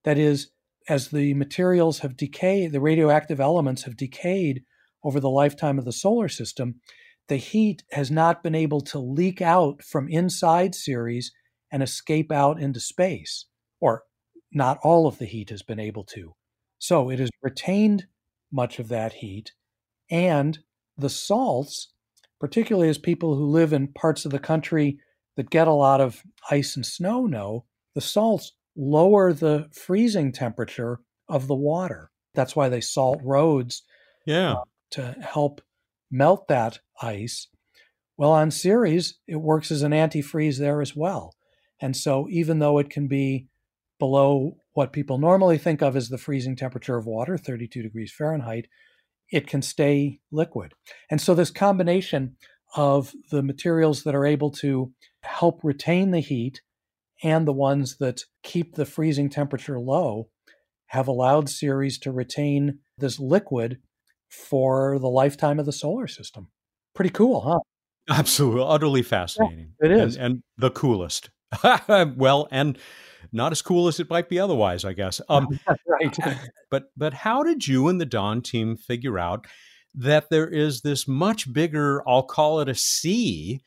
That 0.04 0.20
is, 0.20 0.52
as 0.88 1.10
the 1.10 1.34
materials 1.34 2.00
have 2.00 2.16
decayed, 2.16 2.72
the 2.72 2.80
radioactive 2.80 3.40
elements 3.40 3.84
have 3.84 3.98
decayed 3.98 4.64
over 5.04 5.20
the 5.20 5.30
lifetime 5.30 5.80
of 5.80 5.86
the 5.86 5.92
solar 5.92 6.30
system, 6.30 6.76
the 7.28 7.38
heat 7.38 7.84
has 7.92 8.12
not 8.12 8.44
been 8.44 8.56
able 8.56 8.82
to 8.82 9.00
leak 9.00 9.42
out 9.42 9.84
from 9.84 10.08
inside 10.10 10.76
Ceres 10.76 11.32
and 11.76 11.84
escape 11.84 12.32
out 12.32 12.58
into 12.58 12.80
space, 12.80 13.48
or 13.82 14.04
not 14.54 14.80
all 14.82 15.08
of 15.08 15.18
the 15.18 15.26
heat 15.26 15.50
has 15.50 15.62
been 15.62 15.78
able 15.78 16.06
to. 16.06 16.34
So 16.80 17.10
it 17.10 17.20
has 17.20 17.30
retained 17.42 18.06
much 18.50 18.80
of 18.80 18.88
that 18.88 19.12
heat, 19.12 19.52
and 20.10 20.58
the 20.98 21.10
salts, 21.10 21.92
particularly 22.40 22.88
as 22.88 22.98
people 22.98 23.36
who 23.36 23.44
live 23.44 23.74
in 23.74 23.90
parts 23.90 24.24
of 24.24 24.32
the 24.32 24.40
country 24.40 25.00
that 25.36 25.50
get 25.50 25.68
a 25.68 25.74
lot 25.74 26.00
of 26.00 26.24
ice 26.50 26.78
and 26.78 26.86
snow 26.86 27.26
know, 27.26 27.66
the 27.94 28.00
salts 28.00 28.54
lower 28.78 29.34
the 29.34 29.68
freezing 29.74 30.32
temperature 30.32 31.02
of 31.28 31.48
the 31.48 31.56
water. 31.56 32.10
That's 32.36 32.56
why 32.56 32.70
they 32.70 32.80
salt 32.80 33.20
roads. 33.22 33.84
Yeah. 34.26 34.54
Uh, 34.54 34.64
to 34.92 35.16
help 35.20 35.62
melt 36.10 36.48
that 36.48 36.80
ice. 37.02 37.50
Well, 38.16 38.32
on 38.32 38.50
Ceres, 38.50 39.16
it 39.28 39.36
works 39.36 39.72
as 39.72 39.82
an 39.82 39.92
antifreeze 39.92 40.58
there 40.58 40.80
as 40.80 40.96
well. 40.96 41.34
And 41.82 41.96
so, 41.96 42.28
even 42.30 42.60
though 42.60 42.78
it 42.78 42.90
can 42.90 43.08
be 43.08 43.48
below 44.00 44.58
what 44.74 44.94
people 44.94 45.18
normally 45.18 45.58
think 45.58 45.82
of 45.82 45.96
as 45.96 46.10
the 46.10 46.18
freezing 46.18 46.56
temperature 46.56 46.98
of 46.98 47.06
water, 47.06 47.38
32 47.38 47.82
degrees 47.82 48.12
Fahrenheit, 48.12 48.68
it 49.32 49.48
can 49.48 49.62
stay 49.62 50.20
liquid. 50.32 50.74
And 51.10 51.20
so, 51.20 51.34
this 51.34 51.52
combination 51.52 52.38
of 52.76 53.14
the 53.32 53.44
materials 53.44 54.04
that 54.04 54.16
are 54.16 54.26
able 54.26 54.52
to 54.52 54.92
help 55.24 55.60
retain 55.64 56.12
the 56.12 56.20
heat 56.20 56.62
and 57.24 57.48
the 57.48 57.54
ones 57.54 57.98
that 57.98 58.24
keep 58.44 58.76
the 58.76 58.86
freezing 58.86 59.30
temperature 59.30 59.80
low 59.80 60.30
have 60.88 61.08
allowed 61.08 61.50
Ceres 61.50 61.98
to 62.00 62.12
retain 62.12 62.80
this 62.98 63.20
liquid 63.20 63.80
for 64.30 65.00
the 65.00 65.08
lifetime 65.08 65.60
of 65.60 65.66
the 65.66 65.72
solar 65.72 66.08
system. 66.08 66.50
Pretty 66.94 67.10
cool, 67.10 67.42
huh? 67.42 67.60
Absolutely, 68.10 68.64
utterly 68.66 69.02
fascinating. 69.02 69.74
Yeah, 69.82 69.90
it 69.90 69.92
is. 69.92 70.16
And, 70.16 70.26
and 70.26 70.44
the 70.58 70.70
coolest. 70.70 71.30
well, 72.18 72.48
and 72.52 72.78
not 73.32 73.52
as 73.52 73.62
cool 73.62 73.88
as 73.88 74.00
it 74.00 74.10
might 74.10 74.30
be 74.30 74.40
otherwise, 74.40 74.86
I 74.86 74.94
guess. 74.94 75.22
Um, 75.30 75.60
right. 75.88 76.18
But 76.72 76.92
but 76.98 77.14
how 77.14 77.44
did 77.44 77.68
you 77.68 77.88
and 77.88 78.02
the 78.02 78.06
Dawn 78.06 78.42
team 78.42 78.76
figure 78.76 79.18
out 79.18 79.46
that 79.94 80.30
there 80.30 80.48
is 80.48 80.82
this 80.82 81.08
much 81.08 81.54
bigger, 81.54 82.04
I'll 82.08 82.24
call 82.24 82.60
it 82.60 82.68
a 82.68 82.76
sea, 82.76 83.62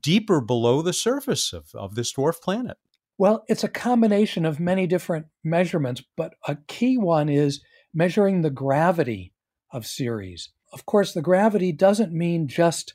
deeper 0.00 0.40
below 0.40 0.80
the 0.80 0.92
surface 0.92 1.52
of, 1.52 1.66
of 1.74 1.96
this 1.96 2.14
dwarf 2.14 2.40
planet? 2.40 2.78
Well, 3.18 3.44
it's 3.48 3.64
a 3.64 3.68
combination 3.68 4.46
of 4.46 4.58
many 4.58 4.86
different 4.86 5.26
measurements, 5.44 6.02
but 6.16 6.34
a 6.48 6.56
key 6.66 6.96
one 6.96 7.28
is 7.28 7.62
measuring 7.92 8.40
the 8.40 8.48
gravity 8.48 9.34
of 9.70 9.86
Ceres. 9.86 10.50
Of 10.72 10.86
course, 10.86 11.12
the 11.12 11.20
gravity 11.20 11.72
doesn't 11.72 12.12
mean 12.12 12.48
just 12.48 12.94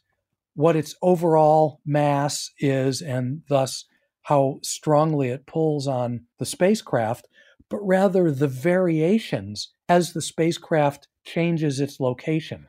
what 0.55 0.76
its 0.76 0.95
overall 1.01 1.82
mass 1.86 2.49
is 2.57 3.01
and 3.01 3.41
thus 3.49 3.86
how 4.26 4.59
strongly 4.63 5.30
it 5.30 5.45
pulls 5.45 5.88
on 5.88 6.26
the 6.39 6.45
spacecraft, 6.45 7.28
but 7.69 7.80
rather 7.82 8.32
the 8.32 8.47
variations 8.47 9.71
as 9.88 10.13
the 10.13 10.21
spacecraft 10.21 11.07
changes 11.23 11.80
its 11.80 11.99
location. 11.99 12.67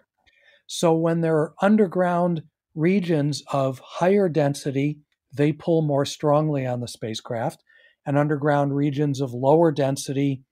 So 0.66 0.94
when 0.94 1.22
there 1.22 1.36
are 1.36 1.54
underground 1.62 2.42
regions 2.74 3.42
of 3.50 3.80
higher 3.82 4.28
density, 4.28 4.98
they 5.32 5.50
pull 5.52 5.80
more 5.80 6.04
strongly 6.04 6.66
on 6.66 6.80
the 6.80 6.88
spacecraft, 6.88 7.62
and 8.04 8.18
underground 8.18 8.76
regions 8.76 9.22
of 9.22 9.32
lower 9.32 9.72
density 9.72 10.42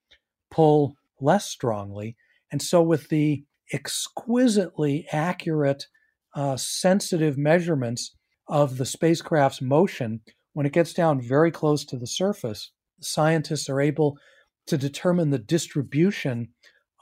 pull 0.50 0.96
less 1.20 1.44
strongly. 1.44 2.16
And 2.50 2.62
so, 2.62 2.82
with 2.82 3.10
the 3.10 3.44
exquisitely 3.72 5.06
accurate, 5.12 5.86
uh, 6.34 6.56
sensitive 6.56 7.36
measurements 7.36 8.14
of 8.48 8.78
the 8.78 8.86
spacecraft's 8.86 9.60
motion, 9.60 10.20
when 10.54 10.66
it 10.66 10.72
gets 10.72 10.94
down 10.94 11.20
very 11.20 11.50
close 11.50 11.84
to 11.84 11.96
the 11.96 12.06
surface, 12.06 12.72
scientists 13.00 13.68
are 13.68 13.80
able 13.80 14.16
to 14.66 14.78
determine 14.78 15.30
the 15.30 15.38
distribution 15.38 16.48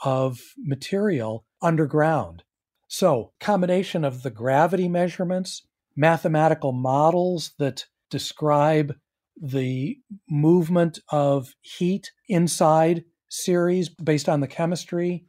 of 0.04 0.40
material 0.58 1.44
underground. 1.62 2.42
So, 2.88 3.32
combination 3.40 4.04
of 4.04 4.22
the 4.22 4.30
gravity 4.30 4.88
measurements, 4.88 5.66
mathematical 5.96 6.72
models 6.72 7.52
that 7.58 7.86
describe 8.10 8.94
the 9.40 9.98
movement 10.28 10.98
of 11.10 11.54
heat 11.60 12.10
inside 12.28 13.04
Ceres 13.28 13.88
based 13.88 14.28
on 14.28 14.40
the 14.40 14.46
chemistry, 14.46 15.24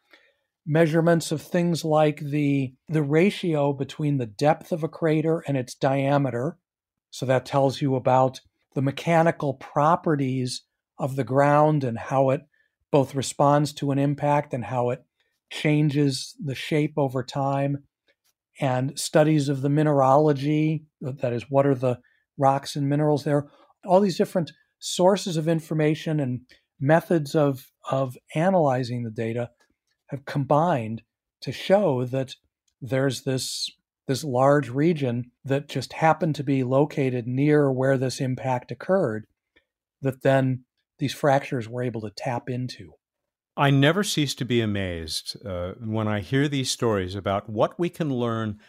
measurements 0.65 1.31
of 1.31 1.41
things 1.41 1.85
like 1.85 2.19
the 2.19 2.73
the 2.89 3.03
ratio 3.03 3.73
between 3.73 4.17
the 4.17 4.25
depth 4.25 4.71
of 4.71 4.83
a 4.83 4.89
crater 4.89 5.43
and 5.47 5.55
its 5.57 5.73
diameter. 5.73 6.57
So 7.13 7.27
that 7.27 7.45
tells 7.45 7.79
you 7.79 7.95
about 7.95 8.41
the 8.73 8.81
mechanical 8.81 9.53
properties 9.53 10.63
of 10.97 11.15
the 11.15 11.23
ground 11.23 11.83
and 11.83 11.95
how 11.95 12.31
it 12.31 12.41
both 12.91 13.13
responds 13.13 13.71
to 13.73 13.91
an 13.91 13.99
impact 13.99 14.51
and 14.51 14.65
how 14.65 14.89
it 14.89 15.05
changes 15.51 16.35
the 16.43 16.55
shape 16.55 16.93
over 16.97 17.23
time, 17.23 17.83
and 18.59 18.97
studies 18.97 19.47
of 19.47 19.61
the 19.61 19.69
mineralogy 19.69 20.85
that 21.01 21.33
is, 21.33 21.43
what 21.49 21.67
are 21.67 21.75
the 21.75 21.99
rocks 22.39 22.75
and 22.75 22.89
minerals 22.89 23.25
there, 23.25 23.45
all 23.85 23.99
these 23.99 24.17
different 24.17 24.51
sources 24.79 25.37
of 25.37 25.47
information 25.47 26.19
and 26.19 26.41
methods 26.79 27.35
of, 27.35 27.71
of 27.91 28.17
analyzing 28.33 29.03
the 29.03 29.11
data 29.11 29.51
have 30.07 30.25
combined 30.25 31.03
to 31.41 31.51
show 31.51 32.05
that 32.05 32.33
there's 32.81 33.21
this 33.21 33.69
this 34.07 34.23
large 34.23 34.69
region 34.69 35.31
that 35.45 35.69
just 35.69 35.93
happened 35.93 36.35
to 36.35 36.43
be 36.43 36.63
located 36.63 37.27
near 37.27 37.71
where 37.71 37.97
this 37.97 38.19
impact 38.19 38.71
occurred 38.71 39.25
that 40.01 40.21
then 40.21 40.65
these 40.99 41.13
fractures 41.13 41.69
were 41.69 41.83
able 41.83 42.01
to 42.01 42.09
tap 42.09 42.49
into. 42.49 42.93
I 43.55 43.69
never 43.69 44.03
cease 44.03 44.33
to 44.35 44.45
be 44.45 44.61
amazed 44.61 45.37
uh, 45.45 45.73
when 45.79 46.07
I 46.07 46.19
hear 46.19 46.47
these 46.47 46.71
stories 46.71 47.15
about 47.15 47.49
what 47.49 47.79
we 47.79 47.89
can 47.89 48.13
learn 48.13 48.59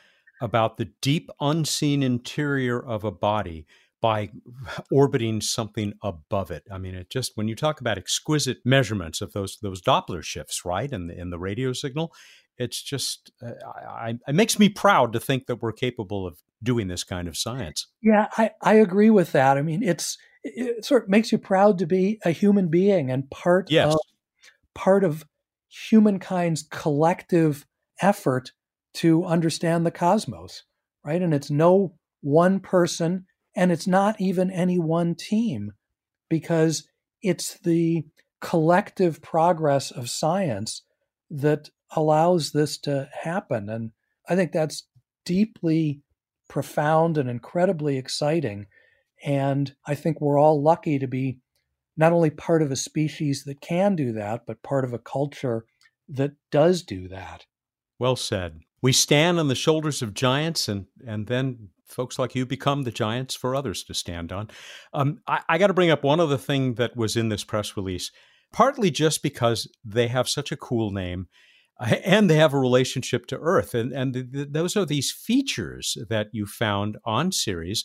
about 0.40 0.76
the 0.76 0.90
deep, 1.00 1.30
unseen 1.40 2.02
interior 2.02 2.84
of 2.84 3.02
a 3.02 3.10
body 3.10 3.66
by 4.02 4.30
orbiting 4.90 5.40
something 5.40 5.94
above 6.02 6.50
it. 6.50 6.64
I 6.70 6.76
mean, 6.76 6.94
it 6.94 7.08
just 7.08 7.32
when 7.34 7.48
you 7.48 7.56
talk 7.56 7.80
about 7.80 7.96
exquisite 7.96 8.58
measurements 8.64 9.22
of 9.22 9.32
those 9.32 9.58
those 9.62 9.80
Doppler 9.80 10.22
shifts, 10.22 10.64
right, 10.64 10.92
in 10.92 11.06
the 11.06 11.18
in 11.18 11.30
the 11.30 11.38
radio 11.38 11.72
signal, 11.72 12.12
it's 12.58 12.82
just 12.82 13.32
uh, 13.42 13.52
I, 13.66 14.18
it 14.26 14.34
makes 14.34 14.58
me 14.58 14.68
proud 14.68 15.12
to 15.12 15.20
think 15.20 15.46
that 15.46 15.62
we're 15.62 15.72
capable 15.72 16.26
of 16.26 16.38
doing 16.62 16.88
this 16.88 17.04
kind 17.04 17.28
of 17.28 17.36
science. 17.36 17.86
Yeah, 18.02 18.28
I 18.36 18.50
I 18.62 18.74
agree 18.74 19.10
with 19.10 19.32
that. 19.32 19.58
I 19.58 19.62
mean, 19.62 19.82
it's 19.82 20.16
it 20.42 20.84
sort 20.84 21.04
of 21.04 21.08
makes 21.08 21.32
you 21.32 21.38
proud 21.38 21.78
to 21.78 21.86
be 21.86 22.18
a 22.24 22.30
human 22.30 22.68
being 22.68 23.10
and 23.10 23.30
part 23.30 23.70
yes. 23.70 23.94
of 23.94 24.00
part 24.74 25.04
of 25.04 25.24
humankind's 25.68 26.62
collective 26.70 27.66
effort 28.00 28.52
to 28.94 29.24
understand 29.24 29.84
the 29.84 29.90
cosmos, 29.90 30.64
right? 31.04 31.20
And 31.20 31.34
it's 31.34 31.50
no 31.50 31.94
one 32.20 32.60
person 32.60 33.26
and 33.56 33.72
it's 33.72 33.86
not 33.86 34.20
even 34.20 34.50
any 34.50 34.78
one 34.78 35.14
team 35.14 35.72
because 36.28 36.88
it's 37.22 37.58
the 37.60 38.04
collective 38.40 39.22
progress 39.22 39.90
of 39.90 40.10
science 40.10 40.82
that 41.30 41.70
allows 41.96 42.52
this 42.52 42.78
to 42.78 43.08
happen. 43.22 43.68
And 43.68 43.92
I 44.28 44.36
think 44.36 44.52
that's 44.52 44.86
deeply 45.24 46.02
profound 46.48 47.18
and 47.18 47.28
incredibly 47.28 47.96
exciting. 47.96 48.66
And 49.24 49.74
I 49.86 49.94
think 49.94 50.20
we're 50.20 50.38
all 50.38 50.62
lucky 50.62 50.98
to 50.98 51.06
be 51.06 51.38
not 51.96 52.12
only 52.12 52.30
part 52.30 52.62
of 52.62 52.70
a 52.70 52.76
species 52.76 53.44
that 53.44 53.60
can 53.60 53.96
do 53.96 54.12
that, 54.12 54.42
but 54.46 54.62
part 54.62 54.84
of 54.84 54.92
a 54.92 54.98
culture 54.98 55.64
that 56.08 56.32
does 56.50 56.82
do 56.82 57.08
that. 57.08 57.46
Well 57.98 58.16
said. 58.16 58.60
We 58.82 58.92
stand 58.92 59.38
on 59.38 59.48
the 59.48 59.54
shoulders 59.54 60.02
of 60.02 60.12
giants, 60.12 60.68
and 60.68 60.86
and 61.06 61.26
then 61.26 61.70
folks 61.86 62.18
like 62.18 62.34
you 62.34 62.44
become 62.44 62.82
the 62.82 62.90
giants 62.90 63.34
for 63.34 63.54
others 63.54 63.82
to 63.84 63.94
stand 63.94 64.32
on. 64.32 64.50
Um, 64.92 65.20
I, 65.26 65.40
I 65.48 65.58
got 65.58 65.68
to 65.68 65.74
bring 65.74 65.90
up 65.90 66.04
one 66.04 66.20
other 66.20 66.36
thing 66.36 66.74
that 66.74 66.96
was 66.96 67.16
in 67.16 67.28
this 67.28 67.44
press 67.44 67.76
release, 67.76 68.10
partly 68.52 68.90
just 68.90 69.22
because 69.22 69.70
they 69.84 70.08
have 70.08 70.28
such 70.28 70.52
a 70.52 70.56
cool 70.56 70.90
name. 70.90 71.28
And 71.80 72.30
they 72.30 72.36
have 72.36 72.54
a 72.54 72.58
relationship 72.58 73.26
to 73.26 73.38
Earth, 73.38 73.74
and 73.74 73.92
and 73.92 74.14
the, 74.14 74.22
the, 74.22 74.44
those 74.44 74.76
are 74.76 74.86
these 74.86 75.10
features 75.10 75.98
that 76.08 76.28
you 76.32 76.46
found 76.46 76.98
on 77.04 77.32
Ceres 77.32 77.84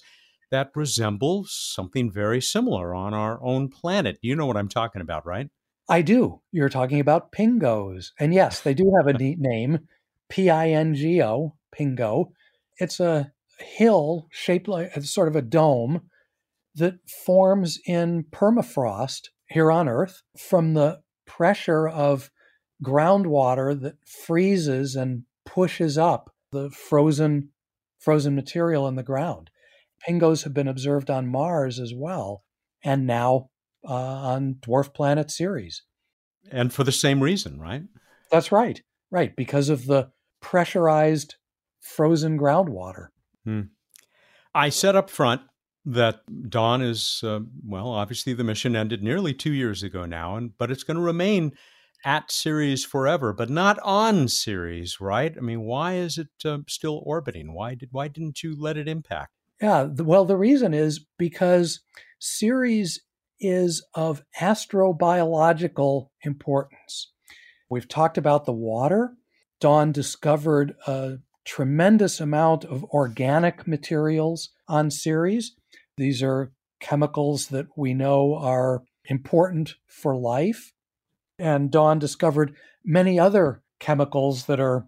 that 0.52 0.72
resemble 0.76 1.46
something 1.48 2.12
very 2.12 2.42
similar 2.42 2.94
on 2.94 3.14
our 3.14 3.44
own 3.44 3.70
planet. 3.70 4.18
You 4.22 4.36
know 4.36 4.46
what 4.46 4.58
I'm 4.58 4.70
talking 4.70 5.02
about, 5.02 5.26
right? 5.26 5.50
I 5.88 6.04
do. 6.04 6.42
You're 6.52 6.70
talking 6.70 7.00
about 7.00 7.32
pingos. 7.32 8.12
And 8.20 8.34
yes, 8.34 8.62
they 8.62 8.74
do 8.74 8.92
have 8.98 9.08
a 9.08 9.18
neat 9.18 9.40
name 9.40 9.80
P 10.30 10.50
I 10.50 10.70
N 10.70 10.94
G 10.94 11.22
O, 11.22 11.56
Pingo. 11.76 12.32
It's 12.78 13.00
a 13.00 13.32
hill 13.60 14.28
shaped 14.32 14.68
like 14.68 14.96
uh, 14.96 15.02
sort 15.02 15.28
of 15.28 15.36
a 15.36 15.42
dome 15.42 16.02
that 16.76 17.00
forms 17.26 17.80
in 17.86 18.24
permafrost 18.32 19.30
here 19.50 19.72
on 19.72 19.90
Earth 19.90 20.22
from 20.38 20.76
the 20.76 21.00
pressure 21.26 21.88
of 21.88 22.30
groundwater 22.84 23.80
that 23.82 23.96
freezes 24.06 24.96
and 24.96 25.24
pushes 25.46 25.98
up 25.98 26.34
the 26.52 26.70
frozen 26.70 27.50
frozen 28.00 28.36
material 28.36 28.88
in 28.88 28.96
the 28.96 29.04
ground. 29.04 29.50
Pingos 30.08 30.44
have 30.44 30.54
been 30.54 30.68
observed 30.68 31.10
on 31.10 31.28
Mars 31.28 31.80
as 31.80 31.94
well, 31.94 32.44
and 32.84 33.06
now 33.06 33.50
uh, 33.88 33.94
on 33.94 34.56
dwarf 34.62 34.94
planet 34.94 35.30
Ceres. 35.30 35.84
And 36.52 36.74
for 36.74 36.84
the 36.84 36.92
same 36.92 37.22
reason, 37.22 37.60
right? 37.60 37.84
That's 38.32 38.52
right. 38.52 38.82
Right. 39.12 39.36
Because 39.36 39.70
of 39.70 39.86
the 39.86 40.12
pressurized 40.42 41.36
frozen 41.82 42.40
groundwater. 42.40 43.08
Hmm. 43.44 43.62
I 44.54 44.70
said 44.70 44.96
up 44.96 45.10
front 45.10 45.42
that 45.86 46.22
Dawn 46.50 46.82
is, 46.82 47.22
uh, 47.24 47.40
well, 47.66 47.90
obviously 47.90 48.34
the 48.34 48.44
mission 48.44 48.76
ended 48.76 49.04
nearly 49.04 49.34
two 49.34 49.54
years 49.54 49.84
ago 49.84 50.06
now, 50.06 50.36
and 50.36 50.58
but 50.58 50.72
it's 50.72 50.84
going 50.84 50.98
to 50.98 51.04
remain 51.04 51.52
at 52.06 52.32
Ceres 52.32 52.86
forever, 52.86 53.34
but 53.34 53.50
not 53.50 53.78
on 53.80 54.28
Ceres, 54.28 55.02
right? 55.02 55.36
I 55.36 55.41
mean, 55.41 55.62
why 55.62 55.95
is 55.95 56.18
it 56.18 56.30
uh, 56.45 56.60
still 56.68 57.02
orbiting? 57.06 57.54
Why 57.54 57.76
did 57.76 57.89
why 57.91 58.08
didn't 58.08 58.43
you 58.43 58.56
let 58.60 58.78
it 58.78 58.88
impact? 58.88 59.32
Yeah, 59.62 59.84
well, 59.84 60.26
the 60.26 60.38
reason 60.38 60.74
is 60.74 61.06
because 61.18 61.82
Ceres 62.20 63.02
is 63.39 63.84
of 63.93 64.24
astrobiological 64.39 66.10
importance. 66.24 67.12
We've 67.70 67.88
talked 67.88 68.18
about 68.18 68.45
the 68.45 68.54
water. 68.54 69.14
Dawn 69.60 69.91
discovered 69.91 70.76
a 70.88 71.18
tremendous 71.45 72.20
amount 72.20 72.64
of 72.66 72.84
organic 72.86 73.68
materials 73.68 74.50
on 74.68 74.91
Ceres. 74.91 75.56
These 75.97 76.24
are 76.24 76.52
chemicals 76.80 77.47
that 77.47 77.68
we 77.76 77.93
know 77.93 78.36
are 78.36 78.84
important 79.06 79.76
for 79.88 80.16
life. 80.16 80.72
And 81.40 81.72
Dawn 81.72 82.00
discovered 82.00 82.56
many 82.84 83.20
other 83.20 83.62
chemicals 83.80 84.46
that 84.46 84.60
are, 84.60 84.86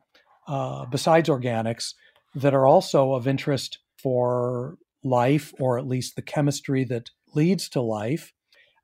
uh, 0.47 0.85
besides 0.85 1.29
organics, 1.29 1.93
that 2.35 2.53
are 2.53 2.65
also 2.65 3.13
of 3.13 3.27
interest 3.27 3.79
for 4.01 4.77
life, 5.03 5.53
or 5.59 5.79
at 5.79 5.87
least 5.87 6.15
the 6.15 6.21
chemistry 6.21 6.83
that 6.85 7.09
leads 7.33 7.69
to 7.69 7.81
life. 7.81 8.33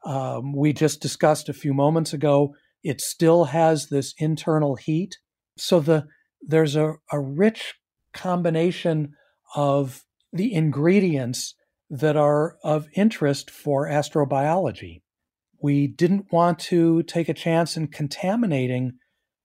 Um, 0.05 0.53
we 0.53 0.73
just 0.73 1.01
discussed 1.01 1.49
a 1.49 1.53
few 1.53 1.73
moments 1.73 2.13
ago, 2.13 2.55
it 2.83 3.01
still 3.01 3.45
has 3.45 3.87
this 3.89 4.13
internal 4.17 4.75
heat. 4.75 5.17
So 5.57 5.79
the 5.79 6.07
there's 6.41 6.75
a, 6.75 6.93
a 7.11 7.19
rich 7.19 7.75
combination 8.13 9.13
of 9.55 10.03
the 10.31 10.53
ingredients 10.53 11.55
that 11.89 12.15
are 12.15 12.57
of 12.63 12.87
interest 12.93 13.49
for 13.49 13.87
astrobiology. 13.87 15.01
We 15.61 15.87
didn't 15.87 16.31
want 16.31 16.59
to 16.59 17.03
take 17.03 17.29
a 17.29 17.33
chance 17.33 17.77
in 17.77 17.87
contaminating 17.87 18.93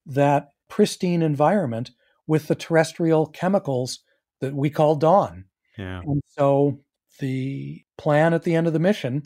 that 0.06 0.48
pristine 0.68 1.22
environment 1.22 1.90
with 2.26 2.48
the 2.48 2.54
terrestrial 2.54 3.26
chemicals 3.26 4.00
that 4.40 4.54
we 4.54 4.70
call 4.70 4.96
dawn. 4.96 5.44
Yeah. 5.78 6.00
And 6.04 6.22
so 6.26 6.80
the 7.18 7.82
plan 7.98 8.34
at 8.34 8.42
the 8.42 8.54
end 8.54 8.66
of 8.66 8.72
the 8.72 8.78
mission, 8.78 9.22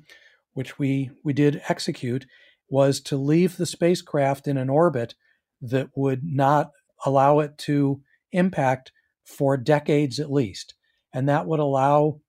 which 0.54 0.78
we, 0.78 1.10
we 1.24 1.32
did 1.32 1.62
execute, 1.68 2.26
was 2.68 3.00
to 3.00 3.16
leave 3.16 3.56
the 3.56 3.66
spacecraft 3.66 4.48
in 4.48 4.56
an 4.56 4.68
orbit 4.68 5.14
that 5.60 5.88
would 5.94 6.22
not 6.24 6.70
allow 7.04 7.40
it 7.40 7.56
to 7.58 8.00
impact 8.32 8.92
for 9.24 9.56
decades 9.56 10.18
at 10.20 10.32
least. 10.32 10.74
And 11.12 11.28
that 11.28 11.46
would 11.46 11.60
allow 11.60 12.20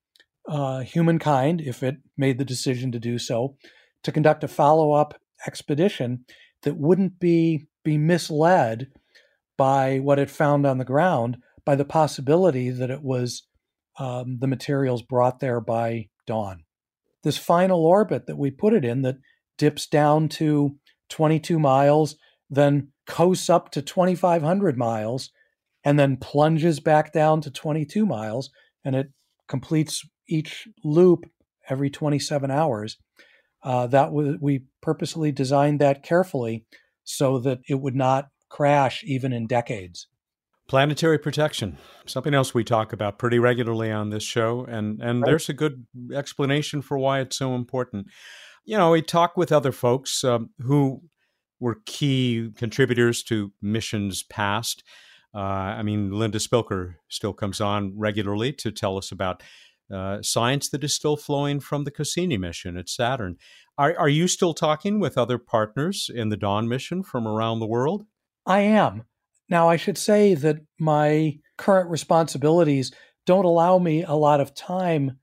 uh, 0.48 0.80
humankind, 0.80 1.60
if 1.60 1.82
it 1.82 1.96
made 2.16 2.38
the 2.38 2.44
decision 2.44 2.90
to 2.92 2.98
do 2.98 3.18
so, 3.18 3.56
to 4.04 4.12
conduct 4.12 4.44
a 4.44 4.48
follow 4.48 4.92
up 4.92 5.20
expedition 5.46 6.24
that 6.62 6.76
wouldn't 6.76 7.18
be, 7.20 7.66
be 7.84 7.98
misled 7.98 8.88
by 9.56 9.98
what 9.98 10.18
it 10.18 10.30
found 10.30 10.66
on 10.66 10.78
the 10.78 10.84
ground, 10.84 11.38
by 11.64 11.74
the 11.74 11.84
possibility 11.84 12.70
that 12.70 12.90
it 12.90 13.02
was 13.02 13.46
um, 13.98 14.38
the 14.40 14.46
materials 14.46 15.02
brought 15.02 15.40
there 15.40 15.60
by 15.60 16.08
Dawn. 16.26 16.64
This 17.24 17.36
final 17.36 17.84
orbit 17.84 18.26
that 18.26 18.38
we 18.38 18.50
put 18.50 18.72
it 18.72 18.84
in 18.84 19.02
that 19.02 19.18
dips 19.56 19.86
down 19.86 20.28
to 20.28 20.76
22 21.10 21.58
miles, 21.58 22.16
then 22.48 22.88
coasts 23.06 23.50
up 23.50 23.70
to 23.72 23.82
2,500 23.82 24.78
miles, 24.78 25.30
and 25.84 25.98
then 25.98 26.16
plunges 26.16 26.80
back 26.80 27.12
down 27.12 27.40
to 27.40 27.50
22 27.50 28.06
miles, 28.06 28.50
and 28.84 28.94
it 28.94 29.08
completes 29.48 30.06
each 30.28 30.68
loop 30.84 31.24
every 31.68 31.90
27 31.90 32.50
hours. 32.50 32.98
Uh, 33.62 33.86
that 33.88 34.12
was 34.12 34.36
we 34.40 34.64
purposely 34.80 35.32
designed 35.32 35.80
that 35.80 36.02
carefully 36.02 36.64
so 37.04 37.38
that 37.38 37.60
it 37.68 37.80
would 37.80 37.96
not 37.96 38.28
crash 38.48 39.02
even 39.04 39.32
in 39.32 39.46
decades. 39.46 40.06
Planetary 40.68 41.18
protection, 41.18 41.78
something 42.06 42.34
else 42.34 42.52
we 42.52 42.62
talk 42.62 42.92
about 42.92 43.18
pretty 43.18 43.38
regularly 43.38 43.90
on 43.90 44.10
this 44.10 44.22
show, 44.22 44.66
and 44.66 45.00
and 45.00 45.22
right. 45.22 45.30
there's 45.30 45.48
a 45.48 45.54
good 45.54 45.86
explanation 46.14 46.82
for 46.82 46.98
why 46.98 47.20
it's 47.20 47.36
so 47.36 47.54
important. 47.54 48.06
You 48.64 48.76
know, 48.76 48.90
we 48.90 49.00
talk 49.00 49.36
with 49.36 49.50
other 49.50 49.72
folks 49.72 50.22
um, 50.24 50.50
who 50.60 51.02
were 51.58 51.80
key 51.86 52.50
contributors 52.56 53.22
to 53.24 53.52
missions 53.62 54.22
past. 54.22 54.84
Uh, 55.34 55.38
I 55.38 55.82
mean, 55.82 56.10
Linda 56.10 56.38
Spilker 56.38 56.94
still 57.08 57.32
comes 57.32 57.60
on 57.60 57.92
regularly 57.96 58.52
to 58.54 58.70
tell 58.70 58.96
us 58.96 59.10
about 59.10 59.42
uh, 59.92 60.22
science 60.22 60.68
that 60.70 60.84
is 60.84 60.94
still 60.94 61.16
flowing 61.16 61.60
from 61.60 61.84
the 61.84 61.90
Cassini 61.90 62.36
mission 62.36 62.76
at 62.76 62.88
Saturn. 62.88 63.36
Are, 63.76 63.96
are 63.98 64.08
you 64.08 64.28
still 64.28 64.54
talking 64.54 65.00
with 65.00 65.16
other 65.16 65.38
partners 65.38 66.10
in 66.12 66.28
the 66.28 66.36
Dawn 66.36 66.68
mission 66.68 67.02
from 67.02 67.26
around 67.26 67.60
the 67.60 67.66
world? 67.66 68.04
I 68.44 68.60
am. 68.60 69.04
Now, 69.48 69.68
I 69.68 69.76
should 69.76 69.96
say 69.96 70.34
that 70.34 70.58
my 70.78 71.38
current 71.56 71.90
responsibilities 71.90 72.92
don't 73.24 73.44
allow 73.44 73.78
me 73.78 74.02
a 74.02 74.14
lot 74.14 74.40
of 74.40 74.54
time 74.54 75.18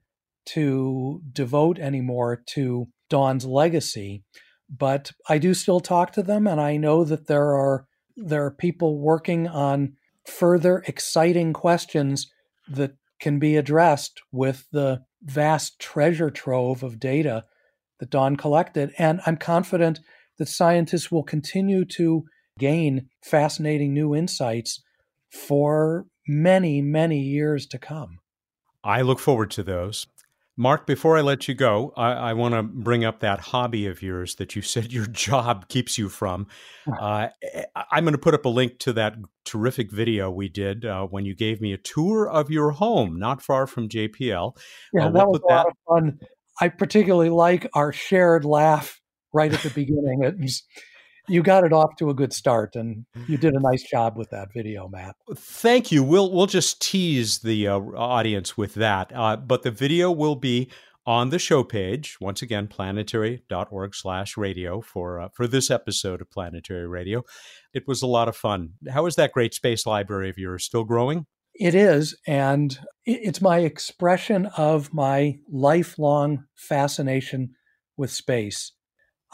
to 0.46 1.22
devote 1.32 1.80
anymore 1.80 2.44
to 2.48 2.88
Dawn's 3.10 3.46
legacy, 3.46 4.24
but 4.70 5.12
I 5.28 5.38
do 5.38 5.54
still 5.54 5.80
talk 5.80 6.12
to 6.14 6.24
them, 6.24 6.48
and 6.48 6.60
I 6.60 6.78
know 6.78 7.04
that 7.04 7.28
there 7.28 7.56
are 7.56 7.88
there 8.18 8.46
are 8.46 8.52
people 8.52 9.00
working 9.00 9.48
on 9.48 9.94
further 10.26 10.84
exciting 10.88 11.52
questions 11.52 12.32
that 12.68 12.96
can 13.20 13.40
be 13.40 13.56
addressed 13.56 14.22
with 14.32 14.68
the 14.72 15.02
vast 15.24 15.80
treasure 15.80 16.30
trove 16.30 16.84
of 16.84 17.00
data 17.00 17.46
that 18.00 18.10
Dawn 18.10 18.36
collected. 18.36 18.94
And 18.98 19.22
I'm 19.26 19.38
confident 19.38 20.00
that 20.38 20.48
scientists 20.48 21.12
will 21.12 21.24
continue 21.24 21.86
to 21.86 22.26
gain 22.60 23.10
fascinating 23.24 23.94
new 23.94 24.16
insights 24.16 24.84
for 25.30 26.06
many, 26.28 26.82
many 26.82 27.20
years 27.20 27.66
to 27.68 27.78
come. 27.78 28.20
I 28.84 29.02
look 29.02 29.20
forward 29.20 29.52
to 29.52 29.64
those. 29.64 30.08
Marc, 30.58 30.88
before 30.88 31.18
I 31.18 31.22
let 31.22 31.50
you 31.50 31.54
go, 31.54 31.94
I, 31.98 32.12
I 32.12 32.34
want 32.34 32.54
to 32.54 32.64
bring 32.64 33.04
up 33.04 33.20
that 33.20 33.40
hobby 33.40 33.88
of 33.88 34.02
yours 34.02 34.36
that 34.36 34.56
you 34.56 34.62
said 34.62 34.94
your 34.94 35.06
job 35.28 35.68
keeps 35.68 35.98
you 35.98 36.08
from. 36.08 36.48
Uh, 36.88 37.28
I'm 37.92 38.06
going 38.06 38.14
to 38.14 38.20
put 38.20 38.34
up 38.34 38.46
a 38.46 38.50
link 38.50 38.80
to 38.80 38.94
that 38.94 39.16
terrific 39.44 39.92
video 39.92 40.32
we 40.32 40.48
did 40.48 40.86
uh, 40.86 41.06
when 41.08 41.26
you 41.26 41.36
gave 41.36 41.60
me 41.60 41.74
a 41.74 41.78
tour 41.78 42.30
of 42.30 42.50
your 42.50 42.72
home, 42.72 43.20
not 43.20 43.42
far 43.42 43.68
from 43.68 43.90
JPL. 43.90 44.56
Yeah, 44.94 45.08
uh, 45.08 45.12
we'll 45.12 45.14
that 45.14 45.28
was 45.28 45.40
a 45.40 45.48
that... 45.50 45.56
lot 45.56 45.68
of 45.68 45.74
fun. 45.88 46.20
I 46.62 46.70
particularly 46.70 47.30
like 47.30 47.68
our 47.74 47.92
shared 47.92 48.46
laugh 48.46 49.02
right 49.34 49.54
at 49.54 49.60
the 49.62 49.70
beginning. 49.72 50.24
It 50.24 50.40
was, 50.40 50.64
you 51.28 51.44
got 51.44 51.64
it 51.64 51.74
off 51.74 51.96
to 51.98 52.10
a 52.10 52.14
good 52.14 52.34
start, 52.34 52.76
and 52.76 53.06
you 53.28 53.38
did 53.38 53.54
a 53.54 53.60
nice 53.60 53.84
job 53.84 54.18
with 54.18 54.30
that 54.32 54.54
video, 54.54 54.88
Matt. 54.88 55.16
Thank 55.36 55.92
you. 55.92 56.04
We'll 56.04 56.32
we'll 56.32 56.48
just 56.48 56.82
tease 56.82 57.40
the 57.40 57.68
uh, 57.68 57.80
audience 57.80 58.58
with 58.58 58.76
that, 58.76 59.12
uh, 59.16 59.36
but 59.38 59.64
the 59.64 59.72
video 59.72 60.12
will 60.12 60.36
be 60.36 60.70
on 61.06 61.30
the 61.30 61.40
show 61.40 61.64
page 61.64 62.18
once 62.20 62.42
again 62.42 62.68
planetary.org 62.68 63.94
slash 63.94 64.38
radio 64.38 64.82
for 64.82 65.20
uh, 65.20 65.30
for 65.34 65.48
this 65.48 65.70
episode 65.70 66.22
of 66.22 66.32
Planetary 66.32 66.88
Radio. 66.88 67.24
It 67.74 67.88
was 67.88 68.02
a 68.02 68.08
lot 68.08 68.28
of 68.28 68.36
fun. 68.36 68.74
How 68.90 69.06
is 69.06 69.16
that 69.16 69.32
great 69.32 69.54
space 69.54 69.86
library 69.86 70.30
of 70.30 70.38
yours 70.38 70.66
still 70.66 70.84
growing? 70.84 71.26
It 71.54 71.74
is, 71.74 72.18
and 72.28 72.78
it's 73.06 73.42
my 73.42 73.60
expression 73.60 74.48
of 74.58 74.94
my 74.94 75.38
lifelong 75.50 76.46
fascination 76.54 77.52
with 77.96 78.12
space. 78.12 78.74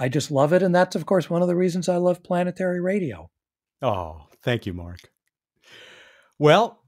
I 0.01 0.09
just 0.09 0.31
love 0.31 0.51
it. 0.51 0.63
And 0.63 0.73
that's, 0.73 0.95
of 0.95 1.05
course, 1.05 1.29
one 1.29 1.43
of 1.43 1.47
the 1.47 1.55
reasons 1.55 1.87
I 1.87 1.97
love 1.97 2.23
planetary 2.23 2.81
radio. 2.81 3.29
Oh, 3.83 4.25
thank 4.43 4.65
you, 4.65 4.73
Marc. 4.73 4.99
Well, 6.39 6.81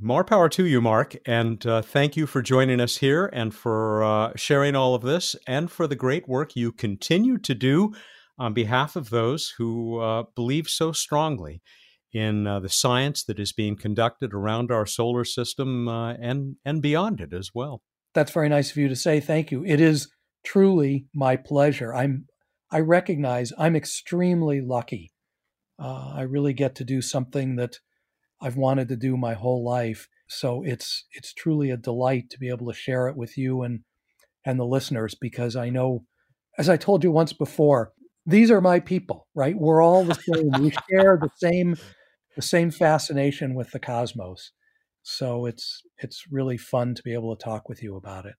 More 0.00 0.24
power 0.24 0.48
to 0.50 0.64
you, 0.64 0.80
Marc. 0.80 1.16
And 1.26 1.64
uh, 1.64 1.82
thank 1.82 2.16
you 2.16 2.26
for 2.26 2.42
joining 2.42 2.80
us 2.80 2.96
here 2.96 3.30
and 3.32 3.54
for 3.54 4.02
uh, 4.02 4.32
sharing 4.34 4.74
all 4.74 4.94
of 4.94 5.02
this 5.02 5.36
and 5.46 5.70
for 5.70 5.86
the 5.86 5.94
great 5.94 6.28
work 6.28 6.56
you 6.56 6.72
continue 6.72 7.38
to 7.38 7.54
do 7.54 7.94
on 8.38 8.52
behalf 8.52 8.96
of 8.96 9.10
those 9.10 9.54
who 9.58 10.00
uh, 10.00 10.24
believe 10.34 10.68
so 10.68 10.90
strongly 10.90 11.62
in 12.12 12.46
uh, 12.46 12.58
the 12.58 12.68
science 12.68 13.22
that 13.24 13.38
is 13.38 13.52
being 13.52 13.76
conducted 13.76 14.34
around 14.34 14.72
our 14.72 14.86
solar 14.86 15.24
system 15.24 15.86
uh, 15.86 16.14
and, 16.14 16.56
and 16.64 16.82
beyond 16.82 17.20
it 17.20 17.32
as 17.32 17.50
well. 17.54 17.82
That's 18.14 18.32
very 18.32 18.48
nice 18.48 18.72
of 18.72 18.76
you 18.76 18.88
to 18.88 18.96
say. 18.96 19.20
Thank 19.20 19.52
you. 19.52 19.64
It 19.64 19.80
is 19.80 20.08
truly 20.44 21.06
my 21.14 21.36
pleasure. 21.36 21.94
I'm 21.94 22.26
I 22.72 22.80
recognize 22.80 23.52
I'm 23.58 23.76
extremely 23.76 24.60
lucky. 24.60 25.12
Uh, 25.78 26.12
I 26.14 26.22
really 26.22 26.52
get 26.52 26.74
to 26.76 26.84
do 26.84 27.02
something 27.02 27.56
that 27.56 27.78
I've 28.40 28.56
wanted 28.56 28.88
to 28.88 28.96
do 28.96 29.16
my 29.16 29.34
whole 29.34 29.64
life. 29.64 30.08
So 30.28 30.62
it's 30.62 31.04
it's 31.12 31.34
truly 31.34 31.70
a 31.70 31.76
delight 31.76 32.30
to 32.30 32.38
be 32.38 32.48
able 32.48 32.68
to 32.68 32.78
share 32.78 33.08
it 33.08 33.16
with 33.16 33.36
you 33.36 33.62
and 33.62 33.80
and 34.44 34.58
the 34.58 34.64
listeners 34.66 35.14
because 35.20 35.56
I 35.56 35.70
know, 35.70 36.04
as 36.56 36.68
I 36.68 36.76
told 36.76 37.04
you 37.04 37.10
once 37.10 37.32
before, 37.32 37.92
these 38.24 38.50
are 38.50 38.60
my 38.60 38.80
people, 38.80 39.26
right? 39.34 39.56
We're 39.56 39.82
all 39.82 40.04
the 40.04 40.14
same. 40.14 40.50
we 40.62 40.70
share 40.90 41.18
the 41.20 41.30
same 41.36 41.76
the 42.36 42.42
same 42.42 42.70
fascination 42.70 43.54
with 43.54 43.72
the 43.72 43.80
cosmos. 43.80 44.52
So 45.02 45.46
it's 45.46 45.82
it's 45.98 46.24
really 46.30 46.56
fun 46.56 46.94
to 46.94 47.02
be 47.02 47.12
able 47.12 47.34
to 47.36 47.42
talk 47.42 47.68
with 47.68 47.82
you 47.82 47.96
about 47.96 48.26
it. 48.26 48.34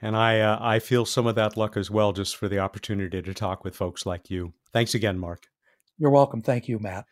And 0.00 0.16
I 0.16 0.40
uh, 0.40 0.58
I 0.60 0.78
feel 0.78 1.04
some 1.04 1.26
of 1.26 1.34
that 1.34 1.56
luck 1.56 1.76
as 1.76 1.90
well, 1.90 2.12
just 2.12 2.36
for 2.36 2.48
the 2.48 2.58
opportunity 2.58 3.20
to 3.20 3.34
talk 3.34 3.64
with 3.64 3.74
folks 3.74 4.06
like 4.06 4.30
you. 4.30 4.52
Thanks 4.72 4.94
again, 4.94 5.18
Marc. 5.18 5.46
You're 5.98 6.10
welcome. 6.10 6.42
Thank 6.42 6.68
you, 6.68 6.78
Matt. 6.78 7.06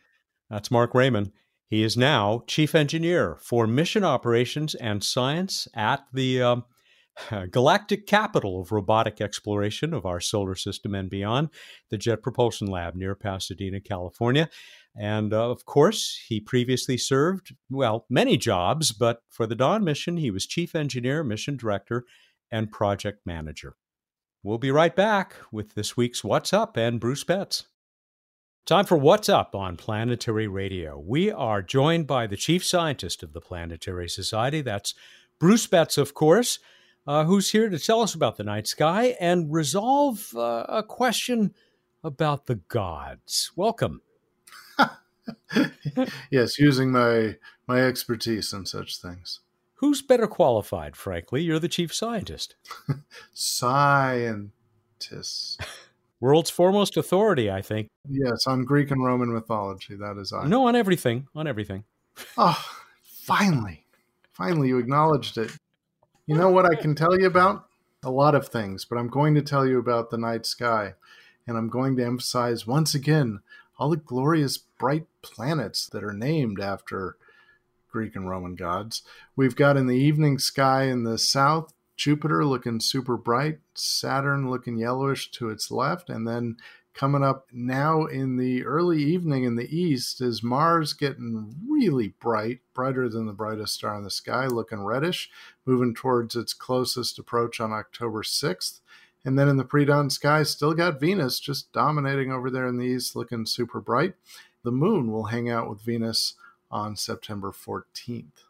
That's 0.48 0.70
Marc 0.70 0.92
Rayman. 0.92 1.32
He 1.68 1.82
is 1.82 1.96
now 1.96 2.44
chief 2.46 2.76
engineer 2.76 3.36
for 3.42 3.66
mission 3.66 4.04
operations 4.04 4.76
and 4.76 5.02
science 5.02 5.66
at 5.74 6.06
the 6.12 6.40
um, 6.40 6.64
galactic 7.50 8.06
capital 8.06 8.60
of 8.60 8.70
robotic 8.70 9.20
exploration 9.20 9.92
of 9.92 10.06
our 10.06 10.20
solar 10.20 10.54
system 10.54 10.94
and 10.94 11.10
beyond, 11.10 11.48
the 11.90 11.98
Jet 11.98 12.22
Propulsion 12.22 12.68
Lab 12.68 12.94
near 12.94 13.16
Pasadena, 13.16 13.80
California. 13.80 14.48
And 14.98 15.34
uh, 15.34 15.50
of 15.50 15.64
course, 15.66 16.18
he 16.28 16.40
previously 16.40 16.96
served, 16.96 17.54
well, 17.68 18.06
many 18.08 18.36
jobs, 18.36 18.92
but 18.92 19.22
for 19.28 19.46
the 19.46 19.54
Dawn 19.54 19.84
mission, 19.84 20.16
he 20.16 20.30
was 20.30 20.46
chief 20.46 20.74
engineer, 20.74 21.22
mission 21.22 21.56
director, 21.56 22.04
and 22.50 22.72
project 22.72 23.26
manager. 23.26 23.76
We'll 24.42 24.58
be 24.58 24.70
right 24.70 24.94
back 24.94 25.34
with 25.50 25.74
this 25.74 25.96
week's 25.96 26.22
What's 26.22 26.52
Up 26.52 26.76
and 26.76 27.00
Bruce 27.00 27.24
Betts. 27.24 27.64
Time 28.64 28.84
for 28.84 28.96
What's 28.96 29.28
Up 29.28 29.54
on 29.54 29.76
Planetary 29.76 30.48
Radio. 30.48 30.98
We 30.98 31.30
are 31.30 31.62
joined 31.62 32.06
by 32.06 32.26
the 32.26 32.36
chief 32.36 32.64
scientist 32.64 33.22
of 33.22 33.32
the 33.32 33.40
Planetary 33.40 34.08
Society. 34.08 34.60
That's 34.60 34.94
Bruce 35.38 35.66
Betts, 35.66 35.98
of 35.98 36.14
course, 36.14 36.58
uh, 37.06 37.24
who's 37.24 37.50
here 37.50 37.68
to 37.68 37.78
tell 37.78 38.02
us 38.02 38.14
about 38.14 38.36
the 38.36 38.44
night 38.44 38.66
sky 38.66 39.16
and 39.20 39.52
resolve 39.52 40.34
uh, 40.34 40.64
a 40.68 40.82
question 40.82 41.54
about 42.02 42.46
the 42.46 42.56
gods. 42.56 43.52
Welcome. 43.56 44.02
yes, 46.30 46.58
using 46.58 46.90
my 46.90 47.36
my 47.66 47.80
expertise 47.80 48.52
in 48.52 48.66
such 48.66 49.00
things. 49.00 49.40
Who's 49.76 50.00
better 50.00 50.26
qualified, 50.26 50.96
frankly? 50.96 51.42
You're 51.42 51.58
the 51.58 51.68
chief 51.68 51.94
scientist. 51.94 52.56
Scientist. 53.34 54.50
World's 56.20 56.48
foremost 56.48 56.96
authority, 56.96 57.50
I 57.50 57.60
think. 57.60 57.88
Yes, 58.08 58.46
on 58.46 58.64
Greek 58.64 58.90
and 58.90 59.04
Roman 59.04 59.32
mythology. 59.32 59.94
That 59.96 60.16
is 60.18 60.32
I. 60.32 60.46
No, 60.46 60.66
on 60.66 60.76
everything. 60.76 61.28
On 61.34 61.46
everything. 61.46 61.84
oh, 62.38 62.64
finally. 63.02 63.84
Finally, 64.32 64.68
you 64.68 64.78
acknowledged 64.78 65.36
it. 65.36 65.50
You 66.26 66.36
know 66.36 66.50
what 66.50 66.64
I 66.64 66.74
can 66.74 66.94
tell 66.94 67.18
you 67.18 67.26
about? 67.26 67.66
A 68.02 68.10
lot 68.10 68.34
of 68.34 68.48
things, 68.48 68.86
but 68.86 68.96
I'm 68.96 69.08
going 69.08 69.34
to 69.34 69.42
tell 69.42 69.66
you 69.66 69.78
about 69.78 70.10
the 70.10 70.16
night 70.16 70.46
sky. 70.46 70.94
And 71.46 71.58
I'm 71.58 71.68
going 71.68 71.96
to 71.96 72.04
emphasize 72.04 72.66
once 72.66 72.94
again 72.94 73.40
all 73.78 73.90
the 73.90 73.96
glorious 73.98 74.56
bright 74.56 75.06
planets 75.20 75.86
that 75.90 76.02
are 76.02 76.14
named 76.14 76.60
after 76.60 77.16
Greek 77.96 78.14
and 78.14 78.28
Roman 78.28 78.54
gods. 78.56 79.00
We've 79.36 79.56
got 79.56 79.78
in 79.78 79.86
the 79.86 79.96
evening 79.96 80.38
sky 80.38 80.82
in 80.82 81.04
the 81.04 81.16
south, 81.16 81.72
Jupiter 81.96 82.44
looking 82.44 82.78
super 82.78 83.16
bright, 83.16 83.60
Saturn 83.72 84.50
looking 84.50 84.76
yellowish 84.76 85.30
to 85.30 85.48
its 85.48 85.70
left, 85.70 86.10
and 86.10 86.28
then 86.28 86.58
coming 86.92 87.24
up 87.24 87.46
now 87.54 88.04
in 88.04 88.36
the 88.36 88.66
early 88.66 89.02
evening 89.02 89.44
in 89.44 89.56
the 89.56 89.74
east 89.74 90.20
is 90.20 90.42
Mars 90.42 90.92
getting 90.92 91.54
really 91.66 92.08
bright, 92.20 92.60
brighter 92.74 93.08
than 93.08 93.24
the 93.24 93.32
brightest 93.32 93.72
star 93.72 93.96
in 93.96 94.04
the 94.04 94.10
sky, 94.10 94.46
looking 94.46 94.84
reddish, 94.84 95.30
moving 95.64 95.94
towards 95.94 96.36
its 96.36 96.52
closest 96.52 97.18
approach 97.18 97.60
on 97.60 97.72
October 97.72 98.22
6th. 98.22 98.80
And 99.24 99.38
then 99.38 99.48
in 99.48 99.56
the 99.56 99.64
pre 99.64 99.86
dawn 99.86 100.10
sky, 100.10 100.42
still 100.42 100.74
got 100.74 101.00
Venus 101.00 101.40
just 101.40 101.72
dominating 101.72 102.30
over 102.30 102.50
there 102.50 102.66
in 102.66 102.76
the 102.76 102.84
east, 102.84 103.16
looking 103.16 103.46
super 103.46 103.80
bright. 103.80 104.16
The 104.64 104.70
moon 104.70 105.10
will 105.10 105.24
hang 105.24 105.48
out 105.48 105.70
with 105.70 105.80
Venus 105.80 106.34
on 106.70 106.96
September 106.96 107.52
14th. 107.52 108.44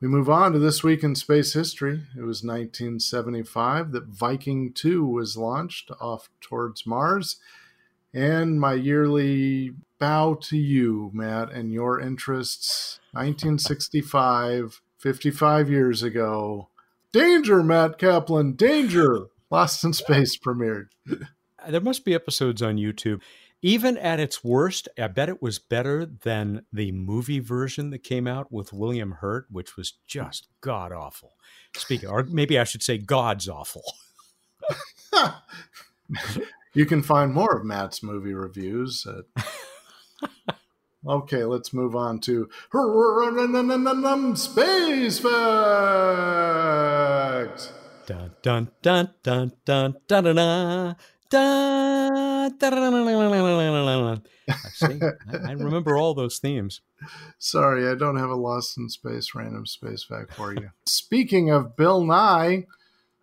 We 0.00 0.06
move 0.06 0.30
on 0.30 0.52
to 0.52 0.58
this 0.60 0.84
week 0.84 1.02
in 1.02 1.16
space 1.16 1.54
history. 1.54 2.02
It 2.16 2.22
was 2.22 2.44
1975 2.44 3.90
that 3.92 4.06
Viking 4.06 4.72
2 4.72 5.04
was 5.04 5.36
launched 5.36 5.90
off 6.00 6.30
towards 6.40 6.86
Mars. 6.86 7.36
And 8.14 8.60
my 8.60 8.74
yearly 8.74 9.72
bow 9.98 10.34
to 10.42 10.56
you, 10.56 11.10
Matt, 11.12 11.50
and 11.50 11.72
your 11.72 12.00
interests. 12.00 13.00
1965, 13.12 14.80
55 14.98 15.70
years 15.70 16.02
ago. 16.02 16.68
Danger, 17.10 17.62
Matt 17.62 17.98
Kaplan, 17.98 18.52
danger! 18.52 19.26
Lost 19.50 19.82
in 19.82 19.92
Space 19.92 20.36
premiered. 20.38 20.88
There 21.68 21.80
must 21.80 22.04
be 22.04 22.14
episodes 22.14 22.62
on 22.62 22.76
YouTube 22.76 23.20
even 23.62 23.98
at 23.98 24.20
its 24.20 24.44
worst, 24.44 24.88
I 24.98 25.08
bet 25.08 25.28
it 25.28 25.42
was 25.42 25.58
better 25.58 26.06
than 26.06 26.64
the 26.72 26.92
movie 26.92 27.40
version 27.40 27.90
that 27.90 28.04
came 28.04 28.26
out 28.26 28.52
with 28.52 28.72
William 28.72 29.12
Hurt, 29.20 29.46
which 29.50 29.76
was 29.76 29.94
just 30.06 30.48
god 30.60 30.92
awful. 30.92 31.34
Speaking, 31.76 32.08
or 32.08 32.22
maybe 32.24 32.58
I 32.58 32.64
should 32.64 32.82
say, 32.82 32.98
God's 32.98 33.48
awful. 33.48 33.82
you 36.74 36.86
can 36.86 37.02
find 37.02 37.34
more 37.34 37.56
of 37.56 37.64
Matt's 37.64 38.02
movie 38.02 38.34
reviews. 38.34 39.06
At... 39.06 39.24
okay, 41.06 41.44
let's 41.44 41.72
move 41.72 41.96
on 41.96 42.20
to 42.20 42.48
space 44.36 45.18
facts. 45.18 45.32
Dun 48.06 48.34
dun 48.40 48.70
dun 48.82 49.10
dun 49.22 49.52
dun 49.64 49.96
dun 50.06 50.24
dun. 50.36 50.96
I, 54.48 55.48
I 55.48 55.52
remember 55.52 55.96
all 55.96 56.14
those 56.14 56.38
themes. 56.38 56.80
Sorry, 57.38 57.88
I 57.88 57.94
don't 57.94 58.16
have 58.16 58.30
a 58.30 58.34
Lost 58.34 58.78
in 58.78 58.88
Space 58.88 59.34
random 59.34 59.66
space 59.66 60.04
fact 60.04 60.34
for 60.34 60.54
you. 60.54 60.70
Speaking 60.86 61.50
of 61.50 61.76
Bill 61.76 62.04
Nye, 62.04 62.66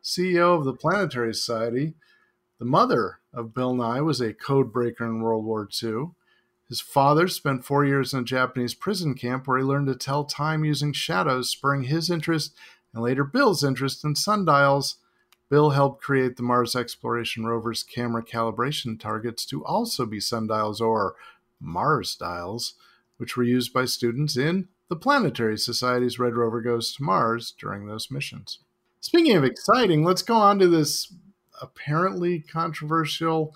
CEO 0.04 0.58
of 0.58 0.66
the 0.66 0.74
Planetary 0.74 1.34
Society, 1.34 1.96
the 2.60 2.66
mother 2.66 3.20
of 3.34 3.54
Bill 3.54 3.74
Nye 3.74 4.02
was 4.02 4.22
a 4.22 4.34
code 4.34 4.72
breaker 4.72 5.06
in 5.06 5.22
World 5.22 5.46
War 5.46 5.68
II. 5.84 6.12
His 6.70 6.82
father 6.82 7.28
spent 7.28 7.66
four 7.66 7.86
years 7.86 8.14
in 8.14 8.22
a 8.22 8.24
Japanese 8.24 8.74
prison 8.74 9.14
camp 9.14 9.48
where 9.48 9.58
he 9.58 9.64
learned 9.64 9.88
to 9.88 9.96
tell 9.96 10.24
time 10.24 10.64
using 10.64 10.94
shadows, 10.94 11.50
spurring 11.50 11.84
his 11.84 12.10
interest 12.10 12.56
and 12.94 13.04
later 13.04 13.24
Bill's 13.24 13.64
interest 13.64 14.04
in 14.04 14.16
sundials 14.16 14.98
Bill 15.50 15.72
helped 15.72 16.02
create 16.02 16.38
the 16.38 16.44
Mars 16.44 16.76
exploration 16.76 17.46
rover's 17.46 17.84
camera 17.84 18.24
calibration 18.24 19.00
targets 19.00 19.46
to 19.46 19.64
also 19.64 20.06
be 20.06 20.20
sundials 20.20 20.82
or 20.82 21.16
Mars 21.60 22.16
dials, 22.16 22.74
which 23.18 23.38
were 23.38 23.44
used 23.44 23.72
by 23.72 23.86
students 23.86 24.36
in 24.36 24.68
the 24.90 24.96
Planetary 24.96 25.58
Society's 25.58 26.20
Red 26.20 26.36
Rover 26.36 26.62
Goes 26.62 26.94
to 26.94 27.04
Mars 27.04 27.54
during 27.58 27.88
those 27.88 28.12
missions. 28.12 28.60
Speaking 29.00 29.36
of 29.36 29.44
exciting, 29.44 30.04
let's 30.04 30.22
go 30.22 30.36
on 30.36 30.60
to 30.60 30.68
this 30.68 31.14
apparently 31.62 32.40
controversial 32.40 33.56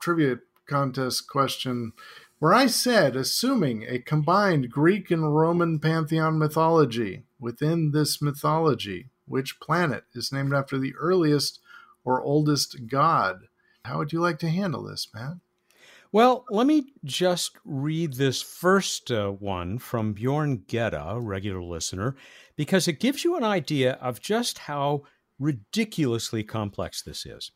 trivia 0.00 0.38
contest 0.66 1.28
question 1.28 1.92
where 2.38 2.52
I 2.52 2.66
said, 2.66 3.14
assuming 3.14 3.84
a 3.88 4.00
combined 4.00 4.68
Greek 4.68 5.12
and 5.12 5.32
Roman 5.32 5.78
pantheon 5.78 6.40
mythology, 6.40 7.22
within 7.38 7.92
this 7.92 8.20
mythology, 8.20 9.10
which 9.26 9.60
planet 9.60 10.04
is 10.14 10.32
named 10.32 10.52
after 10.52 10.78
the 10.78 10.94
earliest 10.96 11.60
or 12.04 12.22
oldest 12.22 12.86
god? 12.86 13.42
How 13.84 13.98
would 13.98 14.12
you 14.12 14.20
like 14.20 14.38
to 14.40 14.50
handle 14.50 14.84
this, 14.84 15.08
Matt? 15.14 15.34
Well, 16.12 16.44
let 16.50 16.66
me 16.66 16.92
just 17.04 17.56
read 17.64 18.14
this 18.14 18.42
first 18.42 19.10
uh, 19.10 19.30
one 19.30 19.78
from 19.78 20.12
Bjorn 20.12 20.64
Gedda, 20.68 21.16
regular 21.18 21.62
listener, 21.62 22.16
because 22.54 22.86
it 22.86 23.00
gives 23.00 23.24
you 23.24 23.36
an 23.36 23.44
idea 23.44 23.94
of 23.94 24.20
just 24.20 24.58
how 24.58 25.04
ridiculously 25.38 26.44
complex 26.44 27.02
this 27.02 27.24
is. 27.24 27.50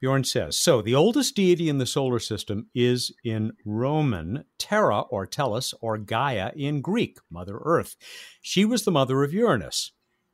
Bjorn 0.00 0.24
says 0.24 0.56
So, 0.56 0.82
the 0.82 0.96
oldest 0.96 1.36
deity 1.36 1.68
in 1.68 1.78
the 1.78 1.86
solar 1.86 2.18
system 2.18 2.66
is 2.74 3.14
in 3.22 3.52
Roman 3.64 4.46
Terra 4.58 5.02
or 5.02 5.24
Tellus 5.24 5.72
or 5.80 5.96
Gaia 5.96 6.50
in 6.56 6.80
Greek, 6.80 7.18
Mother 7.30 7.60
Earth. 7.62 7.94
She 8.40 8.64
was 8.64 8.84
the 8.84 8.90
mother 8.90 9.22
of 9.22 9.32
Uranus. 9.32 9.92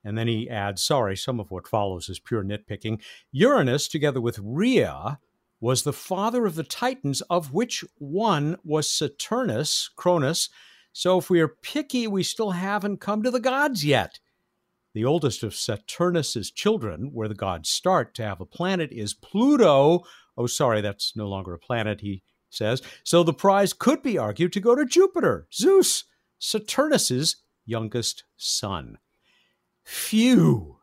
And 0.09 0.17
then 0.17 0.27
he 0.27 0.49
adds, 0.49 0.81
sorry, 0.83 1.19
some 1.19 1.39
of 1.39 1.51
what 1.51 1.69
follows 1.69 2.09
is 2.09 2.19
pure 2.19 2.43
nitpicking. 2.43 3.03
Uranus, 3.31 3.89
together 3.89 4.23
with 4.23 4.41
Rhea, 4.43 5.19
was 5.61 5.83
the 5.83 5.93
father 5.93 6.47
of 6.47 6.55
the 6.55 6.65
Titans, 6.65 7.21
of 7.29 7.53
which 7.53 7.85
one 7.99 8.57
was 8.65 8.89
Saturnus, 8.89 9.91
Cronus. 9.97 10.49
So 10.95 11.19
if 11.19 11.29
we 11.29 11.43
are 11.43 11.49
picky, 11.49 12.07
we 12.07 12.23
still 12.23 12.53
haven't 12.53 13.03
come 13.03 13.23
to 13.23 13.31
the 13.31 13.39
gods 13.39 13.85
yet. 13.85 14.19
The 14.95 15.05
oldest 15.05 15.43
of 15.43 15.55
Saturnus's 15.55 16.51
children, 16.51 17.11
where 17.13 17.29
the 17.29 17.35
gods 17.35 17.69
start 17.69 18.15
to 18.15 18.25
have 18.25 18.41
a 18.41 18.47
planet, 18.47 18.91
is 18.91 19.13
Pluto. 19.13 20.05
Oh, 20.39 20.47
sorry, 20.47 20.81
that's 20.81 21.15
no 21.17 21.29
longer 21.29 21.53
a 21.53 21.59
planet, 21.59 22.01
he 22.01 22.23
says. 22.49 22.81
So 23.05 23.23
the 23.23 23.35
prize 23.35 23.75
could 23.75 24.03
be 24.03 24.17
argued 24.17 24.55
to 24.55 24.61
go 24.61 24.75
to 24.75 24.87
Jupiter, 24.87 25.49
Zeus, 25.53 26.05
Saturnus's 26.39 27.37
youngest 27.67 28.25
son. 28.39 28.97
Phew. 29.89 30.77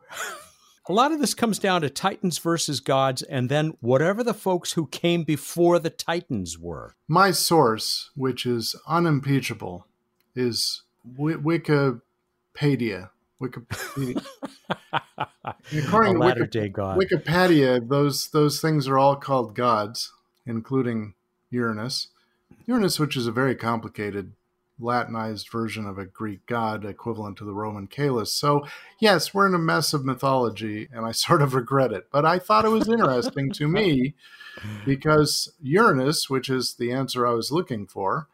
a 0.88 0.92
lot 0.92 1.12
of 1.12 1.20
this 1.20 1.32
comes 1.32 1.60
down 1.60 1.82
to 1.82 1.88
Titans 1.88 2.38
versus 2.38 2.80
gods, 2.80 3.22
and 3.22 3.48
then 3.48 3.74
whatever 3.80 4.24
the 4.24 4.34
folks 4.34 4.72
who 4.72 4.88
came 4.88 5.22
before 5.22 5.78
the 5.78 5.90
Titans 5.90 6.58
were. 6.58 6.96
My 7.06 7.30
source, 7.30 8.10
which 8.16 8.44
is 8.44 8.74
unimpeachable, 8.88 9.86
is 10.34 10.82
w- 11.16 11.38
Wikipedia. 11.40 13.10
Wikipedia. 13.40 14.26
According 15.78 16.20
to 16.20 16.34
Wiki- 16.50 16.68
God. 16.70 16.98
Wikipedia, 16.98 17.88
those 17.88 18.28
those 18.30 18.60
things 18.60 18.88
are 18.88 18.98
all 18.98 19.14
called 19.14 19.54
gods, 19.54 20.12
including 20.44 21.14
Uranus. 21.50 22.08
Uranus, 22.66 22.98
which 22.98 23.16
is 23.16 23.28
a 23.28 23.32
very 23.32 23.54
complicated 23.54 24.32
Latinized 24.78 25.48
version 25.48 25.86
of 25.86 25.98
a 25.98 26.04
Greek 26.06 26.46
god 26.46 26.84
equivalent 26.84 27.38
to 27.38 27.44
the 27.44 27.54
Roman 27.54 27.86
Caelus. 27.86 28.28
So, 28.28 28.66
yes, 28.98 29.32
we're 29.32 29.46
in 29.46 29.54
a 29.54 29.58
mess 29.58 29.92
of 29.92 30.04
mythology, 30.04 30.88
and 30.92 31.06
I 31.06 31.12
sort 31.12 31.42
of 31.42 31.54
regret 31.54 31.92
it. 31.92 32.08
But 32.10 32.24
I 32.24 32.38
thought 32.38 32.64
it 32.64 32.70
was 32.70 32.88
interesting 32.88 33.50
to 33.52 33.68
me 33.68 34.14
because 34.84 35.52
Uranus, 35.60 36.28
which 36.28 36.48
is 36.48 36.74
the 36.74 36.92
answer 36.92 37.26
I 37.26 37.32
was 37.32 37.50
looking 37.50 37.86
for, 37.86 38.28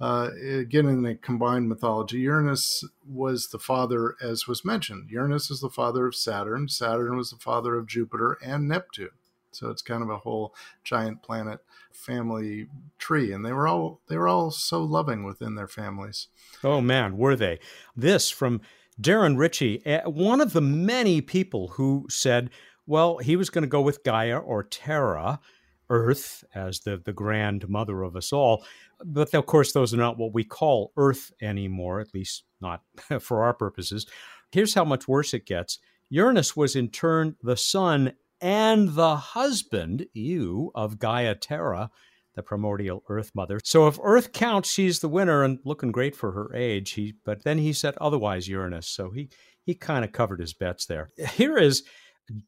uh, 0.00 0.30
again 0.52 0.86
in 0.86 1.02
the 1.02 1.16
combined 1.16 1.68
mythology, 1.68 2.18
Uranus 2.18 2.84
was 3.06 3.48
the 3.48 3.58
father, 3.58 4.14
as 4.22 4.46
was 4.46 4.64
mentioned. 4.64 5.10
Uranus 5.10 5.50
is 5.50 5.60
the 5.60 5.70
father 5.70 6.06
of 6.06 6.14
Saturn. 6.14 6.68
Saturn 6.68 7.16
was 7.16 7.30
the 7.30 7.36
father 7.36 7.76
of 7.76 7.86
Jupiter 7.86 8.38
and 8.44 8.68
Neptune. 8.68 9.10
So 9.52 9.70
it's 9.70 9.82
kind 9.82 10.02
of 10.02 10.10
a 10.10 10.18
whole 10.18 10.54
giant 10.84 11.22
planet 11.22 11.60
family 11.92 12.68
tree, 12.98 13.32
and 13.32 13.44
they 13.44 13.52
were 13.52 13.66
all 13.66 14.00
they 14.08 14.16
were 14.16 14.28
all 14.28 14.50
so 14.50 14.82
loving 14.82 15.24
within 15.24 15.54
their 15.54 15.68
families. 15.68 16.28
Oh 16.62 16.80
man, 16.80 17.16
were 17.16 17.36
they? 17.36 17.58
This 17.96 18.30
from 18.30 18.60
Darren 19.00 19.38
Ritchie, 19.38 19.84
eh, 19.86 20.02
one 20.04 20.40
of 20.40 20.52
the 20.52 20.60
many 20.60 21.20
people 21.20 21.68
who 21.68 22.06
said, 22.08 22.50
well, 22.86 23.18
he 23.18 23.36
was 23.36 23.50
going 23.50 23.62
to 23.62 23.68
go 23.68 23.80
with 23.80 24.02
Gaia 24.02 24.38
or 24.38 24.64
Terra, 24.64 25.40
Earth, 25.88 26.42
as 26.54 26.80
the, 26.80 26.96
the 26.96 27.12
grand 27.12 27.68
mother 27.68 28.02
of 28.02 28.16
us 28.16 28.32
all. 28.32 28.64
But 29.04 29.32
of 29.34 29.46
course, 29.46 29.72
those 29.72 29.94
are 29.94 29.98
not 29.98 30.18
what 30.18 30.34
we 30.34 30.42
call 30.42 30.92
Earth 30.96 31.32
anymore, 31.40 32.00
at 32.00 32.12
least 32.12 32.44
not 32.60 32.82
for 33.20 33.44
our 33.44 33.54
purposes. 33.54 34.06
Here's 34.50 34.74
how 34.74 34.84
much 34.84 35.06
worse 35.06 35.34
it 35.34 35.46
gets 35.46 35.78
Uranus 36.10 36.56
was 36.56 36.74
in 36.74 36.88
turn 36.88 37.36
the 37.42 37.56
sun 37.56 38.14
and 38.40 38.94
the 38.94 39.16
husband, 39.16 40.06
you, 40.12 40.70
of 40.74 40.98
Gaia 40.98 41.34
Terra, 41.34 41.90
the 42.34 42.42
primordial 42.42 43.02
Earth 43.08 43.32
Mother. 43.34 43.58
So 43.64 43.88
if 43.88 43.98
Earth 44.02 44.32
counts, 44.32 44.70
she's 44.70 45.00
the 45.00 45.08
winner 45.08 45.42
and 45.42 45.58
looking 45.64 45.90
great 45.90 46.14
for 46.14 46.32
her 46.32 46.54
age. 46.54 46.92
He, 46.92 47.14
but 47.24 47.42
then 47.42 47.58
he 47.58 47.72
said 47.72 47.96
otherwise, 48.00 48.48
Uranus. 48.48 48.86
So 48.88 49.10
he 49.10 49.28
he 49.64 49.74
kind 49.74 50.04
of 50.04 50.12
covered 50.12 50.40
his 50.40 50.54
bets 50.54 50.86
there. 50.86 51.10
Here 51.34 51.58
is 51.58 51.82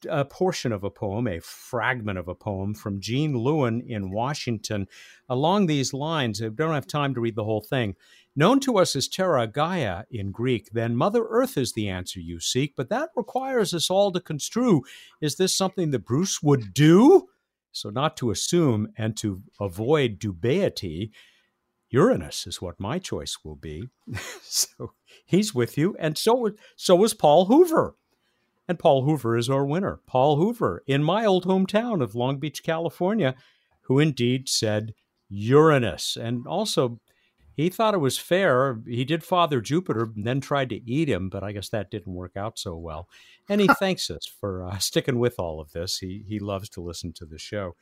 a 0.09 0.25
portion 0.25 0.73
of 0.73 0.85
a 0.85 0.91
poem, 0.91 1.27
a 1.27 1.41
fragment 1.41 2.19
of 2.19 2.29
a 2.29 2.35
poem 2.35 2.75
from 2.75 3.01
Jean 3.01 3.37
Lewin 3.37 3.81
in 3.81 4.11
Washington. 4.11 4.87
Along 5.29 5.67
these 5.67 5.93
lines, 5.93 6.43
I 6.43 6.49
don't 6.49 6.75
have 6.75 6.87
time 6.87 7.15
to 7.15 7.21
read 7.21 7.37
the 7.37 7.45
whole 7.45 7.63
thing. 7.63 7.97
Known 8.37 8.61
to 8.61 8.79
us 8.79 8.95
as 8.95 9.09
Terra 9.09 9.47
Gaia 9.47 10.05
in 10.11 10.31
Greek, 10.31 10.71
then 10.73 10.97
Mother 10.97 11.27
Earth 11.29 11.57
is 11.57 11.73
the 11.73 11.89
answer 11.89 12.21
you 12.21 12.39
seek, 12.39 12.75
but 12.77 12.89
that 12.89 13.11
requires 13.17 13.75
us 13.75 13.91
all 13.91 14.13
to 14.13 14.21
construe. 14.21 14.83
Is 15.21 15.37
this 15.37 15.57
something 15.57 15.91
that 15.91 16.07
Bruce 16.07 16.43
would 16.43 16.73
do? 16.73 17.29
So, 17.73 17.91
not 17.91 18.17
to 18.19 18.31
assume 18.31 18.89
and 18.97 19.17
to 19.19 19.43
avoid 19.61 20.19
dubiety, 20.19 21.11
Uranus 21.91 22.47
is 22.47 22.63
what 22.63 22.81
my 22.81 22.99
choice 22.99 23.39
will 23.45 23.57
be. 23.57 23.89
so 24.43 24.93
he's 25.25 25.55
with 25.55 25.77
you, 25.77 25.97
and 25.99 26.17
so 26.17 26.53
so 26.77 26.97
was 26.97 27.15
Paul 27.15 27.47
Hoover. 27.47 27.97
And 28.71 28.79
Paul 28.79 29.03
Hoover 29.03 29.37
is 29.37 29.51
our 29.51 29.65
winner. 29.65 29.99
Paul 30.07 30.37
Hoover 30.37 30.85
in 30.87 31.03
my 31.03 31.27
old 31.27 31.45
hometown 31.45 32.01
of 32.01 32.15
Long 32.15 32.39
Beach, 32.39 32.63
California, 32.63 33.35
who 33.81 33.99
indeed 33.99 34.49
said 34.49 34.95
Uranus. 35.29 36.17
And 36.17 36.47
also, 36.47 37.01
he 37.53 37.69
thought 37.69 37.95
it 37.95 37.99
was 37.99 38.17
fair. 38.17 38.79
He 38.87 39.05
did 39.05 39.25
father 39.25 39.61
Jupiter 39.61 40.05
and 40.15 40.25
then 40.25 40.41
tried 40.41 40.69
to 40.69 40.89
eat 40.89 41.09
him, 41.09 41.29
but 41.29 41.43
I 41.43 41.51
guess 41.51 41.69
that 41.71 41.91
didn't 41.91 42.15
work 42.15 42.37
out 42.37 42.61
so 42.61 42.77
well. 42.77 43.09
And 43.49 43.61
he 43.61 43.67
thanks 43.81 44.09
us 44.09 44.25
for 44.25 44.65
uh, 44.65 44.79
sticking 44.79 45.19
with 45.19 45.41
all 45.41 45.61
of 45.61 45.73
this. 45.73 45.99
He, 45.99 46.23
he 46.29 46.39
loves 46.39 46.69
to 46.69 46.81
listen 46.81 47.13
to 47.15 47.25
the 47.25 47.39
show. 47.41 47.75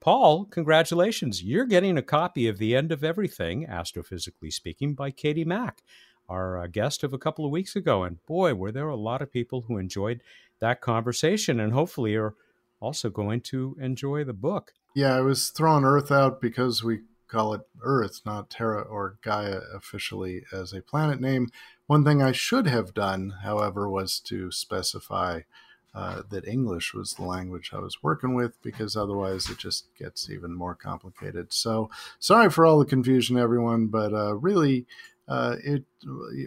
Paul, 0.00 0.46
congratulations. 0.46 1.44
You're 1.44 1.66
getting 1.66 1.96
a 1.96 2.02
copy 2.02 2.48
of 2.48 2.58
The 2.58 2.74
End 2.74 2.90
of 2.90 3.04
Everything, 3.04 3.64
Astrophysically 3.68 4.52
Speaking, 4.52 4.94
by 4.94 5.12
Katie 5.12 5.44
Mack 5.44 5.84
our 6.32 6.58
uh, 6.58 6.66
guest 6.66 7.04
of 7.04 7.12
a 7.12 7.18
couple 7.18 7.44
of 7.44 7.50
weeks 7.50 7.76
ago. 7.76 8.02
And 8.02 8.24
boy, 8.26 8.54
were 8.54 8.72
there 8.72 8.88
a 8.88 8.96
lot 8.96 9.22
of 9.22 9.30
people 9.30 9.62
who 9.62 9.76
enjoyed 9.76 10.22
that 10.60 10.80
conversation 10.80 11.60
and 11.60 11.72
hopefully 11.72 12.14
are 12.16 12.34
also 12.80 13.10
going 13.10 13.40
to 13.40 13.76
enjoy 13.80 14.24
the 14.24 14.32
book. 14.32 14.72
Yeah, 14.94 15.14
I 15.16 15.20
was 15.20 15.50
throwing 15.50 15.84
Earth 15.84 16.10
out 16.10 16.40
because 16.40 16.82
we 16.82 17.00
call 17.28 17.54
it 17.54 17.62
Earth, 17.82 18.20
not 18.26 18.50
Terra 18.50 18.82
or 18.82 19.18
Gaia 19.22 19.60
officially 19.74 20.42
as 20.52 20.72
a 20.72 20.82
planet 20.82 21.20
name. 21.20 21.48
One 21.86 22.04
thing 22.04 22.22
I 22.22 22.32
should 22.32 22.66
have 22.66 22.94
done, 22.94 23.34
however, 23.42 23.88
was 23.88 24.20
to 24.20 24.50
specify 24.50 25.40
uh, 25.94 26.22
that 26.30 26.48
English 26.48 26.94
was 26.94 27.12
the 27.12 27.24
language 27.24 27.70
I 27.72 27.78
was 27.78 28.02
working 28.02 28.34
with 28.34 28.60
because 28.62 28.96
otherwise 28.96 29.50
it 29.50 29.58
just 29.58 29.86
gets 29.98 30.30
even 30.30 30.54
more 30.54 30.74
complicated. 30.74 31.52
So 31.52 31.90
sorry 32.18 32.50
for 32.50 32.64
all 32.64 32.78
the 32.78 32.86
confusion, 32.86 33.36
everyone, 33.36 33.88
but 33.88 34.12
uh, 34.12 34.34
really 34.36 34.86
uh, 35.32 35.56
it 35.64 35.84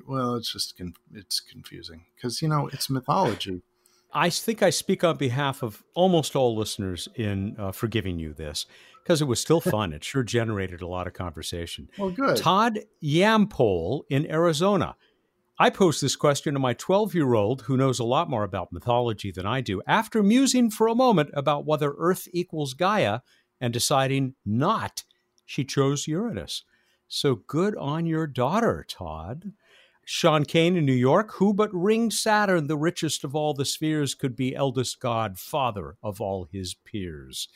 well, 0.07 0.35
it's 0.35 0.51
just 0.53 0.77
con- 0.77 0.93
it's 1.13 1.39
confusing 1.39 2.05
because 2.15 2.41
you 2.41 2.47
know 2.47 2.67
it's 2.71 2.89
mythology. 2.89 3.61
I 4.13 4.29
think 4.29 4.63
I 4.63 4.69
speak 4.69 5.03
on 5.03 5.17
behalf 5.17 5.61
of 5.61 5.83
almost 5.93 6.35
all 6.37 6.55
listeners 6.55 7.09
in 7.15 7.55
uh, 7.59 7.71
forgiving 7.73 8.17
you 8.17 8.33
this 8.33 8.65
because 9.03 9.21
it 9.21 9.25
was 9.25 9.39
still 9.39 9.59
fun. 9.75 9.91
it 9.91 10.03
sure 10.03 10.23
generated 10.23 10.81
a 10.81 10.87
lot 10.87 11.07
of 11.07 11.13
conversation. 11.13 11.89
Well, 11.97 12.11
good. 12.11 12.37
Todd 12.37 12.79
Yampole 13.03 14.03
in 14.09 14.29
Arizona. 14.31 14.95
I 15.57 15.69
posed 15.69 16.01
this 16.01 16.15
question 16.15 16.53
to 16.53 16.59
my 16.59 16.73
12 16.73 17.15
year 17.15 17.33
old, 17.33 17.63
who 17.63 17.75
knows 17.77 17.99
a 17.99 18.05
lot 18.05 18.29
more 18.29 18.43
about 18.43 18.71
mythology 18.71 19.31
than 19.31 19.45
I 19.45 19.61
do, 19.61 19.81
after 19.87 20.21
musing 20.21 20.69
for 20.69 20.87
a 20.87 20.95
moment 20.95 21.29
about 21.33 21.65
whether 21.65 21.93
Earth 21.97 22.27
equals 22.33 22.73
Gaia 22.73 23.21
and 23.59 23.73
deciding 23.73 24.35
not. 24.45 25.03
She 25.45 25.63
chose 25.63 26.07
Uranus. 26.07 26.63
So 27.07 27.35
good 27.35 27.75
on 27.77 28.05
your 28.05 28.27
daughter, 28.27 28.85
Todd. 28.87 29.53
Sean 30.07 30.45
Kane 30.45 30.77
in 30.77 30.85
New 30.85 30.93
York, 30.93 31.33
who 31.33 31.51
but 31.51 31.73
ringed 31.73 32.13
Saturn, 32.13 32.67
the 32.67 32.77
richest 32.77 33.23
of 33.23 33.35
all 33.35 33.55
the 33.55 33.65
spheres, 33.65 34.13
could 34.13 34.35
be 34.35 34.55
eldest 34.55 34.99
god, 34.99 35.39
father 35.39 35.97
of 36.03 36.21
all 36.21 36.47
his 36.51 36.75
peers. 36.75 37.47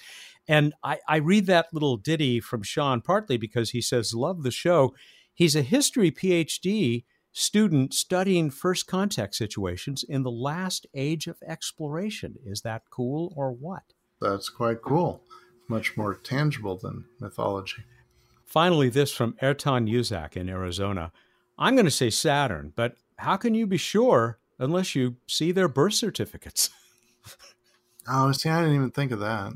And 0.48 0.74
I, 0.84 0.98
I 1.08 1.18
read 1.18 1.46
that 1.46 1.68
little 1.72 1.98
ditty 1.98 2.40
from 2.40 2.64
Sean 2.64 3.02
partly 3.02 3.38
because 3.38 3.70
he 3.70 3.82
says, 3.82 4.16
Love 4.16 4.42
the 4.42 4.52
show. 4.52 4.96
He's 5.32 5.56
a 5.56 5.62
history 5.62 6.12
PhD 6.12 7.04
student 7.32 7.94
studying 7.94 8.50
first 8.50 8.88
contact 8.88 9.36
situations 9.36 10.04
in 10.04 10.24
the 10.24 10.32
last 10.32 10.88
age 10.96 11.28
of 11.28 11.38
exploration. 11.48 12.36
Is 12.44 12.62
that 12.62 12.84
cool 12.90 13.32
or 13.36 13.52
what? 13.52 13.84
That's 14.20 14.50
quite 14.50 14.82
cool. 14.82 15.22
Much 15.70 15.96
more 15.96 16.16
tangible 16.16 16.78
than 16.78 17.06
mythology. 17.20 17.84
Finally, 18.50 18.90
this 18.90 19.12
from 19.12 19.34
Ertan 19.44 19.88
Yuzak 19.88 20.36
in 20.36 20.50
Arizona. 20.50 21.12
I'm 21.60 21.76
going 21.76 21.86
to 21.86 21.92
say 21.92 22.10
Saturn, 22.10 22.74
but 22.76 22.96
how 23.18 23.38
can 23.38 23.54
you 23.54 23.68
be 23.68 23.78
sure 23.78 24.40
unless 24.58 24.96
you 24.96 25.18
see 25.28 25.52
their 25.52 25.68
birth 25.68 25.94
certificates? 25.94 26.72
oh, 28.10 28.32
see, 28.32 28.50
I 28.50 28.62
didn't 28.62 28.76
even 28.76 28.92
think 28.92 29.12
of 29.12 29.20
that. 29.20 29.54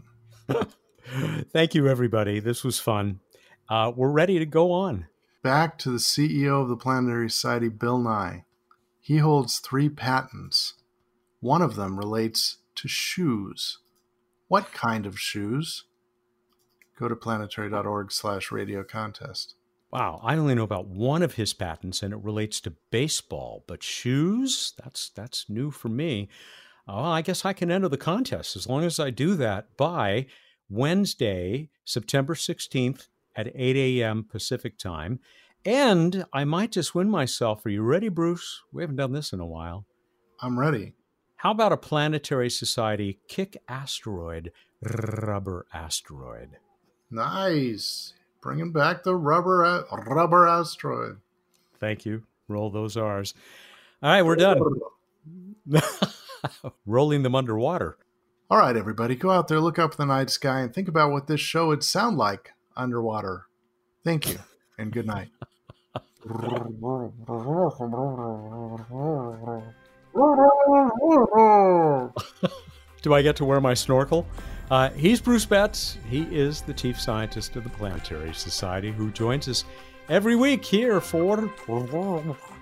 Thank 1.52 1.74
you, 1.74 1.88
everybody. 1.88 2.40
This 2.40 2.64
was 2.64 2.80
fun. 2.80 3.20
Uh, 3.68 3.92
we're 3.96 4.12
ready 4.12 4.38
to 4.38 4.46
go 4.46 4.72
on. 4.72 5.08
Back 5.42 5.80
to 5.80 5.90
the 5.90 5.98
CEO 5.98 6.62
of 6.62 6.70
the 6.70 6.78
Planetary 6.78 7.32
Society, 7.32 7.70
Bill 7.70 7.98
Nye. 7.98 8.46
He 9.02 9.18
holds 9.18 9.58
three 9.58 9.90
patents. 9.90 10.76
One 11.40 11.64
of 11.64 11.76
them 11.76 11.98
relates 11.98 12.58
to 12.76 12.88
shoes. 12.88 13.80
What 14.50 14.72
kind 14.72 15.08
of 15.08 15.20
shoes? 15.20 15.86
Go 16.98 17.08
to 17.08 17.16
planetary.org 17.16 18.12
slash 18.12 18.52
radio 18.52 18.84
contest. 18.84 19.56
Wow, 19.92 20.20
I 20.24 20.36
only 20.36 20.56
know 20.56 20.64
about 20.64 20.88
one 20.88 21.22
of 21.22 21.36
his 21.36 21.54
patents, 21.54 22.02
and 22.02 22.14
it 22.14 22.24
relates 22.24 22.60
to 22.62 22.74
baseball. 22.90 23.64
But 23.68 23.84
shoes, 23.84 24.74
that's 24.82 25.10
that's 25.10 25.50
new 25.50 25.70
for 25.70 25.90
me. 25.90 26.30
Oh, 26.88 27.04
I 27.04 27.22
guess 27.22 27.46
I 27.46 27.54
can 27.54 27.72
enter 27.72 27.88
the 27.88 27.98
contest 27.98 28.56
as 28.56 28.68
long 28.68 28.84
as 28.84 29.00
I 29.00 29.10
do 29.10 29.36
that 29.36 29.78
by 29.78 30.26
Wednesday, 30.70 31.70
September 31.86 32.34
16th 32.34 33.08
at 33.36 33.52
8 33.56 33.76
a.m. 33.76 34.24
Pacific 34.24 34.78
time. 34.78 35.20
And 35.66 36.26
I 36.34 36.44
might 36.44 36.72
just 36.72 36.94
win 36.94 37.10
myself. 37.10 37.66
Are 37.66 37.70
you 37.70 37.84
ready, 37.84 38.10
Bruce? 38.10 38.62
We 38.72 38.84
haven't 38.84 38.98
done 38.98 39.14
this 39.14 39.32
in 39.32 39.40
a 39.40 39.46
while. 39.46 39.86
I'm 40.42 40.60
ready. 40.60 40.94
How 41.38 41.52
about 41.52 41.72
a 41.72 41.78
planetary 41.78 42.50
society 42.50 43.20
kick 43.28 43.58
asteroid, 43.68 44.52
rubber 44.82 45.66
asteroid? 45.74 46.58
Nice. 47.14 48.14
Bringing 48.42 48.72
back 48.72 49.04
the 49.04 49.16
rubber 49.16 49.86
rubber 50.08 50.48
asteroid. 50.48 51.18
Thank 51.80 52.06
you. 52.06 52.24
Roll 52.48 52.72
those 52.72 52.98
R's. 52.98 53.34
All 54.02 54.10
right, 54.10 54.24
we're 54.24 54.36
done. 54.36 54.60
Rolling 56.86 57.24
them 57.24 57.36
underwater. 57.36 57.98
All 58.50 58.58
right, 58.58 58.76
everybody, 58.76 59.16
go 59.16 59.30
out 59.30 59.48
there, 59.48 59.60
look 59.60 59.80
up 59.80 59.96
the 59.96 60.06
night 60.06 60.30
sky, 60.30 60.62
and 60.62 60.74
think 60.74 60.88
about 60.88 61.12
what 61.12 61.28
this 61.28 61.40
show 61.40 61.68
would 61.68 61.84
sound 61.84 62.18
like 62.18 62.54
underwater. 62.76 63.46
Thank 64.04 64.30
you, 64.30 64.40
and 64.78 64.92
good 64.92 65.08
night. 65.08 65.30
Do 73.02 73.14
I 73.14 73.22
get 73.22 73.36
to 73.38 73.46
wear 73.46 73.62
my 73.62 73.74
snorkel? 73.74 74.28
Uh, 74.72 74.90
he's 74.92 75.22
Bruce 75.22 75.46
Betts. 75.46 75.98
He 76.10 76.24
is 76.24 76.62
the 76.62 76.74
chief 76.74 77.00
scientist 77.00 77.56
of 77.56 77.64
the 77.64 77.70
Planetary 77.70 78.34
Society 78.34 78.92
who 78.92 79.12
joins 79.12 79.48
us 79.48 79.66
every 80.10 80.36
week 80.36 80.64
here 80.64 81.00
for. 81.02 81.52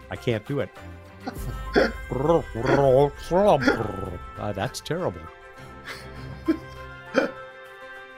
I 0.10 0.16
can't 0.16 0.46
do 0.46 0.60
it. 0.60 0.70
uh, 4.40 4.52
that's 4.54 4.82
terrible. 4.82 5.22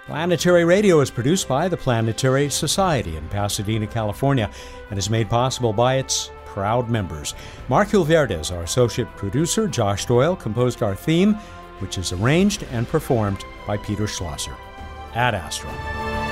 Planetary 0.06 0.66
Radio 0.66 1.00
is 1.00 1.10
produced 1.10 1.48
by 1.48 1.70
the 1.70 1.78
Planetary 1.78 2.50
Society 2.50 3.16
in 3.16 3.28
Pasadena, 3.30 3.88
California, 3.88 4.50
and 4.90 5.00
is 5.00 5.10
made 5.10 5.30
possible 5.30 5.72
by 5.72 5.96
its 5.96 6.30
proud 6.46 6.90
members. 6.90 7.36
Mark 7.70 7.88
Hilverda 7.88 8.40
is 8.40 8.52
our 8.52 8.64
associate 8.64 9.08
producer. 9.16 9.68
Josh 9.68 10.06
Doyle 10.06 10.36
composed 10.36 10.84
our 10.84 10.96
theme, 10.96 11.36
which 11.80 11.98
is 11.98 12.12
arranged 12.12 12.64
and 12.72 12.88
performed 12.88 13.46
by 13.66 13.78
Peter 13.78 14.08
Schlosser. 14.08 14.56
Ad 15.14 15.36
Astra. 15.36 16.23